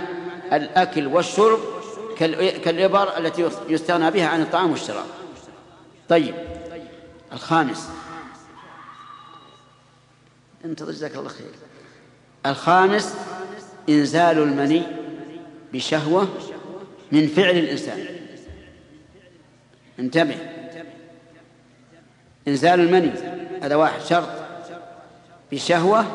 الأكل 0.52 1.06
والشرب 1.06 1.58
كالإبر 2.64 3.18
التي 3.18 3.50
يستغنى 3.68 4.10
بها 4.10 4.28
عن 4.28 4.40
الطعام 4.40 4.70
والشراب. 4.70 5.04
طيب 6.08 6.34
الخامس. 7.32 7.88
انتظر 10.64 10.92
جزاك 10.92 11.16
الله 11.16 11.28
خير. 11.28 11.50
الخامس 12.46 13.14
إنزال 13.88 14.38
المني 14.38 14.82
بشهوة 15.72 16.28
من 17.12 17.26
فعل 17.26 17.56
الإنسان. 17.58 18.06
انتبه. 19.98 20.36
إنزال 22.48 22.80
المني 22.80 23.12
هذا 23.62 23.74
واحد 23.74 24.00
شرط. 24.00 24.28
بشهوة 25.52 26.06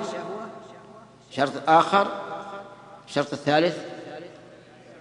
شرط 1.31 1.69
آخر 1.69 2.07
الشرط 3.07 3.33
الثالث 3.33 3.77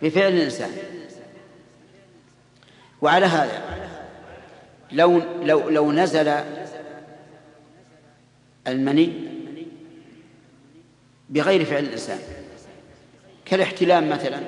بفعل 0.03 0.33
الإنسان. 0.33 0.71
وعلى 3.03 3.27
هذا 3.27 3.72
لو 4.93 5.23
لو 5.43 5.69
لو 5.69 5.93
نزل 5.93 6.35
المني 8.67 9.13
بغير 11.31 11.65
فعل 11.65 11.85
الإنسان 11.85 12.19
كالاحتلام 13.45 14.09
مثلا 14.11 14.41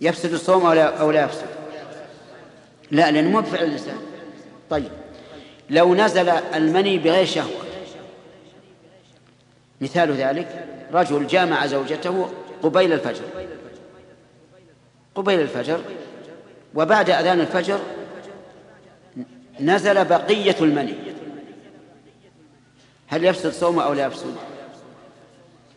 يفسد 0.00 0.32
الصوم 0.32 0.66
أو 0.66 0.72
لا, 0.72 1.00
أو 1.00 1.10
لا 1.10 1.24
يفسد؟ 1.24 1.46
لا 2.90 3.10
لأنه 3.10 3.30
مو 3.30 3.40
بفعل 3.40 3.64
الإنسان. 3.64 3.98
طيب 4.70 4.90
لو 5.70 5.94
نزل 5.94 6.28
المني 6.28 6.98
بغير 6.98 7.26
شهوة 7.26 7.62
مثال 9.80 10.12
ذلك 10.12 10.66
رجل 10.92 11.26
جامع 11.26 11.66
زوجته 11.66 12.30
قبيل 12.62 12.92
الفجر 12.92 13.24
قبيل 15.14 15.40
الفجر 15.40 15.80
وبعد 16.74 17.10
أذان 17.10 17.40
الفجر 17.40 17.80
نزل 19.60 20.04
بقية 20.04 20.56
المني. 20.60 20.94
هل 23.06 23.24
يفسد 23.24 23.52
صومه 23.52 23.82
أو 23.82 23.92
لا 23.92 24.06
يفسد؟ 24.06 24.34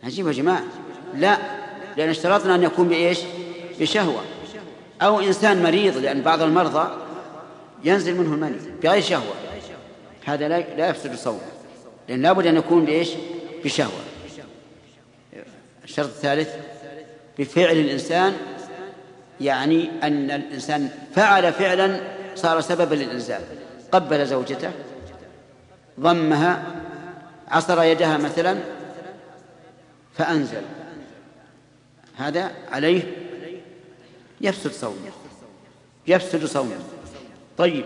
عجيب 0.03 0.27
يا 0.27 0.31
جماعة. 0.31 0.63
لا 1.15 1.37
لأن 1.97 2.09
اشترطنا 2.09 2.55
أن 2.55 2.63
يكون 2.63 2.87
بإيش؟ 2.87 3.19
بشهوة. 3.79 4.21
أو 5.01 5.19
إنسان 5.19 5.63
مريض 5.63 5.97
لأن 5.97 6.21
بعض 6.21 6.41
المرضى 6.41 6.97
ينزل 7.83 8.15
منه 8.15 8.33
المني 8.33 8.57
بغير 8.83 9.01
شهوة. 9.01 9.33
هذا 10.25 10.47
لا 10.47 10.75
لا 10.75 10.89
يفسد 10.89 11.11
الصوم 11.11 11.41
لأن 12.09 12.21
لابد 12.21 12.47
أن 12.47 12.57
يكون 12.57 12.85
بإيش؟ 12.85 13.09
بشهوة. 13.63 14.01
الشرط 15.83 16.07
الثالث 16.07 16.55
بفعل 17.39 17.77
الإنسان 17.77 18.37
يعني 19.41 19.89
أن 20.03 20.31
الإنسان 20.31 20.89
فعل 21.15 21.53
فعلا 21.53 22.01
صار 22.35 22.61
سببا 22.61 22.95
للإنزال. 22.95 23.41
قبل 23.91 24.25
زوجته 24.25 24.71
ضمها 25.99 26.63
عصر 27.47 27.83
يدها 27.83 28.17
مثلا 28.17 28.57
فأنزل. 30.13 30.61
هذا 32.17 32.51
عليه 32.71 33.03
يفسد 34.41 34.71
صومه 34.71 35.11
يفسد 36.07 36.45
صومه 36.45 36.75
طيب 37.57 37.85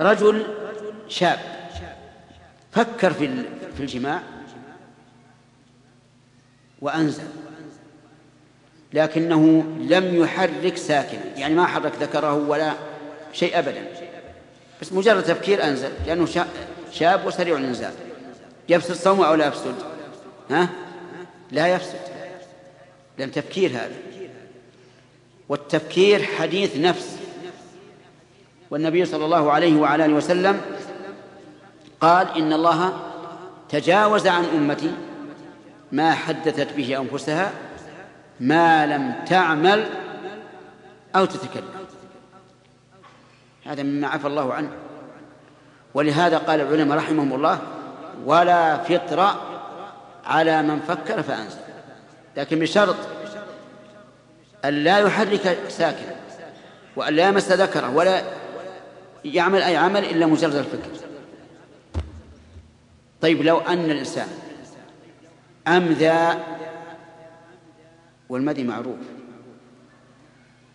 رجل 0.00 0.46
شاب 1.08 1.38
فكر 2.72 3.12
في 3.12 3.44
في 3.76 3.80
الجماع 3.80 4.22
وأنزل. 6.80 7.41
لكنه 8.92 9.64
لم 9.78 10.22
يحرك 10.22 10.76
ساكنا 10.76 11.20
يعني 11.36 11.54
ما 11.54 11.66
حرك 11.66 11.92
ذكره 12.00 12.34
ولا 12.34 12.72
شيء 13.32 13.58
أبدا. 13.58 13.84
بس 14.82 14.92
مجرد 14.92 15.22
تفكير 15.22 15.64
أنزل 15.64 15.90
لأنه 16.06 16.26
شاب 16.92 17.26
وسريع 17.26 17.56
الإنزال. 17.56 17.92
يفسد 18.68 18.94
صومه 18.94 19.28
أو 19.28 19.34
لا 19.34 19.46
يفسد 19.46 19.74
ها؟ 20.50 20.68
لا 21.50 21.66
يفسد 21.66 21.98
لأن 23.18 23.32
تفكير 23.32 23.70
هذا. 23.70 23.94
والتفكير 25.48 26.22
حديث 26.22 26.76
نفس. 26.76 27.16
والنبي 28.70 29.04
صلى 29.04 29.24
الله 29.24 29.52
عليه 29.52 29.76
وعلى 29.76 30.04
آله 30.04 30.14
وسلم 30.14 30.60
قال 32.00 32.36
إن 32.36 32.52
الله 32.52 32.92
تجاوز 33.68 34.26
عن 34.26 34.44
أمتي 34.44 34.92
ما 35.92 36.12
حدثت 36.12 36.72
به 36.76 36.98
أنفسها 37.00 37.52
ما 38.42 38.86
لم 38.86 39.24
تعمل 39.26 39.86
أو 41.16 41.24
تتكلم. 41.24 41.70
هذا 43.64 43.82
مما 43.82 44.08
عفى 44.08 44.26
الله 44.26 44.54
عنه. 44.54 44.70
ولهذا 45.94 46.38
قال 46.38 46.60
العلماء 46.60 46.98
رحمهم 46.98 47.32
الله 47.34 47.58
ولا 48.24 48.76
فطر 48.76 49.34
على 50.24 50.62
من 50.62 50.80
فكر 50.80 51.22
فأنزل 51.22 51.58
لكن 52.36 52.58
بشرط 52.58 52.96
أن 54.64 54.74
لا 54.84 54.98
يحرك 54.98 55.58
ساكنا 55.68 56.16
وأن 56.96 57.14
لا 57.14 57.28
يمس 57.28 57.52
ذكره 57.52 57.90
ولا 57.90 58.22
يعمل 59.24 59.62
أي 59.62 59.76
عمل 59.76 60.04
إلا 60.04 60.26
مجرد 60.26 60.54
الفكر. 60.54 60.90
طيب 63.20 63.42
لو 63.42 63.58
أن 63.58 63.90
الإنسان 63.90 64.28
أمذى 65.68 66.34
والمدي 68.32 68.64
معروف. 68.64 68.98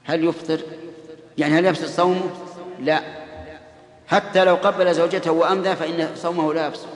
هل 0.04 0.24
يفطر؟ 0.24 0.62
يعني 1.38 1.60
هل 1.60 1.66
يفسد 1.66 1.86
صومه؟ 1.86 2.30
لا. 2.80 3.02
حتى 4.08 4.46
لو 4.46 4.56
قبل 4.56 4.94
زوجته 4.94 5.32
وأمذى 5.32 5.76
فإن 5.76 6.16
صومه 6.16 6.54
لا 6.54 6.68
يفسد. 6.68 6.88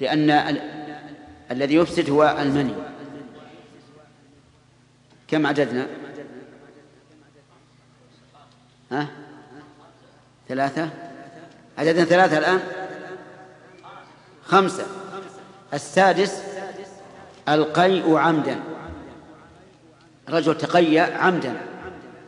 لأن 0.00 0.30
ال... 0.30 0.60
الذي 1.50 1.74
يفسد 1.74 2.10
هو 2.10 2.36
المني. 2.40 2.74
كم 5.28 5.46
عددنا؟ 5.46 5.86
ها؟ 8.92 9.08
ثلاثة؟ 10.48 10.90
عددنا 11.78 12.04
ثلاثة 12.04 12.38
الآن؟ 12.38 12.60
خمسة. 14.44 14.86
السادس 15.74 16.45
القيء 17.48 18.14
عمدا. 18.16 18.60
رجل 20.28 20.58
تقيأ 20.58 21.02
عمدا 21.02 21.56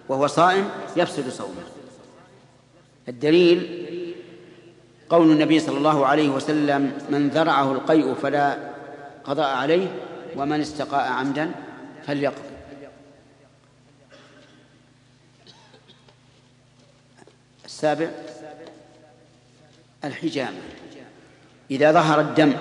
وهو 0.09 0.27
صائم 0.27 0.71
يفسد 0.97 1.29
صومه. 1.29 1.63
الدليل 3.09 3.87
قول 5.09 5.33
النبي 5.33 5.61
صلى 5.61 5.79
الله 5.79 6.07
عليه 6.07 6.29
وسلم 6.29 6.99
من 7.11 7.29
ذرعه 7.29 7.73
القيء 7.73 8.15
فلا 8.15 8.59
قضاء 9.25 9.57
عليه 9.57 9.89
ومن 10.37 10.61
استقاء 10.61 11.13
عمدا 11.13 11.51
فليقض 12.07 12.43
السابع 17.65 18.11
الحجامة. 20.05 20.59
إذا 21.71 21.93
ظهر 21.93 22.21
الدم 22.21 22.53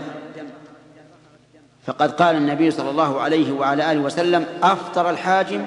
فقد 1.88 2.11
قال 2.11 2.35
النبي 2.35 2.71
صلى 2.71 2.89
الله 2.89 3.21
عليه 3.21 3.51
وعلى 3.51 3.91
آله 3.91 3.99
وسلم 3.99 4.45
أفطر 4.63 5.09
الحاجم 5.09 5.65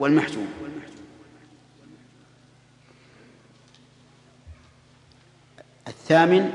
والمحجوم. 0.00 0.48
الثامن 5.88 6.52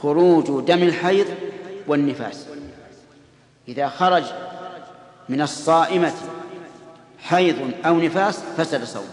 خروج 0.00 0.64
دم 0.66 0.82
الحيض 0.82 1.26
والنفاس. 1.86 2.46
إذا 3.68 3.88
خرج 3.88 4.24
من 5.28 5.40
الصائمة 5.40 6.12
حيض 7.18 7.70
أو 7.86 8.00
نفاس 8.00 8.40
فسد 8.56 8.84
صوم 8.84 9.08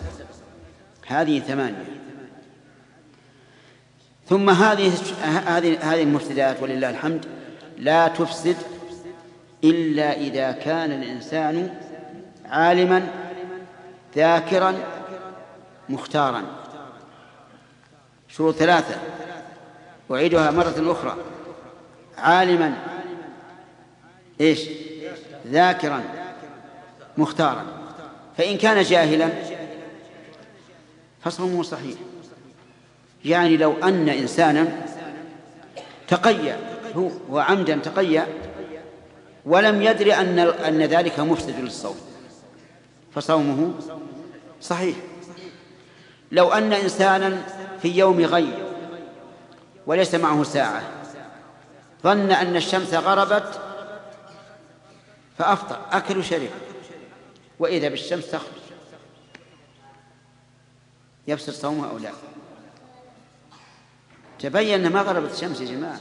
هذه 1.08 1.40
ثمانية. 1.40 1.86
ثم 4.30 4.50
هذه 4.50 4.94
هذه 5.24 5.94
هذه 5.94 6.04
المفسدات 6.04 6.62
ولله 6.62 6.90
الحمد 6.90 7.26
لا 7.78 8.08
تفسد 8.08 8.56
إلا 9.64 10.18
إذا 10.18 10.52
كان 10.52 10.92
الإنسان 10.92 11.76
عالما 12.46 13.08
ذاكرا 14.16 14.76
مختارا. 15.90 16.44
شروط 18.28 18.56
ثلاثة. 18.56 18.96
أعيدها 20.12 20.52
مرة 20.52 20.92
أخرى. 20.92 21.16
عالما. 22.18 22.74
إيش؟ 24.42 24.70
ذاكرا. 25.48 26.04
مختارا. 27.18 27.66
فإن 28.38 28.58
كان 28.58 28.84
جاهلا 28.84 29.30
فصومه 31.22 31.64
صحيح. 31.64 31.96
يعني 33.26 33.58
لو 33.58 33.74
أن 33.84 34.10
إنسانا 34.10 34.68
تقيأ 36.08 36.58
هو 36.96 37.10
وعمدا 37.30 37.78
تقيأ 37.78 38.28
ولم 39.46 39.82
يدري 39.82 40.14
أن 40.14 40.40
أن 40.40 40.82
ذلك 40.82 41.20
مفسد 41.20 41.60
للصوم. 41.60 41.98
فصومه 43.16 43.74
صحيح. 44.62 44.96
لو 46.32 46.52
أن 46.52 46.74
إنسانا 46.74 47.44
في 47.82 47.88
يوم 47.88 48.22
غي 48.22 48.54
وليس 49.86 50.16
معه 50.16 50.44
ساعة 50.44 50.84
ظن 52.04 52.32
أن 52.32 52.56
الشمس 52.56 52.94
غربت 52.94 53.62
فأفطر 55.38 55.80
أكل 55.92 56.18
وشرب. 56.18 56.50
وإذا 57.60 57.90
بالشمس 57.90 58.32
تخرج. 58.32 58.60
يفسد 61.28 61.54
صومه 61.54 61.90
أو 61.90 61.98
لا. 61.98 62.12
تبين 64.40 64.90
ما 64.90 65.02
غربت 65.02 65.32
الشمس 65.32 65.62
يا 65.62 65.66
جماعة. 65.66 66.00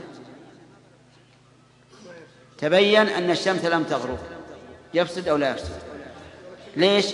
تبين 2.59 3.09
أن 3.09 3.31
الشمس 3.31 3.65
لم 3.65 3.85
تغرب. 3.85 4.19
يفسد 4.95 5.29
أو 5.29 5.37
لا 5.37 5.51
يفسد. 5.51 5.73
ليش؟ 6.77 7.07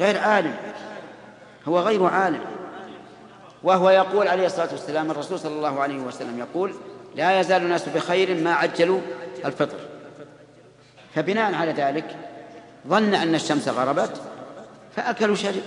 غير 0.00 0.18
عالم. 0.18 0.56
هو 1.68 1.80
غير 1.80 2.04
عالم. 2.04 2.40
وهو 3.62 3.90
يقول 3.90 4.28
عليه 4.28 4.46
الصلاة 4.46 4.68
والسلام 4.72 5.10
الرسول 5.10 5.38
صلى 5.38 5.52
الله 5.52 5.80
عليه 5.80 5.98
وسلم 5.98 6.38
يقول 6.38 6.74
لا 7.14 7.40
يزال 7.40 7.62
الناس 7.62 7.88
بخير 7.88 8.34
ما 8.34 8.54
عجلوا 8.54 9.00
الفطر. 9.44 9.78
فبناء 11.14 11.54
على 11.54 11.72
ذلك 11.72 12.16
ظن 12.88 13.14
أن 13.14 13.34
الشمس 13.34 13.68
غربت 13.68 14.20
فأكل 14.96 15.30
وشرب 15.30 15.62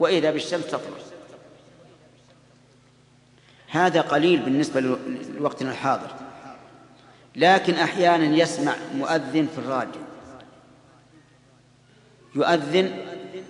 وإذا 0.00 0.30
بالشمس 0.30 0.66
تطلع. 0.66 0.80
هذا 3.68 4.00
قليل 4.00 4.40
بالنسبة 4.40 4.80
لوقتنا 5.38 5.70
الحاضر. 5.70 6.10
لكن 7.36 7.74
أحيانا 7.74 8.36
يسمع 8.36 8.74
مؤذن 8.94 9.46
في 9.54 9.58
الراديو 9.58 10.02
يؤذن 12.34 12.90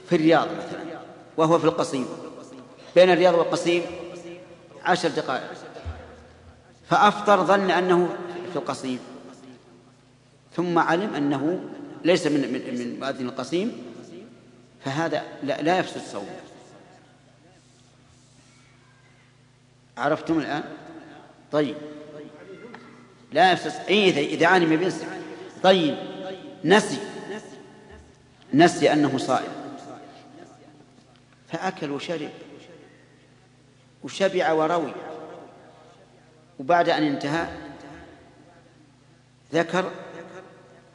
في 0.09 0.17
الرياض 0.17 0.49
مثلا 0.49 1.01
وهو 1.37 1.59
في 1.59 1.65
القصيم. 1.65 2.07
بين 2.95 3.11
الرياض 3.11 3.35
والقصيم 3.35 3.83
عشر 4.83 5.09
دقائق. 5.09 5.51
فأفطر 6.91 7.45
ظن 7.45 7.71
أنه 7.71 8.17
في 8.53 8.57
القصيم. 8.57 8.99
ثم 10.57 10.79
علم 10.79 11.15
أنه 11.15 11.65
ليس 12.05 12.27
من 12.27 12.53
من 12.53 12.79
من 12.79 13.01
مؤذن 13.01 13.27
القصيم 13.27 13.83
فهذا 14.85 15.23
لا, 15.43 15.63
لا 15.63 15.79
يفسد 15.79 15.97
الصوم 15.97 16.27
عرفتم 19.97 20.39
الآن؟ 20.39 20.65
طيب. 21.53 21.77
لا 23.35 23.53
يفسد 23.53 23.87
إيه 23.89 24.35
إذا 24.35 24.47
علم 24.47 24.77
بنسي 24.77 25.07
طيب 25.63 25.97
نسي. 26.65 26.99
نسي 28.55 28.93
أنه 28.93 29.19
صائم. 29.19 29.53
فأكل 31.49 31.91
وشرب. 31.91 32.31
وشبع 34.05 34.53
وروي. 34.53 34.93
وبعد 36.61 36.89
أن 36.89 37.03
انتهى 37.03 37.47
ذكر 39.55 39.91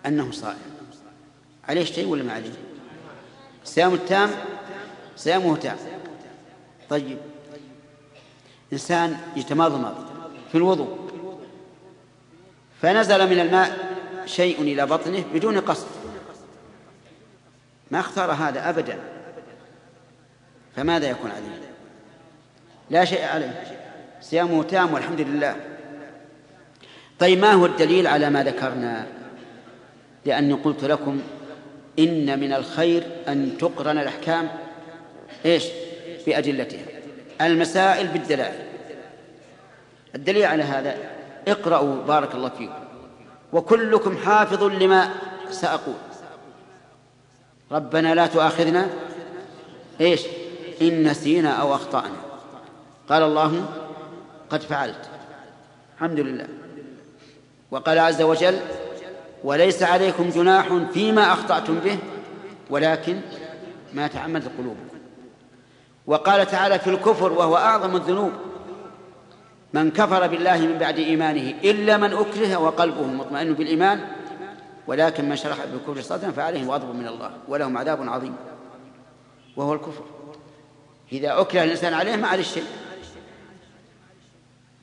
أنه 0.06 0.32
صائم. 0.32 0.58
عليه 1.68 1.84
شيء 1.84 2.08
ولا 2.08 2.24
ما 2.24 2.34
عليه؟ 2.34 2.54
صيام 3.66 3.94
التام؟ 3.94 4.30
صيامه 5.18 5.58
تام. 5.58 5.78
طيب. 6.90 7.18
إنسان 8.74 9.18
يتمضمض 9.36 9.96
في 10.52 10.58
الوضوء. 10.58 11.09
فنزل 12.82 13.30
من 13.30 13.40
الماء 13.40 13.78
شيء 14.26 14.62
إلى 14.62 14.86
بطنه 14.86 15.24
بدون 15.34 15.60
قصد. 15.60 15.88
ما 17.92 18.00
اختار 18.00 18.32
هذا 18.32 18.70
أبدا. 18.70 19.00
فماذا 20.76 21.10
يكون 21.10 21.32
عليه؟ 21.32 21.70
لا 22.90 23.06
شيء 23.06 23.26
عليه. 23.26 23.64
صيامه 24.22 24.64
تام 24.64 24.94
والحمد 24.94 25.22
لله. 25.22 25.56
طيب 27.20 27.40
ما 27.40 27.52
هو 27.52 27.66
الدليل 27.66 28.08
على 28.08 28.30
ما 28.30 28.44
ذكرنا؟ 28.44 29.08
لأني 30.26 30.54
قلت 30.54 30.84
لكم 30.84 31.22
إن 32.00 32.40
من 32.40 32.54
الخير 32.54 33.04
أن 33.28 33.58
تقرن 33.60 33.98
الأحكام 33.98 34.50
إيش؟ 35.46 35.66
بأدلتها. 36.26 36.86
المسائل 37.42 38.08
بالدلائل. 38.08 38.66
الدليل 40.16 40.46
على 40.46 40.64
هذا 40.64 40.98
اقرأوا 41.48 42.04
بارك 42.08 42.36
الله 42.36 42.50
فيكم. 42.50 42.74
وكلكم 43.54 44.18
حافظ 44.18 44.64
لما 44.64 45.10
سأقول. 45.50 45.96
ربنا 47.72 48.16
لا 48.16 48.28
تؤاخذنا. 48.28 48.90
إيش؟ 50.02 50.22
إن 50.82 51.08
نسينا 51.08 51.52
أو 51.52 51.76
أخطأنا. 51.76 52.16
قال 53.10 53.24
الله 53.24 53.66
قد 54.50 54.62
فعلت. 54.62 55.10
الحمد 55.96 56.20
لله. 56.20 56.48
وقال 57.72 58.00
عز 58.00 58.22
وجل 58.22 58.60
وليس 59.44 59.84
عليكم 59.84 60.30
جناح 60.30 60.74
فيما 60.94 61.34
أخطأتم 61.34 61.80
به 61.80 62.00
ولكن 62.70 63.22
ما 63.94 64.08
تعمدت 64.08 64.52
قلوبكم. 64.58 65.00
وقال 66.08 66.46
تعالى 66.46 66.80
في 66.80 66.90
الكفر 66.90 67.32
وهو 67.32 67.58
أعظم 67.58 67.96
الذنوب 67.96 68.32
من 69.74 69.92
كفر 69.92 70.28
بالله 70.28 70.58
من 70.58 70.78
بعد 70.78 70.98
إيمانه 70.98 71.54
إلا 71.64 71.98
من 71.98 72.14
أكره 72.14 72.58
وقلبه 72.58 73.04
مطمئن 73.04 73.54
بالإيمان 73.54 74.00
ولكن 74.88 75.30
من 75.30 75.36
شرح 75.36 75.58
بالكفر 75.66 76.02
صدرا 76.02 76.32
فعليهم 76.32 76.72
غضب 76.72 76.96
من 76.96 77.08
الله 77.08 77.32
ولهم 77.48 77.78
عذاب 77.78 78.10
عظيم 78.10 78.36
وهو 79.56 79.74
الكفر. 79.74 80.04
إذا 81.12 81.42
أكره 81.42 81.64
الإنسان 81.64 81.94
عليه 81.94 82.16
ما 82.16 82.28
عليه 82.28 82.44
شيء. 82.44 82.64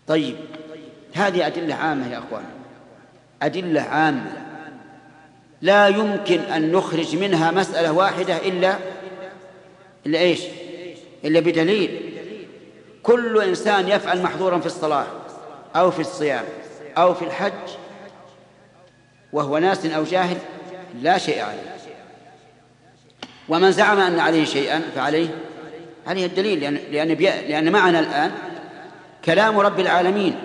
طيب 0.07 0.37
هذه 1.15 1.47
أدلة 1.47 1.75
عامة 1.75 2.13
يا 2.13 2.19
أخوان. 2.19 2.45
أدلة 3.43 3.81
عامة. 3.81 4.33
لا 5.63 5.89
يمكن 5.89 6.41
أن 6.41 6.73
نخرج 6.73 7.17
منها 7.17 7.51
مسألة 7.51 7.93
واحدة 7.93 8.37
إلا 8.37 8.77
إلا 10.07 10.19
إيش؟ 10.19 10.41
إلا 11.25 11.41
بدليل. 11.41 12.06
كل 13.07 13.43
إنسان 13.43 13.89
يفعل 13.89 14.23
محظورا 14.23 14.59
في 14.59 14.67
الصلاة 14.67 15.07
أو 15.77 15.91
في 15.91 16.01
الصيام 16.01 16.45
أو 16.99 17.15
في 17.15 17.25
الحج 17.25 17.53
وهو 19.33 19.59
ناس 19.59 19.87
أو 19.87 20.05
جاهل 20.05 20.37
لا 21.03 21.19
شيء 21.19 21.43
عليه. 21.43 21.77
ومن 23.49 23.73
زعم 23.73 23.99
أن 23.99 24.19
عليه 24.19 24.45
شيئا 24.45 24.83
فعليه. 24.95 25.29
عليه 26.07 26.27
الدليل 26.27 26.61
لأن, 26.61 27.09
لأن, 27.49 27.73
معنا 27.73 28.01
الآن 28.01 28.33
كلام 29.25 29.59
رب 29.59 29.81
العالمين 29.81 30.39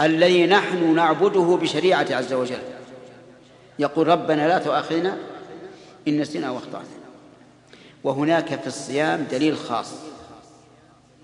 الذي 0.00 0.46
نحن 0.46 0.94
نعبده 0.94 1.58
بشريعة 1.62 2.06
عز 2.10 2.32
وجل. 2.32 2.62
يقول 3.78 4.08
ربنا 4.08 4.48
لا 4.48 4.58
تؤاخذنا 4.58 5.16
إن 6.08 6.20
نسينا 6.20 6.50
واخطأنا 6.50 6.84
وهناك 8.04 8.60
في 8.60 8.66
الصيام 8.66 9.26
دليل 9.30 9.56
خاص. 9.56 10.07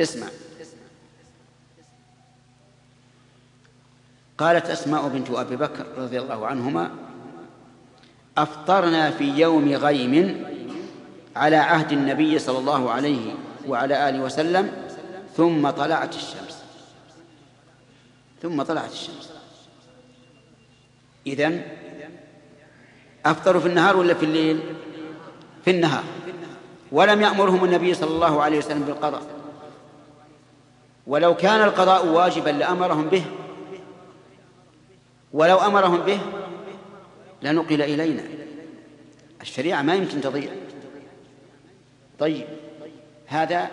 اسمع. 0.00 0.26
قالت 4.38 4.66
أسماء 4.66 5.08
بنت 5.08 5.30
أبي 5.30 5.56
بكر 5.56 5.86
رضي 5.98 6.18
الله 6.18 6.46
عنهما 6.46 6.90
أفطرنا 8.38 9.10
في 9.10 9.24
يوم 9.24 9.72
غيم 9.72 10.44
على 11.36 11.56
عهد 11.56 11.92
النبي 11.92 12.38
صلى 12.38 12.58
الله 12.58 12.90
عليه 12.90 13.34
وعلى 13.68 14.08
آله 14.08 14.20
وسلم 14.20 14.72
ثم 15.36 15.70
طلعت 15.70 16.14
الشمس. 16.14 16.64
ثم 18.42 18.62
طلعت 18.62 18.92
الشمس. 18.92 19.30
إذن 21.26 21.62
أفطروا 23.26 23.60
في 23.60 23.68
النهار 23.68 23.96
ولا 23.96 24.14
في 24.14 24.24
الليل؟ 24.24 24.60
في 25.64 25.70
النهار. 25.70 26.04
ولم 26.92 27.22
يأمرهم 27.22 27.64
النبي 27.64 27.94
صلى 27.94 28.10
الله 28.10 28.42
عليه 28.42 28.58
وسلم 28.58 28.82
بالقضاء. 28.82 29.33
ولو 31.06 31.36
كان 31.36 31.62
القضاء 31.62 32.06
واجبا 32.06 32.50
لأمرهم 32.50 33.08
به 33.08 33.24
ولو 35.32 35.58
أمرهم 35.58 36.00
به 36.00 36.20
لنقل 37.42 37.82
إلينا. 37.82 38.22
الشريعة 39.40 39.82
ما 39.82 39.94
يمكن 39.94 40.20
تضيع. 40.20 40.50
طيب 42.18 42.46
هذا 43.26 43.70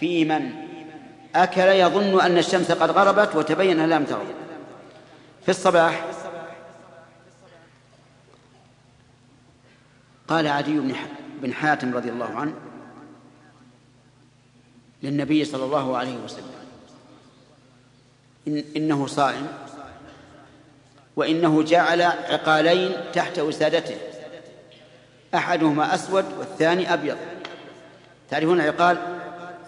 في 0.00 0.24
من؟ 0.24 0.52
أكل 1.34 1.60
يظن 1.60 2.20
أن 2.20 2.38
الشمس 2.38 2.72
قد 2.72 2.90
غربت 2.90 3.36
وتبين 3.36 3.80
أنها 3.80 3.98
لم 3.98 4.04
تغرب. 4.04 4.34
في 5.42 5.48
الصباح 5.48 6.04
قال 10.28 10.46
عدي 10.46 10.80
بن 11.42 11.54
حاتم 11.54 11.94
رضي 11.94 12.10
الله 12.10 12.34
عنه 12.36 12.54
للنبي 15.02 15.44
صلى 15.44 15.64
الله 15.64 15.96
عليه 15.96 16.16
وسلم 16.16 16.61
إن 18.48 18.64
إنه 18.76 19.06
صائم 19.06 19.46
وإنه 21.16 21.62
جعل 21.62 22.02
عقالين 22.02 22.92
تحت 23.12 23.38
وسادته 23.38 23.96
أحدهما 25.34 25.94
أسود 25.94 26.24
والثاني 26.38 26.92
أبيض. 26.94 27.16
تعرفون 28.30 28.60
العقال 28.60 28.98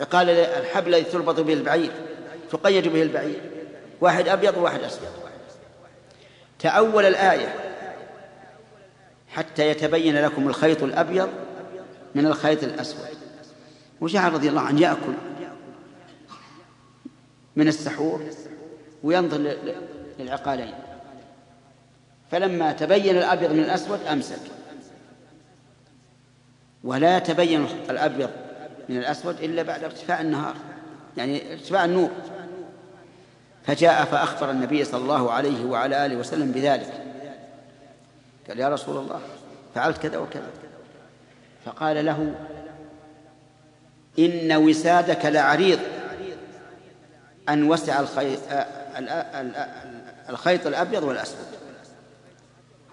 عقال 0.01 0.31
الحبل 0.31 0.95
الذي 0.95 1.05
تربط 1.05 1.41
به 1.41 1.53
البعير 1.53 1.91
تقيد 2.51 2.89
به 2.89 3.03
البعير 3.03 3.41
واحد 4.01 4.29
أبيض 4.29 4.57
وواحد 4.57 4.83
أسود. 4.83 5.09
تأول 6.59 7.05
الآية 7.05 7.55
حتى 9.29 9.69
يتبين 9.69 10.23
لكم 10.23 10.49
الخيط 10.49 10.83
الأبيض 10.83 11.29
من 12.15 12.27
الخيط 12.27 12.63
الأسود. 12.63 13.07
وجعل 14.01 14.33
رضي 14.33 14.49
الله 14.49 14.61
عنه 14.61 14.81
يأكل 14.81 15.15
من 17.57 17.69
السحور 17.69 18.23
وينظر 19.05 19.57
للعقالين. 20.19 20.75
فلما 22.31 22.73
تبين 22.73 23.17
الأبيض 23.19 23.53
من 23.53 23.61
الأسود 23.61 24.01
أمسك. 24.07 24.41
ولا 26.85 27.17
يتبين 27.17 27.67
الأبيض 27.91 28.31
من 28.89 28.97
الأسود 28.97 29.41
إلا 29.41 29.63
بعد 29.63 29.85
ارتفاع 29.85 30.21
النهار. 30.21 30.55
يعني 31.17 31.53
ارتفاع 31.53 31.85
النور. 31.85 32.11
فجاء 33.67 34.05
فأخبر 34.05 34.51
النبي 34.51 34.85
صلى 34.85 35.03
الله 35.03 35.33
عليه 35.33 35.65
وعلى 35.65 36.07
آله 36.07 36.17
وسلم 36.17 36.53
بذلك. 36.53 36.93
قال 38.49 38.61
يا 38.61 38.69
رسول 38.69 38.97
الله 38.97 39.21
فعلت 39.75 39.99
كذا 39.99 40.19
وكذا. 40.19 40.51
فقال 41.65 42.05
له 42.05 42.35
إن 44.19 44.53
وسادك 44.53 45.27
لعريض 45.27 45.79
أن 47.49 47.65
وسع 47.65 48.01
الخيط, 48.01 48.41
الخيط 50.29 50.67
الأبيض 50.67 51.03
والأسود. 51.03 51.47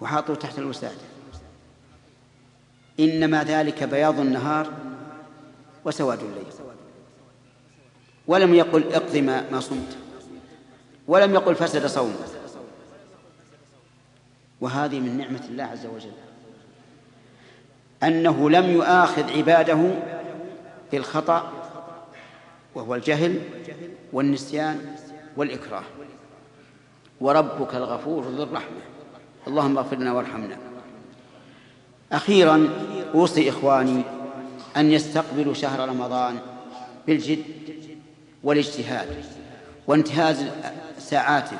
وحاطه 0.00 0.34
تحت 0.34 0.58
الوسادة 0.58 1.02
إنما 3.00 3.44
ذلك 3.44 3.84
بياض 3.84 4.20
النهار 4.20 4.72
وسواد 5.84 6.18
الليل. 6.18 6.46
ولم 8.26 8.54
يقل 8.54 8.92
اقض 8.94 9.16
ما 9.52 9.60
صمت. 9.60 9.96
ولم 11.08 11.34
يقل 11.34 11.54
فسد 11.54 11.86
صومك 11.86 12.16
وهذه 14.60 15.00
من 15.00 15.18
نعمة 15.18 15.42
الله 15.48 15.64
عز 15.64 15.86
وجل. 15.86 16.12
أنه 18.02 18.50
لم 18.50 18.70
يؤاخذ 18.70 19.36
عباده 19.36 19.90
بالخطأ 20.92 21.52
وهو 22.74 22.94
الجهل 22.94 23.40
والنسيان 24.12 24.96
والإكراه. 25.36 25.82
وربك 27.20 27.74
الغفور 27.74 28.24
ذو 28.24 28.42
الرحمة. 28.42 28.80
اللهم 29.46 29.78
اغفر 29.78 29.96
لنا 29.96 30.12
وارحمنا. 30.12 30.56
أخيرا 32.12 32.68
أوصي 33.14 33.48
إخواني 33.48 34.02
أن 34.76 34.92
يستقبلوا 34.92 35.54
شهر 35.54 35.88
رمضان 35.88 36.38
بالجد 37.06 37.44
والاجتهاد 38.42 39.24
وانتهاز 39.86 40.44
ساعاته. 40.98 41.58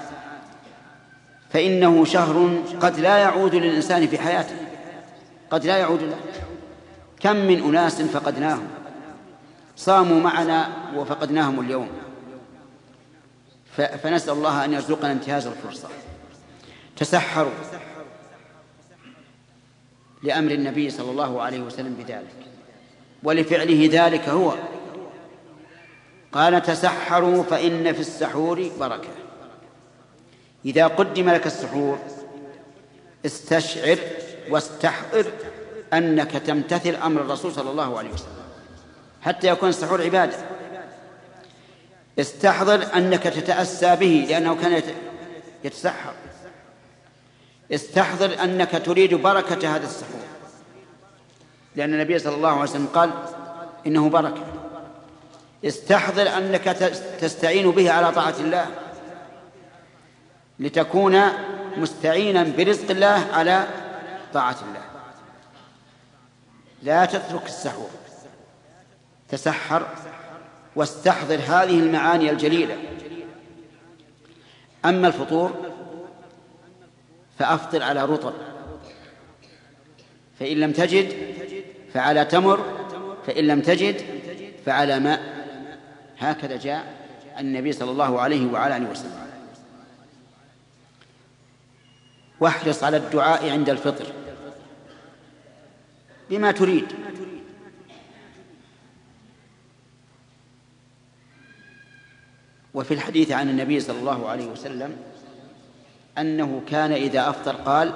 فإنه 1.51 2.05
شهر 2.05 2.63
قد 2.81 3.01
لا 3.01 3.19
يعود 3.19 3.55
للإنسان 3.55 4.07
في 4.07 4.19
حياته. 4.19 4.57
قد 5.51 5.67
لا 5.67 5.77
يعود 5.77 6.03
له. 6.03 6.17
كم 7.21 7.37
من 7.37 7.63
أناس 7.63 8.03
فقدناهم. 8.03 8.69
صاموا 9.77 10.21
معنا 10.21 10.69
وفقدناهم 10.97 11.61
اليوم. 11.61 11.89
فنسأل 13.77 14.33
الله 14.33 14.65
أن 14.65 14.73
يرزقنا 14.73 15.13
انتهاز 15.13 15.47
الفرصة. 15.47 15.89
تسحروا 16.97 17.51
لأمر 20.23 20.51
النبي 20.51 20.91
صلى 20.91 21.11
الله 21.11 21.43
عليه 21.43 21.61
وسلم 21.61 21.95
بذلك 21.95 22.47
ولفعله 23.23 23.89
ذلك 23.93 24.29
هو. 24.29 24.55
قال 26.33 26.63
تسحروا 26.63 27.43
فإن 27.43 27.93
في 27.93 28.01
السحور 28.01 28.71
بركة. 28.81 29.09
إذا 30.65 30.87
قدم 30.87 31.31
لك 31.31 31.47
السحور 31.47 31.99
استشعر 33.27 33.99
واستحضر 34.51 35.27
أنك 35.93 36.31
تمتثل 36.31 36.95
أمر 36.95 37.21
الرسول 37.21 37.53
صلى 37.53 37.71
الله 37.71 37.99
عليه 37.99 38.11
وسلم 38.11 38.43
حتى 39.23 39.49
يكون 39.49 39.69
السحور 39.69 40.03
عبادة. 40.03 40.37
استحضر 42.19 42.97
أنك 42.97 43.23
تتأسى 43.23 43.97
به 43.97 44.27
لأنه 44.29 44.57
كان 44.57 44.83
يتسحر. 45.65 46.15
استحضر 47.73 48.43
أنك 48.45 48.83
تريد 48.85 49.15
بركة 49.15 49.77
هذا 49.77 49.87
السحور. 49.87 50.23
لأن 51.77 51.95
النبي 51.95 52.19
صلى 52.19 52.35
الله 52.35 52.51
عليه 52.51 52.63
وسلم 52.63 52.87
قال 52.87 53.11
إنه 53.87 54.09
بركة. 54.09 54.45
استحضر 55.65 56.37
أنك 56.39 56.65
تستعين 57.21 57.71
به 57.71 57.93
على 57.93 58.13
طاعة 58.13 58.35
الله. 58.41 58.67
لتكون 60.59 61.21
مستعينا 61.77 62.43
برزق 62.43 62.91
الله 62.91 63.27
على 63.33 63.67
طاعة 64.35 64.57
الله. 64.69 64.83
لا 66.83 67.05
تترك 67.05 67.47
السحور. 67.47 67.91
تسحر 69.29 69.87
واستحضر 70.77 71.35
هذه 71.35 71.79
المعاني 71.79 72.31
الجليلة. 72.31 72.77
أما 74.85 75.09
الفطور 75.09 75.73
فأفطر 77.39 77.83
على 77.83 78.05
رطب. 78.05 78.33
فإن 80.41 80.57
لم 80.57 80.73
تجد 80.73 81.35
فعلى 81.95 82.25
تمر. 82.25 82.83
فإن 83.27 83.47
لم 83.47 83.61
تجد 83.61 84.03
فعلى 84.67 85.01
ماء. 85.01 85.47
هكذا 86.19 86.57
جاء 86.57 86.95
النبي 87.39 87.73
صلى 87.73 87.91
الله 87.91 88.21
عليه 88.21 88.53
وعلى 88.53 88.77
آله 88.77 88.91
وسلم. 88.91 89.27
واحرص 92.41 92.85
على 92.85 92.97
الدعاء 92.97 93.51
عند 93.51 93.71
الفطر. 93.71 94.07
بما 96.31 96.53
تريد. 96.53 96.87
وفي 102.75 102.95
الحديث 102.95 103.31
عن 103.33 103.49
النبي 103.49 103.81
صلى 103.81 103.99
الله 103.99 104.29
عليه 104.29 104.47
وسلم 104.47 104.97
أنه 106.19 106.63
كان 106.71 106.93
إذا 106.93 107.29
أفطر 107.29 107.53
قال 107.53 107.93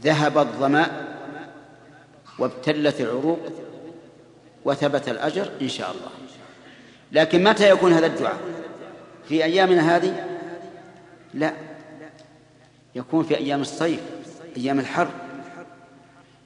ذهب 0.00 0.38
الظمأ 0.38 0.86
وابتلت 2.38 3.00
العروق 3.00 3.38
وثبت 4.64 5.08
الأجر 5.08 5.50
إن 5.62 5.68
شاء 5.68 5.90
الله. 5.90 6.08
لكن 7.12 7.44
متى 7.44 7.70
يكون 7.70 7.92
هذا 7.92 8.06
الدعاء؟ 8.06 8.38
في 9.28 9.44
أيامنا 9.44 9.96
هذه؟ 9.96 10.26
لا. 11.34 11.52
يكون 12.94 13.24
في 13.24 13.38
أيام 13.38 13.60
الصيف 13.60 14.00
أيام 14.56 14.80
الحر. 14.80 15.08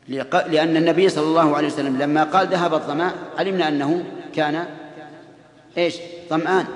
لأن 0.09 0.76
النبي 0.76 1.09
صلى 1.09 1.24
الله 1.24 1.57
عليه 1.57 1.66
وسلم 1.66 1.99
لما 1.99 2.24
قال 2.24 2.47
ذهب 2.47 2.74
الظماء 2.74 3.14
علمنا 3.39 3.68
أنه 3.68 4.05
كان 4.34 4.66
إيش؟ 5.79 5.97
ظمآن 6.31 6.66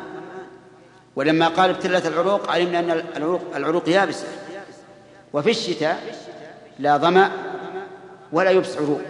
ولما 1.16 1.48
قال 1.48 1.70
ابتلت 1.70 2.06
العروق 2.06 2.50
علمنا 2.50 2.78
أن 2.78 2.90
العروق, 3.16 3.56
العروق 3.56 3.88
يابسة. 3.88 4.26
وفي 5.32 5.50
الشتاء 5.50 6.18
لا 6.78 6.96
ظمأ 6.96 7.32
ولا 8.32 8.50
يبس 8.50 8.76
عروق. 8.76 9.00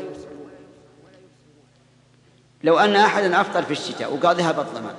لو 2.65 2.79
أن 2.79 2.97
أحدا 2.97 3.41
أفطر 3.41 3.63
في 3.63 3.71
الشتاء 3.71 4.15
وقال 4.15 4.37
ذهب 4.37 4.59
الظمأ 4.59 4.95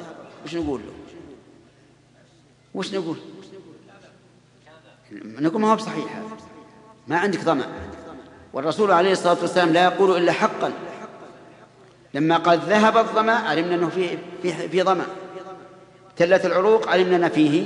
وش 0.46 0.56
نقول 0.56 0.82
له؟ 0.82 0.94
وش 2.74 2.94
نقول؟ 2.94 3.18
نقول 5.12 5.62
ما 5.62 5.72
هو 5.72 5.76
بصحيح 5.76 6.16
هذا. 6.16 6.28
ما 7.08 7.18
عندك 7.18 7.40
ظمأ. 7.40 7.66
والرسول 8.54 8.92
عليه 8.92 9.12
الصلاة 9.12 9.38
والسلام 9.42 9.70
لا 9.70 9.84
يقول 9.84 10.18
إلا 10.18 10.32
حقا. 10.32 10.74
لما 12.14 12.38
قال 12.38 12.60
ذهب 12.60 12.98
الظمأ 12.98 13.34
علمنا 13.34 13.76
أنه 13.76 13.90
في 13.90 14.18
في 14.42 14.70
في 14.70 14.84
ظمأ. 14.84 15.06
تلت 16.16 16.46
العروق 16.46 16.90
علمنا 16.90 17.16
أن 17.16 17.30
فيه 17.30 17.66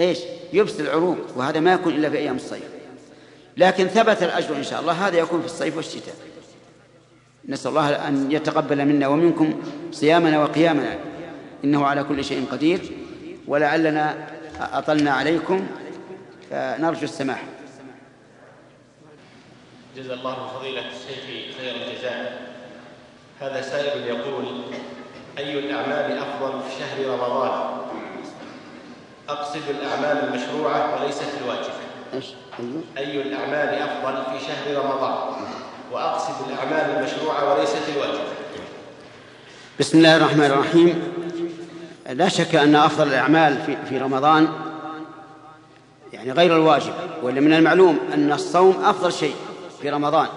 إيش؟ 0.00 0.18
يبس 0.52 0.80
العروق 0.80 1.18
وهذا 1.36 1.60
ما 1.60 1.72
يكون 1.72 1.94
إلا 1.94 2.10
في 2.10 2.18
أيام 2.18 2.36
الصيف. 2.36 2.68
لكن 3.56 3.86
ثبت 3.86 4.22
الأجر 4.22 4.56
إن 4.56 4.62
شاء 4.62 4.80
الله 4.80 4.92
هذا 4.92 5.18
يكون 5.18 5.40
في 5.40 5.46
الصيف 5.46 5.76
والشتاء. 5.76 6.14
نسأل 7.48 7.70
الله 7.70 8.08
أن 8.08 8.32
يتقبل 8.32 8.84
منا 8.84 9.08
ومنكم 9.08 9.62
صيامنا 9.92 10.42
وقيامنا. 10.42 10.98
إنه 11.64 11.86
على 11.86 12.04
كل 12.04 12.24
شيء 12.24 12.46
قدير. 12.52 12.80
ولعلنا 13.46 14.28
أطلنا 14.60 15.10
عليكم 15.10 15.66
فنرجو 16.50 17.02
السماح. 17.02 17.44
جزا 19.96 20.14
الله 20.14 20.48
فضيلة 20.48 20.80
الشيخ 20.80 21.24
خير 21.58 21.74
الجزاء. 21.74 22.53
هذا 23.40 23.62
سائل 23.62 24.06
يقول 24.06 24.44
أي 25.38 25.58
الأعمال 25.58 26.18
أفضل 26.18 26.60
في 26.62 26.70
شهر 26.78 27.06
رمضان؟ 27.10 27.50
أقصد 29.28 29.62
الأعمال 29.70 30.28
المشروعة 30.28 31.02
وليست 31.02 31.28
الواجبة. 31.42 31.74
أي 32.98 33.22
الأعمال 33.22 33.82
أفضل 33.82 34.38
في 34.38 34.46
شهر 34.46 34.84
رمضان؟ 34.84 35.16
وأقصد 35.92 36.34
الأعمال 36.48 36.96
المشروعة 36.96 37.54
وليست 37.54 37.82
الواجبة. 37.96 38.24
بسم 39.80 39.98
الله 39.98 40.16
الرحمن 40.16 40.44
الرحيم. 40.44 41.12
لا 42.10 42.28
شك 42.28 42.54
أن 42.54 42.76
أفضل 42.76 43.08
الأعمال 43.08 43.62
في, 43.66 43.76
في 43.88 43.98
رمضان 43.98 44.48
يعني 46.12 46.32
غير 46.32 46.56
الواجب 46.56 46.92
ولا 47.22 47.40
من 47.40 47.52
المعلوم 47.52 47.98
أن 48.14 48.32
الصوم 48.32 48.84
أفضل 48.84 49.12
شيء 49.12 49.34
في 49.82 49.90
رمضان. 49.90 50.28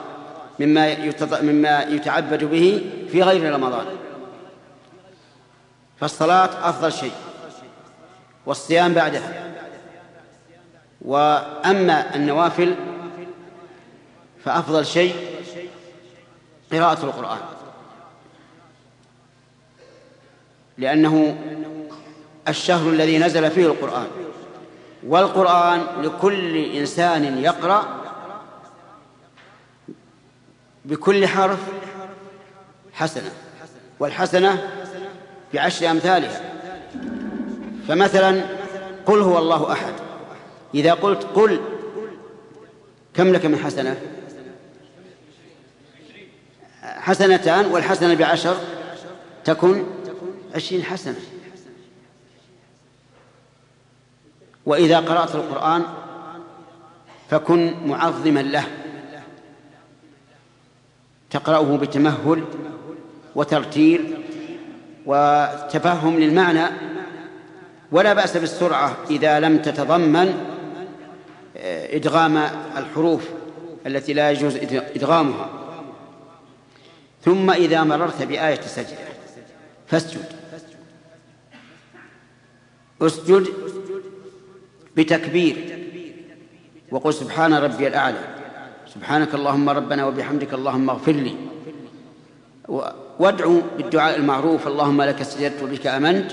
مما 0.60 1.12
مما 1.41 1.84
يتعبد 1.84 2.43
به 2.43 2.91
في 3.12 3.24
غير 3.24 3.53
رمضان. 3.53 3.86
فالصلاة 5.99 6.70
أفضل 6.70 6.91
شيء 6.91 7.12
والصيام 8.45 8.93
بعدها. 8.93 9.53
وأما 11.01 12.16
النوافل 12.16 12.76
فأفضل 14.45 14.86
شيء 14.86 15.16
قراءة 16.72 17.05
القرآن. 17.05 17.39
لأنه 20.78 21.38
الشهر 22.47 22.89
الذي 22.89 23.18
نزل 23.18 23.51
فيه 23.51 23.66
القرآن. 23.66 24.08
والقرآن 25.08 25.82
لكل 26.01 26.58
إنسان 26.58 27.38
يقرأ 27.38 27.97
بكل 30.88 31.28
حرف 31.28 31.59
حسنة 32.93 33.32
والحسنة 34.00 34.70
بعشر 35.54 35.92
أمثالها. 35.92 36.42
فمثلا 37.88 38.46
قل 39.05 39.22
هو 39.22 39.38
الله 39.38 39.72
أحد. 39.72 39.93
إذا 40.76 40.93
قلت 40.93 41.24
قل 41.24 41.59
كم 43.14 43.34
لك 43.34 43.46
من 43.46 43.58
حسنة؟ 43.58 44.01
حسنتان 46.82 47.66
والحسنة 47.66 48.14
بعشر 48.14 48.58
تكن 49.46 49.84
عشرين 50.55 50.84
حسنة. 50.84 51.20
وإذا 54.66 55.00
قرأت 55.00 55.36
القرآن 55.36 55.84
فكن 57.30 57.88
معظما 57.88 58.39
له. 58.39 58.68
تقرأه 61.29 61.78
بتمهل 61.78 62.43
وترتيل 63.36 64.13
وتفهم 65.05 66.20
للمعنى 66.20 66.66
ولا 67.91 68.13
بأس 68.13 68.37
بالسرعة 68.37 68.97
إذا 69.09 69.39
لم 69.39 69.58
تتضمن 69.58 70.58
آه، 71.58 71.95
إدغام 71.95 72.37
الحروف 72.78 73.29
التي 73.87 74.13
لا 74.13 74.32
يجوز 74.32 74.55
إدغامها. 74.95 75.49
ثم 77.25 77.51
إذا 77.51 77.83
مررت 77.83 78.24
بآية 78.24 78.62
سجدة 78.62 78.97
فاسجد. 79.87 80.25
أسجد 83.01 83.47
بتكبير 84.97 85.79
وقل 86.91 87.13
سبحان 87.13 87.54
ربي 87.54 87.87
الأعلى. 87.87 88.37
سبحانك 88.97 89.36
اللهم 89.36 89.69
ربنا 89.69 90.05
وبحمدك 90.05 90.53
اللهم 90.53 90.89
اغفر 90.89 91.11
لي. 91.11 91.36
وادعو 93.19 93.61
بالدعاء 93.78 94.15
المعروف 94.15 94.67
اللهم 94.67 95.01
لك 95.01 95.24
سجدت 95.24 95.63
وبك 95.63 95.87
آمنت. 95.87 96.32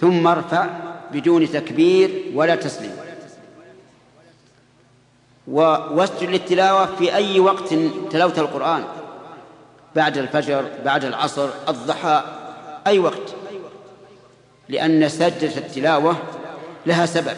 ثم 0.00 0.26
ارفع 0.26 0.66
بدون 1.12 1.50
تكبير 1.52 2.10
ولا 2.34 2.54
تسليم. 2.54 2.96
واسجد 5.46 6.30
للتلاوة 6.30 6.86
في 6.86 7.14
أي 7.14 7.40
وقت 7.40 7.74
تلوت 8.10 8.38
القرآن. 8.38 8.84
بعد 9.96 10.18
الفجر 10.18 10.64
بعد 10.84 11.04
العصر 11.04 11.48
الضحى 11.68 12.24
أي 12.86 12.98
وقت. 12.98 13.34
لأن 14.68 15.08
سجدة 15.08 15.56
التلاوة 15.56 16.16
لها 16.86 17.06
سبب. 17.06 17.36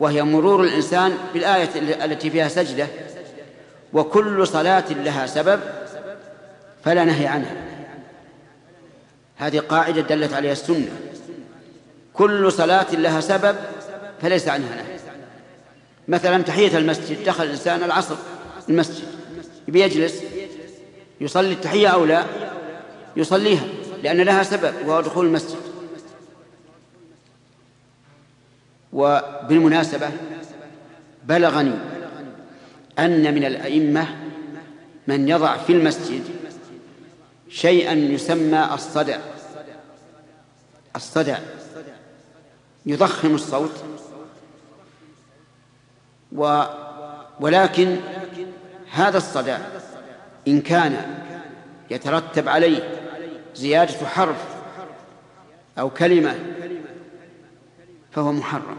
وهي 0.00 0.22
مرور 0.22 0.64
الإنسان 0.64 1.12
بالآية 1.34 1.68
التي 2.04 2.30
فيها 2.30 2.48
سجدة 2.48 2.86
وكل 3.92 4.46
صلاة 4.46 4.84
لها 4.90 5.26
سبب 5.26 5.60
فلا 6.84 7.04
نهي 7.04 7.26
عنها. 7.26 7.56
هذه 9.36 9.58
قاعدة 9.58 10.00
دلت 10.00 10.32
عليها 10.32 10.52
السنة. 10.52 10.88
كل 12.14 12.52
صلاة 12.52 12.94
لها 12.94 13.20
سبب 13.20 13.56
فليس 14.22 14.48
عنها 14.48 14.76
نهي. 14.76 14.98
مثلا 16.08 16.42
تحية 16.42 16.78
المسجد 16.78 17.24
دخل 17.24 17.44
الإنسان 17.44 17.82
العصر 17.82 18.16
المسجد 18.68 19.04
بيجلس 19.68 20.22
يصلي 21.20 21.52
التحية 21.52 21.88
أو 21.88 22.04
لا؟ 22.04 22.24
يصليها 23.16 23.64
لأن 24.02 24.20
لها 24.20 24.42
سبب 24.42 24.74
وهو 24.86 25.00
دخول 25.00 25.26
المسجد. 25.26 25.69
وبالمناسبة 28.92 30.10
بلغني 31.24 31.74
أن 32.98 33.34
من 33.34 33.44
الأئمة 33.44 34.06
من 35.06 35.28
يضع 35.28 35.56
في 35.56 35.72
المسجد 35.72 36.22
شيئا 37.48 37.92
يسمى 37.92 38.68
الصدع. 38.74 39.18
الصدع. 40.96 41.38
يضخم 42.86 43.34
الصوت. 43.34 43.84
و 46.32 46.62
ولكن 47.40 47.96
هذا 48.90 49.16
الصدع 49.16 49.58
إن 50.48 50.60
كان 50.60 51.24
يترتب 51.90 52.48
عليه 52.48 53.00
زيادة 53.54 54.06
حرف 54.06 54.44
أو 55.78 55.90
كلمة 55.90 56.34
فهو 58.12 58.32
محرم. 58.32 58.76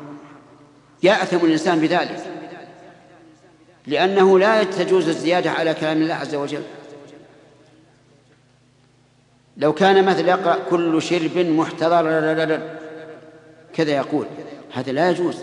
يأثم 1.03 1.45
الإنسان 1.45 1.79
بذلك. 1.79 2.25
لأنه 3.87 4.39
لا 4.39 4.63
تجوز 4.63 5.07
الزيادة 5.07 5.51
على 5.51 5.73
كلام 5.73 6.01
الله 6.01 6.13
عز 6.13 6.35
وجل. 6.35 6.63
لو 9.57 9.73
كان 9.73 10.05
مثل 10.05 10.27
يقرأ 10.27 10.59
كل 10.69 11.01
شرب 11.01 11.37
محتضر 11.37 12.61
كذا 13.73 13.91
يقول. 13.91 14.25
هذا 14.73 14.91
لا 14.91 15.09
يجوز. 15.09 15.37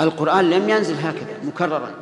القرآن 0.00 0.50
لم 0.50 0.68
ينزل 0.68 0.94
هكذا 0.94 1.36
مكررا. 1.44 1.94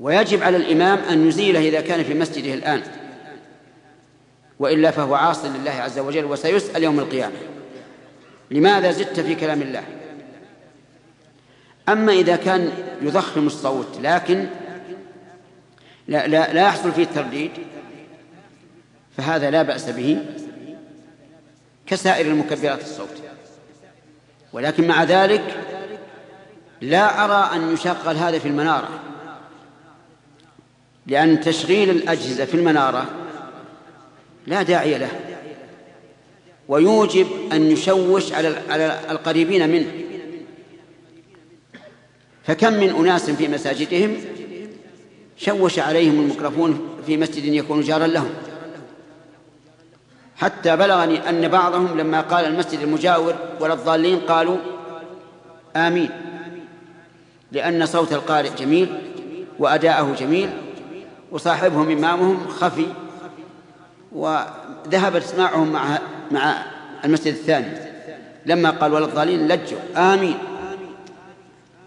ويجب 0.00 0.42
على 0.42 0.56
الإمام 0.56 0.98
أن 0.98 1.28
يزيله 1.28 1.60
إذا 1.60 1.80
كان 1.80 2.04
في 2.04 2.14
مسجده 2.14 2.54
الآن. 2.54 2.82
وإلا 4.58 4.90
فهو 4.90 5.14
عاص 5.14 5.44
لله 5.44 5.70
عز 5.70 5.98
وجل 5.98 6.24
وسيسأل 6.24 6.82
يوم 6.82 6.98
القيامة. 6.98 7.36
لماذا 8.50 8.90
زدت 8.90 9.20
في 9.20 9.34
كلام 9.34 9.62
الله؟ 9.62 9.84
أما 11.88 12.12
إذا 12.12 12.36
كان 12.36 12.72
يضخم 13.02 13.46
الصوت 13.46 13.98
لكن 14.02 14.46
لا, 16.08 16.26
لا, 16.26 16.52
لا 16.52 16.62
يحصل 16.62 16.92
فيه 16.92 17.02
الترديد 17.02 17.50
فهذا 19.16 19.50
لا 19.50 19.62
بأس 19.62 19.90
به 19.90 20.18
كسائر 21.86 22.26
المكبرات 22.26 22.82
الصوت. 22.82 23.22
ولكن 24.52 24.88
مع 24.88 25.04
ذلك 25.04 25.60
لا 26.80 27.24
أرى 27.24 27.56
أن 27.56 27.72
يشغل 27.74 28.16
هذا 28.16 28.38
في 28.38 28.48
المنارة 28.48 29.00
لأن 31.06 31.40
تشغيل 31.40 31.90
الأجهزة 31.90 32.44
في 32.44 32.54
المنارة 32.54 33.23
لا 34.46 34.62
داعي 34.62 34.98
له. 34.98 35.10
ويوجب 36.68 37.26
أن 37.52 37.70
يشوش 37.70 38.32
على 38.32 38.62
على 38.68 39.00
القريبين 39.10 39.70
منه. 39.70 39.86
فكم 42.44 42.72
من 42.72 42.90
أناس 42.90 43.30
في 43.30 43.48
مساجدهم 43.48 44.16
شوش 45.36 45.78
عليهم 45.78 46.20
الميكروفون 46.20 46.88
في 47.06 47.16
مسجد 47.16 47.44
يكون 47.44 47.80
جارا 47.80 48.06
لهم. 48.06 48.30
حتى 50.36 50.76
بلغني 50.76 51.28
أن 51.28 51.48
بعضهم 51.48 51.98
لما 51.98 52.20
قال 52.20 52.44
المسجد 52.44 52.80
المجاور 52.80 53.34
ولا 53.60 53.74
الضالين 53.74 54.20
قالوا 54.20 54.56
آمين. 55.76 56.10
لأن 57.52 57.86
صوت 57.86 58.12
القارئ 58.12 58.50
جميل 58.58 58.88
وأداءه 59.58 60.14
جميل 60.18 60.50
وصاحبهم 61.32 61.90
إمامهم 61.90 62.48
خفي 62.48 62.86
وذهب 64.14 65.16
اسماعهم 65.16 65.72
مع 65.72 65.98
مع 66.30 66.64
المسجد 67.04 67.34
الثاني. 67.34 67.66
لما 68.46 68.70
قال 68.70 68.92
ولا 68.92 69.06
الضالين 69.06 69.48
لجوا. 69.48 69.78
آمين. 69.96 70.38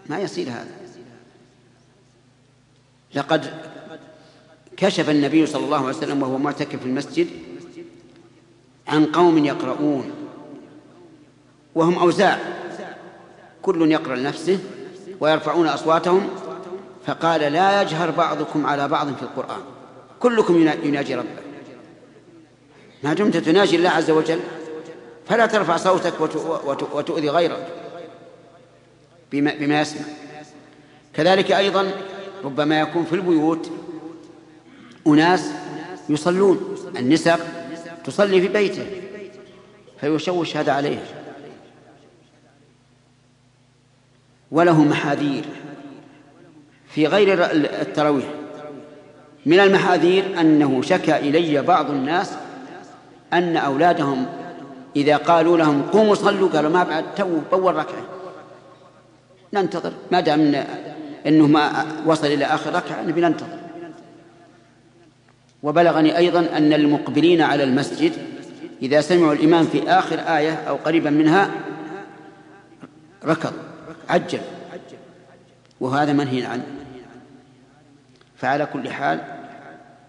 ما 0.06 0.18
يصير 0.18 0.48
هذا. 0.48 0.68
لقد 3.14 3.50
كشف 4.76 5.10
النبي 5.10 5.46
صلى 5.46 5.64
الله 5.64 5.76
عليه 5.76 5.96
وسلم 5.96 6.22
وهو 6.22 6.38
معتكف 6.38 6.76
في 6.76 6.86
المسجد 6.86 7.26
عن 8.88 9.06
قوم 9.06 9.44
يقرؤون 9.44 10.10
وهم 11.74 11.98
أوزاع. 11.98 12.38
كل 13.62 13.92
يقرأ 13.92 14.16
لنفسه 14.16 14.58
ويرفعون 15.20 15.68
أصواتهم. 15.68 16.28
فقال 17.06 17.40
لا 17.40 17.82
يجهر 17.82 18.10
بعضكم 18.10 18.66
على 18.66 18.88
بعض 18.88 19.14
في 19.14 19.22
القرآن. 19.22 19.60
كلكم 20.20 20.68
يناجي 20.82 21.14
ربه. 21.14 21.47
ما 23.02 23.14
دمت 23.14 23.36
تناجي 23.36 23.76
الله 23.76 23.90
عز 23.90 24.10
وجل. 24.10 24.40
فلا 25.26 25.46
ترفع 25.46 25.76
صوتك 25.76 26.20
وتؤذي 26.94 27.28
غيرك 27.28 27.68
بما, 29.32 29.54
بما 29.54 29.80
يسمع. 29.80 30.02
كذلك 31.14 31.52
أيضا 31.52 31.90
ربما 32.44 32.80
يكون 32.80 33.04
في 33.04 33.12
البيوت 33.12 33.70
أناس 35.06 35.50
يصلون. 36.08 36.76
النساء 36.98 37.68
تصلي 38.04 38.40
في 38.40 38.48
بيته 38.48 38.86
فيشوش 40.00 40.56
هذا 40.56 40.72
عليه. 40.72 41.04
وله 44.50 44.84
محاذير 44.84 45.44
في 46.94 47.06
غير 47.06 47.44
التراويح. 47.54 48.26
من 49.46 49.60
المحاذير 49.60 50.40
أنه 50.40 50.82
شكى 50.82 51.16
إلي 51.16 51.62
بعض 51.62 51.90
الناس 51.90 52.32
أن 53.32 53.56
أولادهم 53.56 54.26
إذا 54.96 55.16
قالوا 55.16 55.58
لهم 55.58 55.82
قوموا 55.82 56.14
صلوا 56.14 56.48
قالوا 56.48 56.70
ما 56.70 56.84
بعد 56.84 57.04
تو 57.14 57.38
أول 57.52 57.76
ركعة. 57.76 58.02
ننتظر. 59.52 59.92
ما 60.12 60.20
دام 60.20 60.64
أنه 61.26 61.46
ما 61.46 61.86
وصل 62.06 62.26
إلى 62.26 62.44
آخر 62.44 62.74
ركعة 62.74 63.02
نبي 63.02 63.20
ننتظر. 63.20 63.58
وبلغني 65.62 66.16
أيضا 66.16 66.40
أن 66.40 66.72
المقبلين 66.72 67.42
على 67.42 67.64
المسجد 67.64 68.12
إذا 68.82 69.00
سمعوا 69.00 69.32
الإمام 69.32 69.64
في 69.64 69.90
آخر 69.90 70.18
آية 70.18 70.52
أو 70.52 70.76
قريبا 70.76 71.10
منها 71.10 71.50
ركض 73.24 73.52
عجل. 74.08 74.40
وهذا 75.80 76.12
منهي 76.12 76.44
عنه. 76.44 76.66
فعلى 78.36 78.66
كل 78.66 78.90
حال 78.90 79.20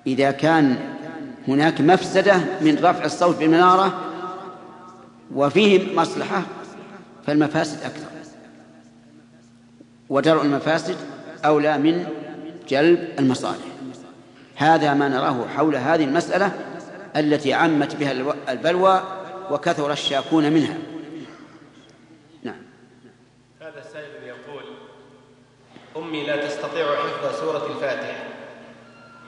إذا 0.08 0.32
كان 0.32 0.78
هناك 1.50 1.82
مفسدة 1.82 2.38
من 2.62 2.80
رفع 2.84 3.06
الصوت 3.06 3.36
بالمنارة 3.36 4.00
وفيه 5.36 5.96
مصلحة 5.96 6.44
فالمفاسد 7.28 7.84
أكثر. 7.84 8.08
ودرء 10.10 10.42
المفاسد 10.42 10.96
أولى 11.46 11.78
من 11.78 12.08
جلب 12.68 13.10
المصالح. 13.20 13.66
هذا 14.56 14.94
ما 14.94 15.08
نراه 15.08 15.48
حول 15.48 15.76
هذه 15.76 16.04
المسألة 16.04 16.52
التي 17.16 17.54
عمت 17.54 17.96
بها 17.96 18.12
البلوى 18.50 19.04
وكثر 19.52 19.92
الشاكون 19.92 20.54
منها. 20.54 20.78
نعم. 22.44 22.62
هذا 23.62 23.80
السائل 23.80 24.24
يقول 24.24 24.64
أمي 25.98 26.26
لا 26.28 26.48
تستطيع 26.48 26.86
حفظ 26.96 27.40
سورة 27.40 27.76
الفاتحة. 27.76 28.29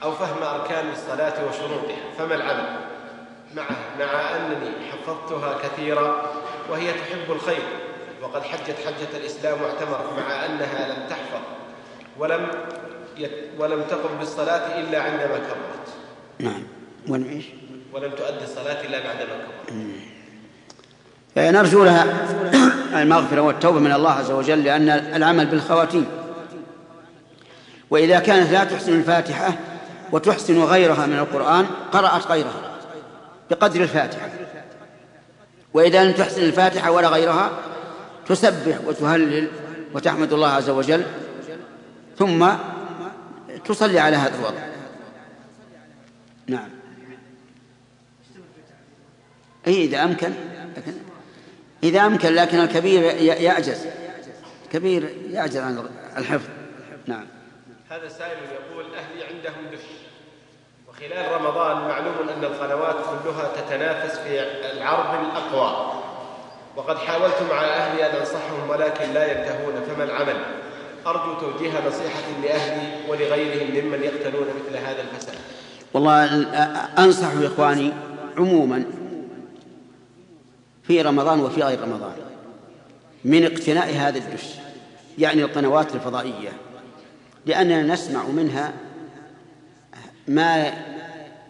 أو 0.02 0.12
فهم 0.12 0.42
أركان 0.42 0.84
الصلاة 0.92 1.34
وشروطها 1.48 1.96
فما 2.18 2.34
العمل؟ 2.34 2.76
مع 3.56 3.64
مع 3.98 4.36
أنني 4.36 4.70
حفظتها 4.92 5.58
كثيرا 5.62 6.22
وهي 6.70 6.92
تحب 6.92 7.32
الخير 7.32 7.62
وقد 8.22 8.42
حجت 8.42 8.76
حجة 8.86 9.16
الإسلام 9.16 9.62
واعتمرت 9.62 10.12
مع 10.18 10.46
أنها 10.46 10.88
لم 10.88 11.08
تحفظ 11.10 11.40
ولم 12.18 12.46
ولم 13.58 13.82
تقم 13.82 14.18
بالصلاة 14.18 14.80
إلا 14.80 15.02
عندما 15.02 15.38
كبرت. 15.38 15.88
نعم. 16.38 16.62
ولم 17.08 17.28
إيش؟ 17.28 17.44
ولم 17.92 18.10
تؤدي 18.10 18.44
الصلاة 18.44 18.80
إلا 18.80 18.98
بعدما 18.98 19.44
كبرت. 19.66 21.54
نرجو 21.54 21.84
لها 21.84 22.06
المغفرة 23.02 23.40
والتوبة 23.40 23.78
من 23.78 23.92
الله 23.92 24.10
عز 24.10 24.30
وجل 24.30 24.64
لأن 24.64 24.88
العمل 24.88 25.46
بالخواتيم. 25.46 26.06
وإذا 27.90 28.18
كانت 28.18 28.52
لا 28.52 28.64
تحسن 28.64 28.98
الفاتحة 28.98 29.58
وتحسن 30.12 30.62
غيرها 30.62 31.06
من 31.06 31.18
القرآن 31.18 31.66
قرأت 31.92 32.26
غيرها 32.26 32.78
بقدر 33.50 33.82
الفاتحة. 33.82 34.30
وإذا 35.74 36.04
لم 36.04 36.12
تحسن 36.12 36.42
الفاتحة 36.42 36.90
ولا 36.90 37.08
غيرها 37.08 37.50
تسبح 38.26 38.78
وتهلل 38.86 39.48
وتحمد 39.94 40.32
الله 40.32 40.48
عز 40.48 40.70
وجل 40.70 41.04
ثم 42.18 42.48
تصلي 43.64 43.98
على 43.98 44.16
هذا 44.16 44.38
الوضع. 44.38 44.62
نعم. 46.46 46.68
أي 49.66 49.84
إذا 49.84 50.04
أمكن 50.04 50.32
لكن 50.76 50.92
إذا 51.82 52.06
أمكن 52.06 52.34
لكن 52.34 52.58
الكبير 52.58 53.02
يعجز. 53.22 53.86
كبير 54.72 55.16
يعجز 55.30 55.56
عن 55.56 55.84
الحفظ. 56.16 56.48
نعم. 57.06 57.26
هذا 57.92 58.08
سائل 58.08 58.36
يقول 58.52 58.84
أهلي 58.94 59.24
عندهم 59.24 59.70
دش. 59.72 59.80
وخلال 60.88 61.32
رمضان 61.32 61.76
معلوم 61.76 62.28
أن 62.36 62.44
القنوات 62.44 62.94
كلها 62.94 63.50
تتنافس 63.56 64.18
في 64.18 64.40
العرض 64.72 65.24
الأقوى. 65.24 65.92
وقد 66.76 66.96
حاولت 66.96 67.42
مع 67.50 67.64
أهلي 67.64 68.10
أن 68.10 68.16
أنصحهم 68.16 68.70
ولكن 68.70 69.12
لا 69.12 69.32
ينتهون 69.32 69.72
فما 69.88 70.04
العمل؟ 70.04 70.36
أرجو 71.06 71.34
توجيه 71.40 71.88
نصيحة 71.88 72.40
لأهلي 72.42 73.10
ولغيرهم 73.10 73.84
ممن 73.84 74.02
يقتلون 74.02 74.46
مثل 74.46 74.76
هذا 74.76 75.02
الفساد. 75.02 75.38
والله 75.94 76.42
أنصح 76.98 77.28
إخواني 77.42 77.92
عموما 78.38 78.84
في 80.82 81.02
رمضان 81.02 81.40
وفي 81.40 81.62
غير 81.62 81.80
رمضان 81.80 82.16
من 83.24 83.44
اقتناء 83.44 83.92
هذا 83.94 84.18
الدش 84.18 84.44
يعني 85.18 85.42
القنوات 85.42 85.94
الفضائية. 85.94 86.52
لأننا 87.46 87.82
نسمع 87.94 88.24
منها 88.24 88.72
ما 90.28 90.72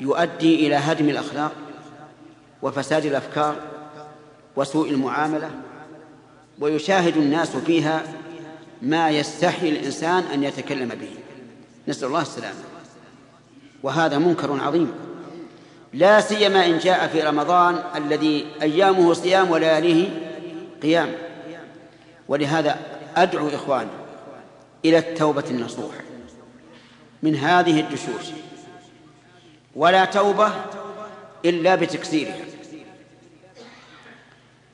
يؤدي 0.01 0.67
إلى 0.67 0.75
هدم 0.77 1.09
الأخلاق 1.09 1.53
وفساد 2.63 3.05
الأفكار 3.05 3.57
وسوء 4.57 4.91
المعاملة 4.91 5.51
ويشاهد 6.59 7.17
الناس 7.17 7.57
فيها 7.57 8.03
ما 8.83 9.11
يستحي 9.11 9.69
الإنسان 9.69 10.23
أن 10.23 10.45
يتكلم 10.45 10.89
به. 10.89 11.11
نسأل 11.89 12.09
الله 12.09 12.23
السلامة. 12.23 12.59
وهذا 13.83 14.19
منكر 14.19 14.61
عظيم. 14.61 14.93
لا 15.93 16.21
سيما 16.21 16.67
إن 16.67 16.79
جاء 16.79 17.07
في 17.09 17.21
رمضان 17.21 17.83
الذي 17.97 18.47
أيامه 18.63 19.13
صيام 19.13 19.51
ولياليه 19.51 20.09
قيام. 20.83 21.13
ولهذا 22.29 22.79
أدعو 23.17 23.49
إخواني 23.49 24.02
إلى 24.85 24.99
التوبة 24.99 25.45
النصوح 25.51 25.95
من 27.23 27.37
هذه 27.37 27.81
الدشوش 27.81 28.27
ولا 29.77 30.05
توبة 30.05 30.53
إلا 31.45 31.75
بتكسيرها. 31.75 32.45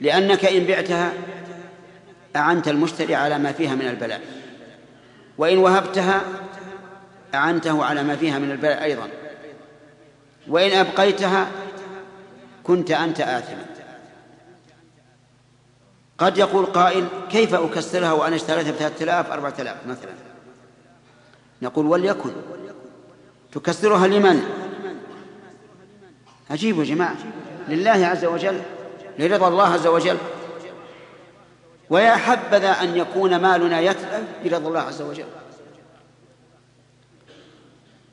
لأنك 0.00 0.44
إن 0.44 0.64
بعتها 0.64 1.12
أعنت 2.36 2.68
المشتري 2.68 3.14
على 3.14 3.38
ما 3.38 3.52
فيها 3.52 3.74
من 3.74 3.88
البلاء. 3.88 4.20
وإن 5.38 5.58
وهبتها 5.58 6.22
أعنته 7.34 7.84
على 7.84 8.02
ما 8.02 8.16
فيها 8.16 8.38
من 8.38 8.50
البلاء 8.50 8.84
أيضا. 8.84 9.08
وإن 10.48 10.72
أبقيتها 10.72 11.50
كنت 12.64 12.90
أنت 12.90 13.20
آثما. 13.20 13.66
قد 16.18 16.38
يقول 16.38 16.66
قائل 16.66 17.08
كيف 17.30 17.54
أكسرها 17.54 18.12
وأنا 18.12 18.36
اشتريتها 18.36 18.70
بثلاثة 18.70 19.04
آلاف 19.04 19.32
أربعة 19.32 19.54
آلاف 19.58 19.76
مثلا؟ 19.86 20.12
نقول 21.62 21.86
وليكن. 21.86 22.30
تكسرها 23.52 24.06
لمن؟ 24.06 24.42
عجيب 26.50 26.78
يا 26.78 26.84
جماعة. 26.84 27.16
لله 27.68 28.06
عز 28.06 28.24
وجل 28.24 28.60
لرضا 29.18 29.48
الله 29.48 29.68
عز 29.72 29.86
وجل. 29.86 30.16
ويا 31.90 32.16
حبذا 32.16 32.70
أن 32.70 32.96
يكون 32.96 33.36
مالنا 33.36 33.80
يتلف 33.80 34.24
برضا 34.44 34.68
الله 34.68 34.80
عز 34.80 35.02
وجل. 35.02 35.26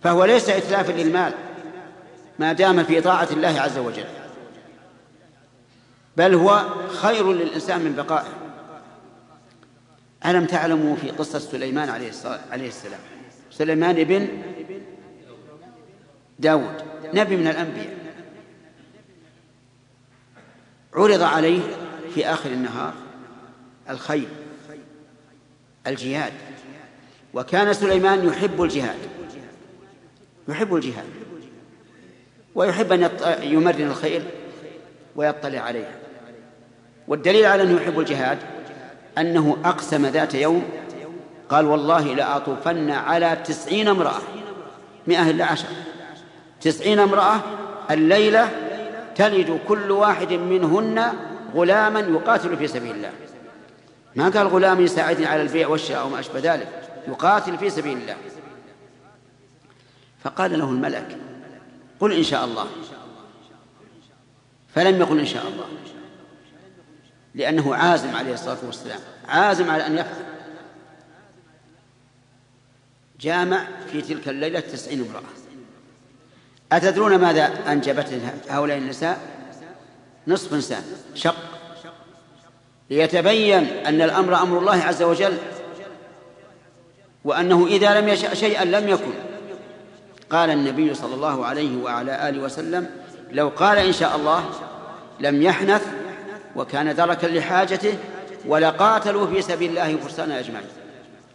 فهو 0.04 0.26
ليس 0.26 0.50
إتلافا 0.50 0.92
للمال 0.92 1.34
ما 2.40 2.54
دام 2.54 2.84
في 2.84 3.02
طاعة 3.02 3.28
الله 3.32 3.62
عز 3.62 3.78
وجل. 3.78 4.06
بل 6.18 6.34
هو 6.34 6.66
خير 6.88 7.34
للإنسان 7.34 7.82
من 7.82 7.96
بقائه. 7.96 8.34
ألم 10.26 10.46
تعلموا 10.46 10.96
في 10.96 11.10
قصة 11.10 11.40
سليمان 11.40 11.90
عليه 11.90 12.10
السلام؟ 12.68 13.00
سليمان 13.52 14.04
بن 14.04 14.28
داود 16.40 16.82
نبي 17.14 17.36
من 17.36 17.48
الأنبياء. 17.48 17.98
عرض 20.94 21.22
عليه 21.22 21.62
في 22.14 22.26
آخر 22.26 22.50
النهار 22.50 22.94
الخيل 23.90 24.28
الجهاد. 25.88 26.34
وكان 27.34 27.74
سليمان 27.74 28.28
يحب 28.28 28.64
الجهاد 28.64 29.00
يحب 30.48 30.76
الجهاد 30.76 31.10
ويحب 32.56 32.92
أن 32.92 33.10
يمرن 33.44 33.82
الخيل 33.82 34.24
ويطلع 35.16 35.60
عليها. 35.60 36.05
والدليل 37.08 37.46
على 37.46 37.64
أنه 37.64 37.82
يحب 37.82 38.00
الجهاد 38.00 38.38
أنه 39.18 39.58
أقسم 39.66 40.06
ذات 40.06 40.36
يوم 40.36 40.64
قال 41.50 41.66
والله 41.66 42.04
لأطوفن 42.04 42.90
على 42.90 43.38
تسعين 43.46 43.88
امرأة 43.88 44.22
مئة 45.08 45.30
إلا 45.30 45.46
عشر. 45.46 45.68
تسعين 46.62 47.00
امرأة 47.00 47.40
الليلة 47.92 48.50
تلد 49.16 49.60
كل 49.68 49.92
واحد 49.92 50.34
منهن 50.34 51.14
غلاما 51.56 52.00
يقاتل 52.00 52.58
في 52.58 52.68
سبيل 52.68 52.96
الله. 52.96 53.12
ما 54.16 54.30
قال 54.30 54.48
غلام 54.48 54.82
يساعدني 54.82 55.26
على 55.26 55.42
البيع 55.42 55.68
والشراء 55.68 56.06
وما 56.06 56.20
أشبه 56.20 56.40
ذلك 56.40 56.68
يقاتل 57.08 57.58
في 57.58 57.70
سبيل 57.70 57.98
الله. 57.98 58.16
فقال 60.24 60.60
له 60.60 60.70
الملك 60.70 61.18
قل 62.00 62.14
إن 62.14 62.24
شاء 62.24 62.46
الله. 62.46 62.66
فلم 64.76 65.00
يقل 65.00 65.20
إن 65.20 65.26
شاء 65.26 65.48
الله. 65.48 65.66
لأنه 67.36 67.76
عازم 67.76 68.16
عليه 68.16 68.34
الصلاة 68.34 68.58
والسلام 68.66 69.00
عازم 69.28 69.70
على 69.70 69.88
أن 69.88 69.94
يفعل. 69.94 70.26
جامع 73.22 73.68
في 73.92 74.02
تلك 74.02 74.28
الليلة 74.28 74.60
تسعين 74.60 75.06
امرأة. 75.10 75.24
أتدرون 76.72 77.16
ماذا 77.16 77.72
أنجبت 77.72 78.22
هؤلاء 78.50 78.78
النساء؟ 78.78 79.20
نصف 80.28 80.54
إنسان 80.54 80.84
شق. 81.16 81.36
ليتبين 82.90 83.64
أن 83.64 84.02
الأمر 84.02 84.36
أمر 84.36 84.60
الله 84.60 84.84
عز 84.84 85.04
وجل 85.04 85.38
وأنه 87.24 87.68
إذا 87.68 88.02
لم 88.02 88.08
يشأ 88.08 88.34
شيئا 88.34 88.66
لم 88.66 88.90
يكن. 88.90 89.14
قال 90.30 90.50
النبي 90.50 90.94
صلى 90.94 91.16
الله 91.16 91.46
عليه 91.46 91.84
وعلى 91.84 92.30
آله 92.30 92.42
وسلم 92.42 92.90
لو 93.32 93.50
قال 93.50 93.78
إن 93.78 93.94
شاء 93.94 94.16
الله 94.16 94.50
لم 95.20 95.42
يحنث 95.42 95.88
وكان 96.56 96.96
دركا 96.96 97.28
لحاجته 97.28 97.98
ولقاتلوا 98.46 99.28
في 99.28 99.42
سبيل 99.42 99.70
الله 99.70 99.98
فرسان 99.98 100.32
أجمعين. 100.32 100.68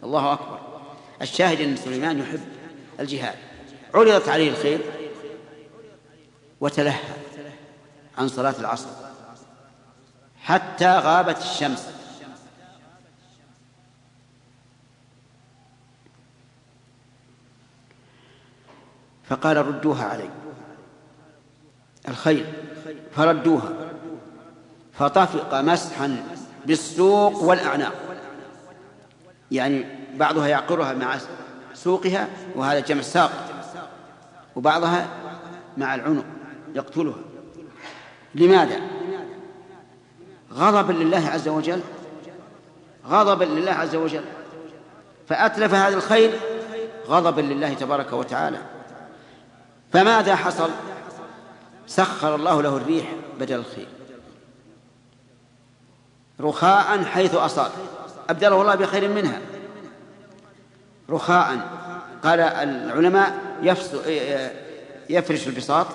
الله 0.03 0.33
أكبر. 0.33 0.59
الشاهد 1.21 1.61
أن 1.61 1.75
سليمان 1.75 2.19
يحب 2.19 2.41
الجهاد. 2.99 3.35
عرضت 3.93 4.29
عليه 4.29 4.49
الخير 4.49 4.79
وتلهى 6.61 6.99
عن 8.17 8.27
صلاة 8.27 8.55
العصر. 8.59 8.89
حتى 10.41 10.97
غابت 10.97 11.37
الشمس. 11.37 11.87
فقال 19.29 19.57
ردوها 19.57 20.03
علي. 20.03 20.29
الخيل 22.07 22.45
فردوها. 23.15 23.91
فطفق 25.01 25.61
مسحا 25.61 26.23
بالسوق 26.65 27.43
والأعناق. 27.43 27.93
يعني 29.51 29.85
بعضها 30.15 30.47
يعقرها 30.47 30.93
مع 30.93 31.17
سوقها 31.73 32.27
وهذا 32.55 32.79
جمع 32.79 33.01
ساق 33.01 33.31
وبعضها 34.55 35.07
مع 35.77 35.95
العنق 35.95 36.23
يقتلها. 36.75 37.15
لماذا؟ 38.35 38.81
غضبا 40.53 40.93
لله 40.93 41.29
عز 41.29 41.47
وجل 41.47 41.81
غضبا 43.07 43.43
لله 43.43 43.71
عز 43.71 43.95
وجل. 43.95 44.23
فأتلف 45.27 45.73
هذا 45.73 45.95
الخير 45.95 46.31
غضبا 47.07 47.41
لله 47.41 47.73
تبارك 47.73 48.13
وتعالى. 48.13 48.57
فماذا 49.93 50.35
حصل؟ 50.35 50.69
سخر 51.87 52.35
الله 52.35 52.61
له 52.61 52.77
الريح 52.77 53.05
بدل 53.39 53.55
الخير 53.55 53.87
رخاء 56.41 57.03
حيث 57.03 57.35
أصاب. 57.35 57.71
أبدله 58.29 58.61
الله 58.61 58.75
بخير 58.75 59.09
منها. 59.09 59.39
رخاء. 61.09 61.59
قال 62.23 62.39
العلماء 62.39 63.39
يفرش 65.09 65.47
البساط 65.47 65.87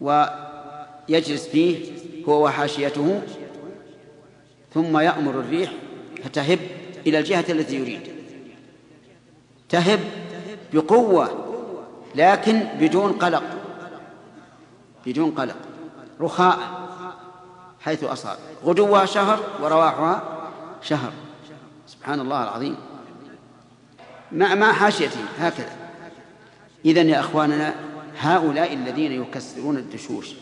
ويجلس 0.00 1.48
فيه 1.48 1.92
هو 2.28 2.44
وحاشيته 2.44 3.22
ثم 4.74 4.98
يأمر 4.98 5.30
الريح 5.30 5.72
فتهب 6.24 6.58
إلى 7.06 7.18
الجهة 7.18 7.44
التي 7.48 7.76
يريد. 7.76 8.00
تهب 9.68 10.00
بقوة 10.72 11.46
لكن 12.14 12.60
بدون 12.80 13.12
قلق. 13.12 13.42
بدون 15.06 15.30
قلق. 15.30 15.56
رخاء. 16.20 16.58
حيث 17.80 18.04
أصاب 18.04 18.38
غدوها 18.64 19.04
شهر 19.04 19.40
ورواحها 19.62 20.22
شهر. 20.82 21.12
سبحان 21.86 22.20
الله 22.20 22.42
العظيم. 22.42 22.76
مع 24.32 24.54
مع 24.54 24.72
حاشيته 24.72 25.20
هكذا. 25.38 25.72
إذن 26.84 27.08
يا 27.08 27.20
أخواننا 27.20 27.74
هؤلاء 28.18 28.74
الذين 28.74 29.12
يكسرون 29.22 29.76
الدشوش 29.76 30.34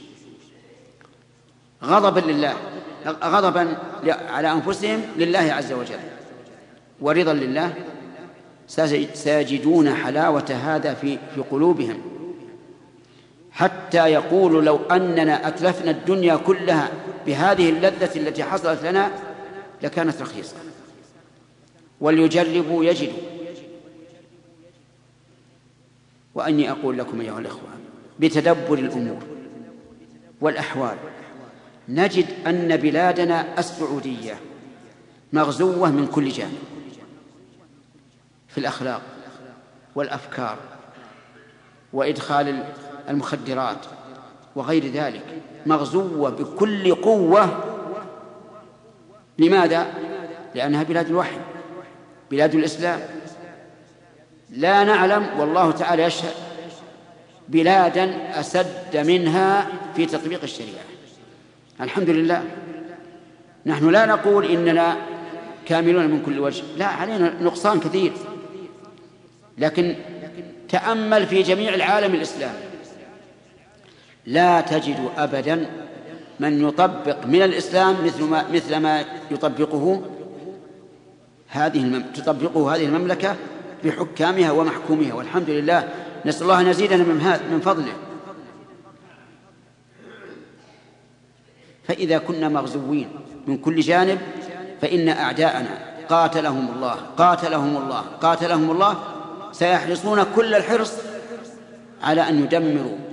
غضبا 1.84 2.20
لله 2.20 2.54
غضبا 3.06 3.78
على 4.28 4.52
أنفسهم 4.52 5.02
لله 5.16 5.38
عز 5.52 5.72
وجل. 5.72 5.98
ورضا 7.00 7.32
لله 7.32 7.74
سيجدون 9.14 9.94
حلاوة 9.94 10.50
هذا 10.64 10.94
في 10.94 11.18
في 11.34 11.40
قلوبهم. 11.40 12.17
حتى 13.58 13.98
يقول 14.12 14.64
لو 14.64 14.76
أننا 14.76 15.48
أتلفنا 15.48 15.90
الدنيا 15.90 16.36
كلها 16.36 16.90
بهذه 17.26 17.70
اللذة 17.70 18.18
التي 18.18 18.44
حصلت 18.44 18.84
لنا 18.84 19.10
لكانت 19.82 20.22
رخيصة. 20.22 20.56
وليجربوا 22.00 22.84
يجدوا. 22.84 23.18
وأني 26.34 26.70
أقول 26.70 26.98
لكم 26.98 27.20
أيها 27.20 27.38
الإخوة 27.38 27.68
بتدبر 28.20 28.78
الأمور 28.78 29.22
والأحوال 30.40 30.96
نجد 31.88 32.26
أن 32.46 32.76
بلادنا 32.76 33.58
السعودية 33.58 34.38
مغزوة 35.32 35.90
من 35.90 36.06
كل 36.06 36.28
جانب. 36.28 36.58
في 38.48 38.58
الأخلاق 38.58 39.02
والأفكار 39.94 40.58
وإدخال 41.92 42.64
المخدرات 43.08 43.86
وغير 44.56 44.86
ذلك 44.86 45.24
مغزوة 45.66 46.30
بكل 46.30 46.94
قوة. 46.94 47.64
لماذا؟ 49.38 49.86
لأنها 50.54 50.82
بلاد 50.82 51.06
الوحي 51.06 51.36
بلاد 52.30 52.54
الإسلام. 52.54 53.00
لا 54.50 54.84
نعلم 54.84 55.26
والله 55.38 55.70
تعالى 55.70 56.02
يشهد 56.02 56.34
بلادا 57.48 58.40
أسد 58.40 58.96
منها 58.96 59.66
في 59.96 60.06
تطبيق 60.06 60.42
الشريعة. 60.42 60.84
الحمد 61.80 62.10
لله. 62.10 62.44
نحن 63.66 63.90
لا 63.90 64.06
نقول 64.06 64.44
إننا 64.44 64.96
كاملون 65.66 66.06
من 66.06 66.22
كل 66.22 66.40
وجه 66.40 66.64
لا 66.76 66.86
علينا 66.86 67.42
نقصان 67.42 67.80
كثير. 67.80 68.12
لكن 69.58 69.96
تأمل 70.68 71.26
في 71.26 71.42
جميع 71.42 71.74
العالم 71.74 72.14
الإسلامي. 72.14 72.67
لا 74.28 74.60
تجد 74.60 75.10
أبدا 75.16 75.66
من 76.40 76.68
يطبق 76.68 77.26
من 77.26 77.42
الإسلام 77.42 77.96
مثل 78.04 78.24
ما 78.24 78.44
مثل 78.52 78.76
ما 78.76 79.04
يطبقه 79.30 80.02
هذه 81.48 81.82
المم... 81.82 82.02
تطبقه 82.14 82.74
هذه 82.74 82.84
المملكة 82.84 83.36
بحكامها 83.84 84.50
ومحكومها. 84.50 85.14
والحمد 85.14 85.50
لله. 85.50 85.88
نسأل 86.26 86.42
الله 86.42 86.60
أن 86.60 86.66
يزيدنا 86.66 87.02
من 87.04 87.40
من 87.52 87.60
فضله. 87.60 87.92
فإذا 91.84 92.18
كنا 92.18 92.48
مغزوين 92.48 93.08
من 93.46 93.58
كل 93.58 93.80
جانب 93.80 94.18
فإن 94.80 95.08
أعداءنا 95.08 95.78
قاتلهم 96.08 96.68
الله 96.76 96.94
قاتلهم 96.94 97.76
الله 97.76 98.00
قاتلهم 98.00 98.70
الله 98.70 98.96
سيحرصون 99.52 100.22
كل 100.36 100.54
الحرص 100.54 100.92
على 102.02 102.28
أن 102.28 102.42
يدمروا 102.42 103.07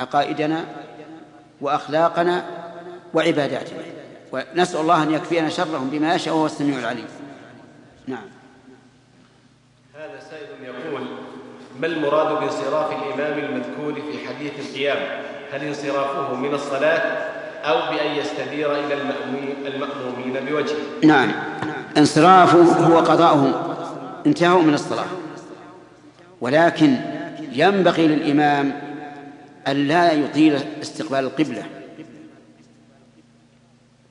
عقائدنا 0.00 0.64
وأخلاقنا 1.60 2.44
وعباداتنا. 3.14 3.78
ونسأل 4.32 4.80
الله 4.80 5.02
أن 5.02 5.10
يكفينا 5.10 5.48
شرهم 5.48 5.90
بما 5.90 6.14
يشاء 6.14 6.34
وهو 6.34 6.46
السميع 6.46 6.78
العليم. 6.78 7.06
نعم. 8.06 8.28
هذا 9.94 10.20
سائل 10.30 10.64
يقول 10.64 11.02
ما 11.80 11.86
المراد 11.86 12.40
بانصراف 12.40 12.92
الإمام 12.92 13.38
المذكور 13.38 13.94
في 13.94 14.28
حديث 14.28 14.52
القيام؟ 14.60 15.22
هل 15.52 15.64
انصرافه 15.64 16.34
من 16.34 16.54
الصلاة 16.54 17.30
أو 17.64 17.94
بأن 17.94 18.16
يستدير 18.16 18.72
إلى 18.72 18.94
المأمومين 19.66 20.46
بوجهه؟ 20.48 20.76
نعم. 21.04 21.32
انصرافه 21.96 22.62
هو 22.62 22.98
قضاؤه 22.98 23.76
انتهاء 24.26 24.58
من 24.58 24.74
الصلاة. 24.74 25.06
ولكن 26.40 26.96
ينبغي 27.52 28.06
للإمام 28.06 28.89
أن 29.70 29.88
لا 29.88 30.12
يطيل 30.12 30.60
استقبال 30.82 31.18
القبلة. 31.18 31.62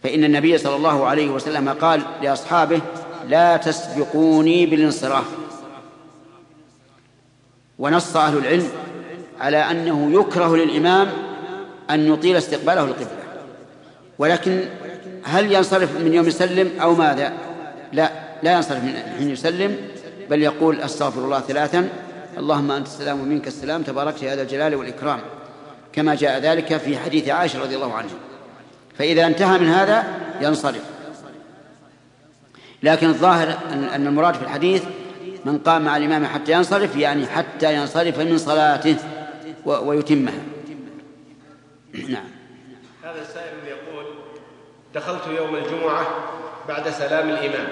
فإن 0.03 0.23
النبي 0.23 0.57
صلى 0.57 0.75
الله 0.75 1.05
عليه 1.05 1.29
وسلم 1.29 1.69
قال 1.69 2.01
لأصحابه 2.21 2.81
لا 3.27 3.57
تسبقوني 3.57 4.65
بالانصراف. 4.65 5.25
ونص 7.79 8.15
أهل 8.15 8.37
العلم 8.37 8.69
على 9.39 9.57
أنه 9.57 10.21
يكره 10.21 10.55
للإمام 10.55 11.07
أن 11.89 12.13
يطيل 12.13 12.35
استقباله 12.37 12.83
القبلة. 12.83 13.19
ولكن 14.19 14.63
هل 15.23 15.51
ينصرف 15.51 16.01
من 16.01 16.13
يوم 16.13 16.27
يسلم 16.27 16.79
أو 16.81 16.95
ماذا؟ 16.95 17.33
لا 17.93 18.11
لا 18.43 18.53
ينصرف 18.53 18.83
من 18.83 18.93
حين 19.17 19.29
يسلم 19.29 19.77
بل 20.29 20.41
يقول 20.41 20.81
أستغفر 20.81 21.25
الله 21.25 21.39
ثلاثا 21.39 21.89
اللهم 22.37 22.71
أنت 22.71 22.87
السلام 22.87 23.21
ومنك 23.21 23.47
السلام 23.47 23.83
تباركت 23.83 24.23
يا 24.23 24.35
ذا 24.35 24.41
الجلال 24.41 24.75
والإكرام. 24.75 25.19
كما 25.99 26.15
جاء 26.15 26.39
ذلك 26.39 26.77
في 26.77 26.97
حديث 26.97 27.29
عائشة 27.29 27.61
رضي 27.61 27.75
الله 27.75 27.93
عنها. 27.93 28.15
فإذا 28.97 29.25
انتهى 29.27 29.59
من 29.59 29.67
هذا 29.67 30.03
ينصرف. 30.41 30.83
لكن 32.83 33.07
الظاهر 33.07 33.57
أن 33.71 34.07
المراد 34.07 34.33
في 34.33 34.41
الحديث 34.41 34.83
من 35.45 35.57
قام 35.57 35.81
مع 35.85 35.97
الإمام 35.97 36.25
حتى 36.25 36.51
ينصرف 36.51 36.95
يعني 36.95 37.27
حتى 37.27 37.75
ينصرف 37.75 38.19
من 38.19 38.37
صلاته 38.37 38.95
ويتمها. 39.65 40.41
نعم. 41.93 42.29
هذا 43.03 43.21
السائل 43.21 43.67
يقول 43.67 44.05
دخلت 44.95 45.27
يوم 45.37 45.55
الجمعة 45.55 46.07
بعد 46.67 46.89
سلام 46.89 47.29
الإمام 47.29 47.67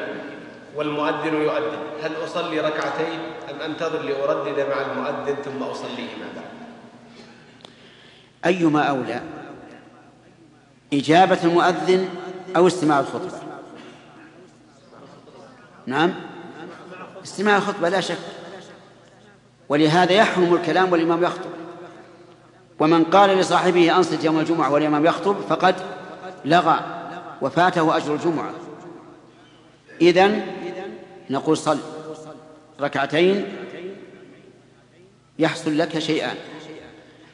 والمؤذن 0.75 1.33
يؤذن. 1.33 1.77
هل 2.03 2.11
أصلي 2.23 2.59
ركعتين 2.59 3.19
أم 3.51 3.71
أنتظر 3.71 4.01
لأردد 4.01 4.59
مع 4.59 4.81
المؤذن 4.91 5.35
ثم 5.45 5.63
أصليهما 5.63 6.27
بعد 6.35 6.66
أيما 8.47 8.83
أولى؟ 8.83 9.21
إجابة 10.93 11.37
المؤذن 11.43 12.09
أو 12.55 12.67
استماع 12.67 12.99
الخطبة؟ 12.99 13.39
نعم. 15.85 16.13
استماع 17.23 17.57
الخطبة 17.57 17.89
لا 17.89 18.01
شك. 18.01 18.17
ولهذا 19.69 20.13
يحرم 20.13 20.53
الكلام 20.53 20.91
والإمام 20.91 21.23
يخطب. 21.23 21.49
ومن 22.79 23.03
قال 23.03 23.29
لصاحبه 23.29 23.97
أنصت 23.97 24.23
يوم 24.23 24.39
الجمعة 24.39 24.71
والإمام 24.71 25.05
يخطب 25.05 25.35
فقد 25.49 25.75
لغى 26.45 26.79
وفاته 27.41 27.97
أجر 27.97 28.15
الجمعة. 28.15 28.51
إذن 30.01 30.45
نقول 31.29 31.57
صل. 31.57 31.79
ركعتين 32.81 33.45
يحصل 35.39 35.77
لك 35.77 35.99
شيئان. 35.99 36.35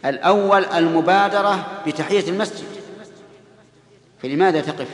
الأول 0.05 0.65
المبادرة 0.65 1.81
بتحية 1.87 2.29
المسجد. 2.29 2.67
فلماذا 4.23 4.61
تقف؟ 4.61 4.87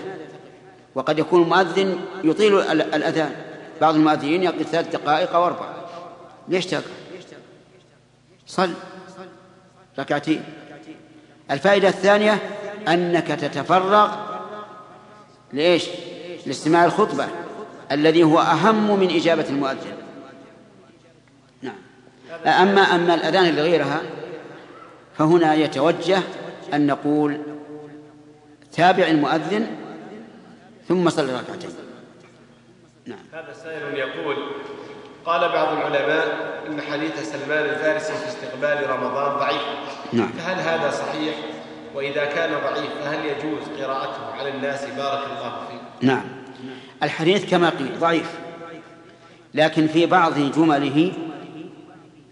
وقد 0.96 1.20
يكون 1.20 1.44
المؤذن 1.44 2.00
يطيل 2.24 2.60
الأذان. 2.72 3.36
بعض 3.82 3.96
المؤذنين 3.96 4.44
يقف 4.44 4.62
ثلاث 4.62 4.96
دقائق 4.96 5.36
أو 5.36 5.46
أربع. 5.46 5.70
ليش 6.48 6.66
تقف؟ 6.66 6.92
صل. 8.48 8.74
ركعتين. 10.00 10.44
الفائدة 11.52 11.88
الثانية 11.88 12.38
أنك 12.88 13.28
تتفرغ 13.28 14.16
لإيش؟ 15.54 15.86
لاستماع 16.46 16.86
الخطبة 16.86 17.28
الذي 17.92 18.24
هو 18.24 18.40
أهم 18.40 19.00
من 19.00 19.10
إجابة 19.16 19.46
المؤذن. 19.50 19.98
نعم. 21.62 21.76
أما 22.46 22.82
أما 22.82 23.16
الأذان 23.16 23.46
اللي 23.46 23.62
غيرها 23.62 24.02
فهنا 25.20 25.54
يتوجه 25.54 26.22
أن 26.74 26.88
نقول 26.88 27.38
تابع 28.72 29.08
المؤذن 29.08 29.68
ثم 30.88 31.10
صل 31.10 31.30
ركعتين. 31.30 31.70
نعم. 33.06 33.20
هذا 33.34 33.54
سائل 33.64 33.98
يقول 33.98 34.36
قال 35.26 35.50
بعض 35.50 35.78
العلماء 35.78 36.28
إن 36.68 36.82
حديث 36.82 37.32
سلمان 37.32 37.66
الفارسي 37.66 38.14
في 38.14 38.28
استقبال 38.28 38.90
رمضان 38.90 39.38
ضعيف. 39.38 39.62
نعم. 40.14 40.28
فهل 40.28 40.60
هذا 40.60 40.92
صحيح؟ 40.92 41.36
وإذا 41.96 42.26
كان 42.26 42.52
ضعيف 42.52 42.92
فهل 43.04 43.26
يجوز 43.26 43.82
قراءته 43.82 44.26
على 44.40 44.50
الناس؟ 44.50 44.86
بارك 44.86 45.26
الله 45.26 45.68
فيك. 45.70 45.82
نعم. 46.02 46.26
الحديث 47.04 47.50
كما 47.52 47.70
قيل 47.70 48.00
ضعيف. 48.00 48.40
لكن 49.54 49.88
في 49.88 50.06
بعض 50.06 50.34
جمله 50.40 51.14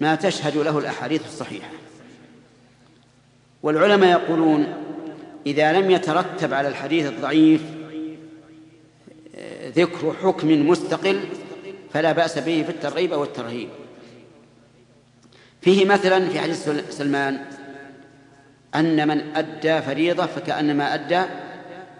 ما 0.01 0.15
تشهد 0.15 0.57
له 0.57 0.79
الأحاديث 0.79 1.25
الصحيحة. 1.25 1.76
والعلماء 3.67 4.09
يقولون 4.09 4.73
إذا 5.45 5.73
لم 5.73 5.91
يترتب 5.91 6.53
على 6.53 6.67
الحديث 6.67 7.07
الضعيف 7.07 7.61
آه، 9.35 9.69
ذكر 9.69 10.13
حكم 10.23 10.69
مستقل 10.69 11.19
فلا 11.93 12.11
بأس 12.11 12.37
به 12.37 12.63
في 12.63 12.69
الترغيب 12.69 13.13
أو 13.13 13.23
الترهيب. 13.23 13.69
فيه 15.61 15.85
مثلا 15.85 16.29
في 16.29 16.39
حديث 16.39 16.69
سلمان 16.89 17.39
أن 18.75 19.07
من 19.07 19.21
أدى 19.35 19.81
فريضة 19.81 20.25
فكأنما 20.25 20.93
أدى 20.93 21.21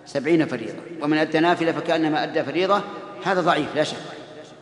سبعين 0.05 0.45
فريضة 0.45 0.81
ومن 1.01 1.17
أدى 1.17 1.39
نافلة 1.39 1.71
فكأنما 1.71 2.23
أدى 2.23 2.43
فريضة 2.43 2.81
هذا 3.23 3.41
ضعيف 3.41 3.75
لا 3.75 3.83
شك 3.83 3.97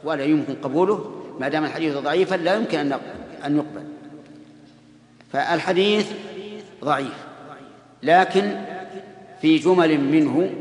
ولا 0.03 0.23
يمكن 0.23 0.55
قبوله 0.55 1.23
ما 1.39 1.49
دام 1.49 1.65
الحديث 1.65 1.97
ضعيفا 1.97 2.35
لا 2.35 2.55
يمكن 2.55 2.79
أن 3.45 3.55
يقبل. 3.55 3.83
فالحديث 5.33 6.07
ضعيف. 6.83 7.25
لكن 8.03 8.61
في 9.41 9.57
جمل 9.57 9.99
منه 9.99 10.53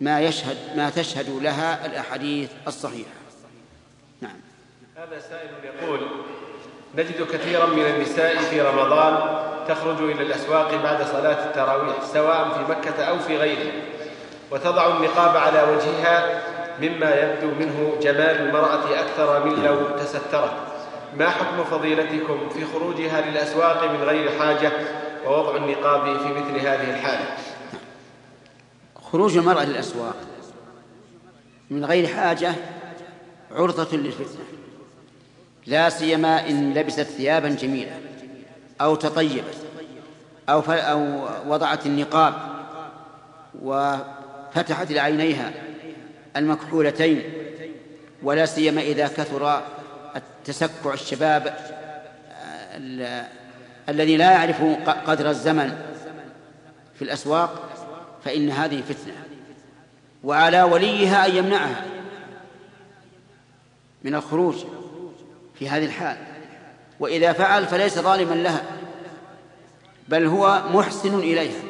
ما 0.00 0.20
يشهد 0.20 0.56
ما 0.76 0.90
تشهد 0.90 1.42
لها 1.42 1.86
الأحاديث 1.86 2.50
الصحيحة. 2.66 3.10
نعم. 4.20 4.40
هذا 4.96 5.20
سائل 5.20 5.48
يقول 5.64 6.00
نجد 6.96 7.26
كثيرا 7.32 7.66
من 7.66 7.82
النساء 7.82 8.36
في 8.36 8.60
رمضان 8.60 9.14
تخرج 9.68 10.10
إلى 10.10 10.22
الأسواق 10.22 10.82
بعد 10.82 11.02
صلاة 11.02 11.46
التراويح 11.46 12.04
سواء 12.12 12.48
في 12.48 12.72
مكة 12.72 13.04
أو 13.04 13.18
في 13.18 13.36
غيره 13.36 13.72
وتضع 14.50 14.96
النقاب 14.96 15.36
على 15.36 15.62
وجهها 15.62 16.42
مما 16.82 17.14
يبدو 17.14 17.54
منه 17.54 17.98
جمال 18.02 18.40
المرأة 18.40 19.00
أكثر 19.00 19.44
من 19.44 19.64
لو 19.64 19.96
تسترت. 19.98 20.52
ما 21.16 21.30
حكم 21.30 21.64
فضيلتكم 21.64 22.48
في 22.48 22.64
خروجها 22.64 23.20
للأسواق 23.20 23.84
من 23.84 24.02
غير 24.02 24.30
حاجة 24.38 24.72
ووضع 25.26 25.56
النقاب 25.56 26.18
في 26.18 26.28
مثل 26.32 26.66
هذه 26.66 26.90
الحالة. 26.90 27.36
خروج 29.02 29.36
المرأة 29.36 29.64
للأسواق 29.64 30.16
من 31.70 31.84
غير 31.84 32.06
حاجة 32.06 32.54
عرضة 33.52 33.96
للفتنة. 33.96 34.44
لا 35.66 35.88
سيما 35.88 36.48
إن 36.48 36.74
لبست 36.74 37.00
ثيابا 37.00 37.48
جميلة 37.48 38.00
أو 38.80 38.94
تطيبت 38.94 39.56
أو 40.48 40.60
أو 40.60 41.28
وضعت 41.52 41.86
النقاب 41.86 42.34
وفتحت 43.62 44.92
لعينيها 44.92 45.52
المكحولتين. 46.36 47.22
ولا 48.22 48.46
سيما 48.46 48.80
إذا 48.80 49.08
كثر 49.08 49.62
التسكع 50.16 50.92
الشباب 50.92 51.56
الذي 53.88 54.16
لا 54.16 54.30
يعرف 54.30 54.62
قدر 55.06 55.30
الزمن 55.30 55.78
في 56.94 57.02
الأسواق 57.02 57.62
فإن 58.24 58.50
هذه 58.50 58.82
فتنة. 58.82 59.14
وعلى 60.24 60.62
وليها 60.62 61.26
أن 61.26 61.36
يمنعها 61.36 61.84
من 64.04 64.14
الخروج 64.14 64.54
في 65.58 65.68
هذه 65.68 65.84
الحال. 65.84 66.16
وإذا 67.00 67.32
فعل 67.32 67.66
فليس 67.66 67.98
ظالما 67.98 68.34
لها 68.34 68.62
بل 70.08 70.26
هو 70.26 70.62
محسن 70.72 71.18
إليها. 71.18 71.62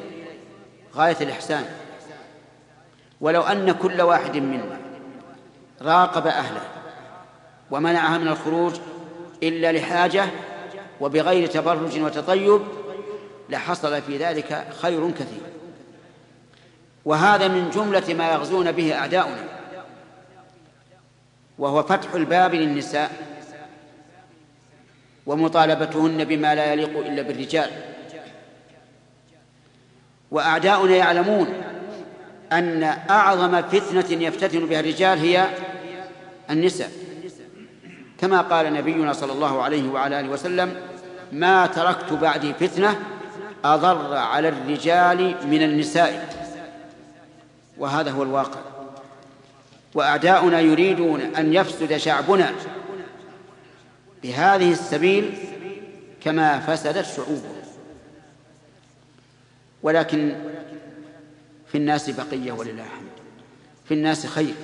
غاية 0.95 1.17
الإحسان. 1.21 1.65
ولو 3.21 3.43
أن 3.43 3.73
كل 3.73 4.03
واحد 4.03 4.37
منا 4.37 4.79
راقب 5.83 6.27
أهله 6.27 6.61
ومنعها 7.71 8.19
من 8.19 8.29
الخروج 8.29 8.75
إلا 9.43 9.73
لحاجة 9.73 10.25
وبغير 11.01 11.47
تبرج 11.47 12.01
وتطيب 12.01 12.61
لحصل 13.51 14.03
في 14.03 14.17
ذلك 14.17 14.67
خير 14.83 15.11
كثير. 15.11 15.41
وهذا 17.05 17.49
من 17.49 17.71
جملة 17.71 18.15
ما 18.15 18.33
يغزون 18.33 18.73
به 18.73 18.95
أعداؤنا. 18.95 19.45
وهو 21.59 21.83
فتح 21.83 22.15
الباب 22.15 22.55
للنساء. 22.55 23.11
ومطالبتهن 25.27 26.25
بما 26.25 26.55
لا 26.55 26.73
يليق 26.73 26.99
إلا 26.99 27.23
بالرجال. 27.23 27.71
وأعداؤنا 30.31 30.97
يعلمون 30.97 31.63
أن 32.53 32.83
أعظم 33.11 33.63
فتنة 33.63 34.23
يفتتن 34.23 34.67
بها 34.67 34.81
الرجال 34.81 35.19
هي 35.19 35.49
النساء. 36.51 37.08
كما 38.21 38.41
قال 38.41 38.73
نبينا 38.73 39.13
صلى 39.13 39.33
الله 39.33 39.63
عليه 39.63 39.89
وعلى 39.89 40.21
آله 40.21 40.29
وسلم 40.29 40.81
ما 41.33 41.67
تركت 41.67 42.13
بعدي 42.13 42.55
فتنة 42.55 43.01
أضر 43.65 44.17
على 44.17 44.49
الرجال 44.49 45.47
من 45.47 45.63
النساء. 45.63 46.39
وهذا 47.79 48.11
هو 48.11 48.23
الواقع. 48.23 48.61
وأعداؤنا 49.95 50.61
يريدون 50.61 51.21
أن 51.21 51.55
يفسد 51.55 51.97
شعبنا 51.97 52.53
بهذه 54.23 54.73
السبيل 54.73 55.39
كما 56.21 56.61
فسدت 56.61 57.07
شعوبه 57.07 57.59
ولكن 59.83 60.37
في 61.73 61.79
الناس 61.79 62.11
بقية 62.11 62.53
ولله 62.53 62.83
الحمد. 62.83 63.09
في 63.89 63.95
الناس 63.95 64.27
خير. 64.27 64.55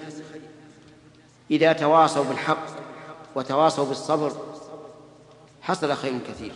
إذا 1.51 1.73
تواصوا 1.73 2.25
بالحق 2.25 2.67
وتواصوا 3.37 3.85
بالصبر 3.85 4.33
حصل 5.63 5.93
خير 5.93 6.13
كثير. 6.29 6.53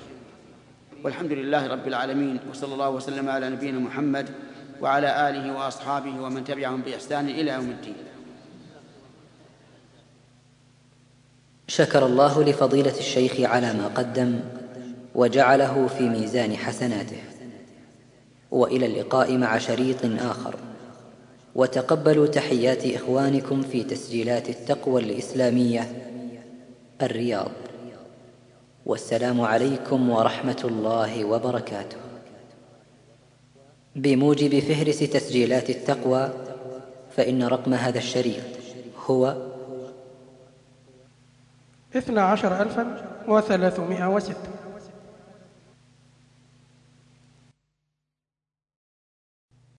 والحمد 1.05 1.33
لله 1.33 1.67
رب 1.67 1.87
العالمين 1.89 2.41
وصلى 2.51 2.73
الله 2.73 2.91
وسلم 2.91 3.29
على 3.29 3.51
نبينا 3.51 3.79
محمد 3.79 4.29
وعلى 4.81 5.29
آله 5.31 5.57
وأصحابه 5.57 6.21
ومن 6.21 6.45
تبعهم 6.45 6.83
بإحسان 6.83 7.29
إلى 7.29 7.53
يوم 7.53 7.71
الدين. 7.71 7.97
شكر 11.69 12.07
الله 12.07 12.45
لفضيلة 12.45 12.99
الشيخ 12.99 13.41
على 13.41 13.73
ما 13.73 13.89
قدم 13.89 14.41
وجعله 15.15 15.87
في 15.87 16.09
ميزان 16.09 16.57
حسناته. 16.57 17.23
وإلى 18.51 18.87
اللقاء 18.87 19.37
مع 19.37 19.59
شريط 19.59 20.05
آخر. 20.05 20.55
وتقبلوا 21.55 22.27
تحيات 22.27 22.87
إخوانكم 22.87 23.63
في 23.63 23.85
تسجيلات 23.85 24.49
التقوى 24.49 25.03
الإسلامية 25.03 26.08
الرياض. 27.03 27.51
والسلام 28.87 29.41
عليكم 29.41 30.11
ورحمة 30.11 30.63
الله 30.65 31.25
وبركاته. 31.25 31.97
بموجب 33.97 34.59
فهرس 34.59 34.99
تسجيلات 34.99 35.71
التقوى 35.71 36.31
فإن 37.17 37.43
رقم 37.43 37.75
هذا 37.75 37.99
الشريط 37.99 38.45
هو 39.07 39.37
اثنا 41.97 42.23
عشر 42.23 42.63
الفا 42.63 42.85
وثلاثمائة 43.29 44.15
وستة. 44.15 44.58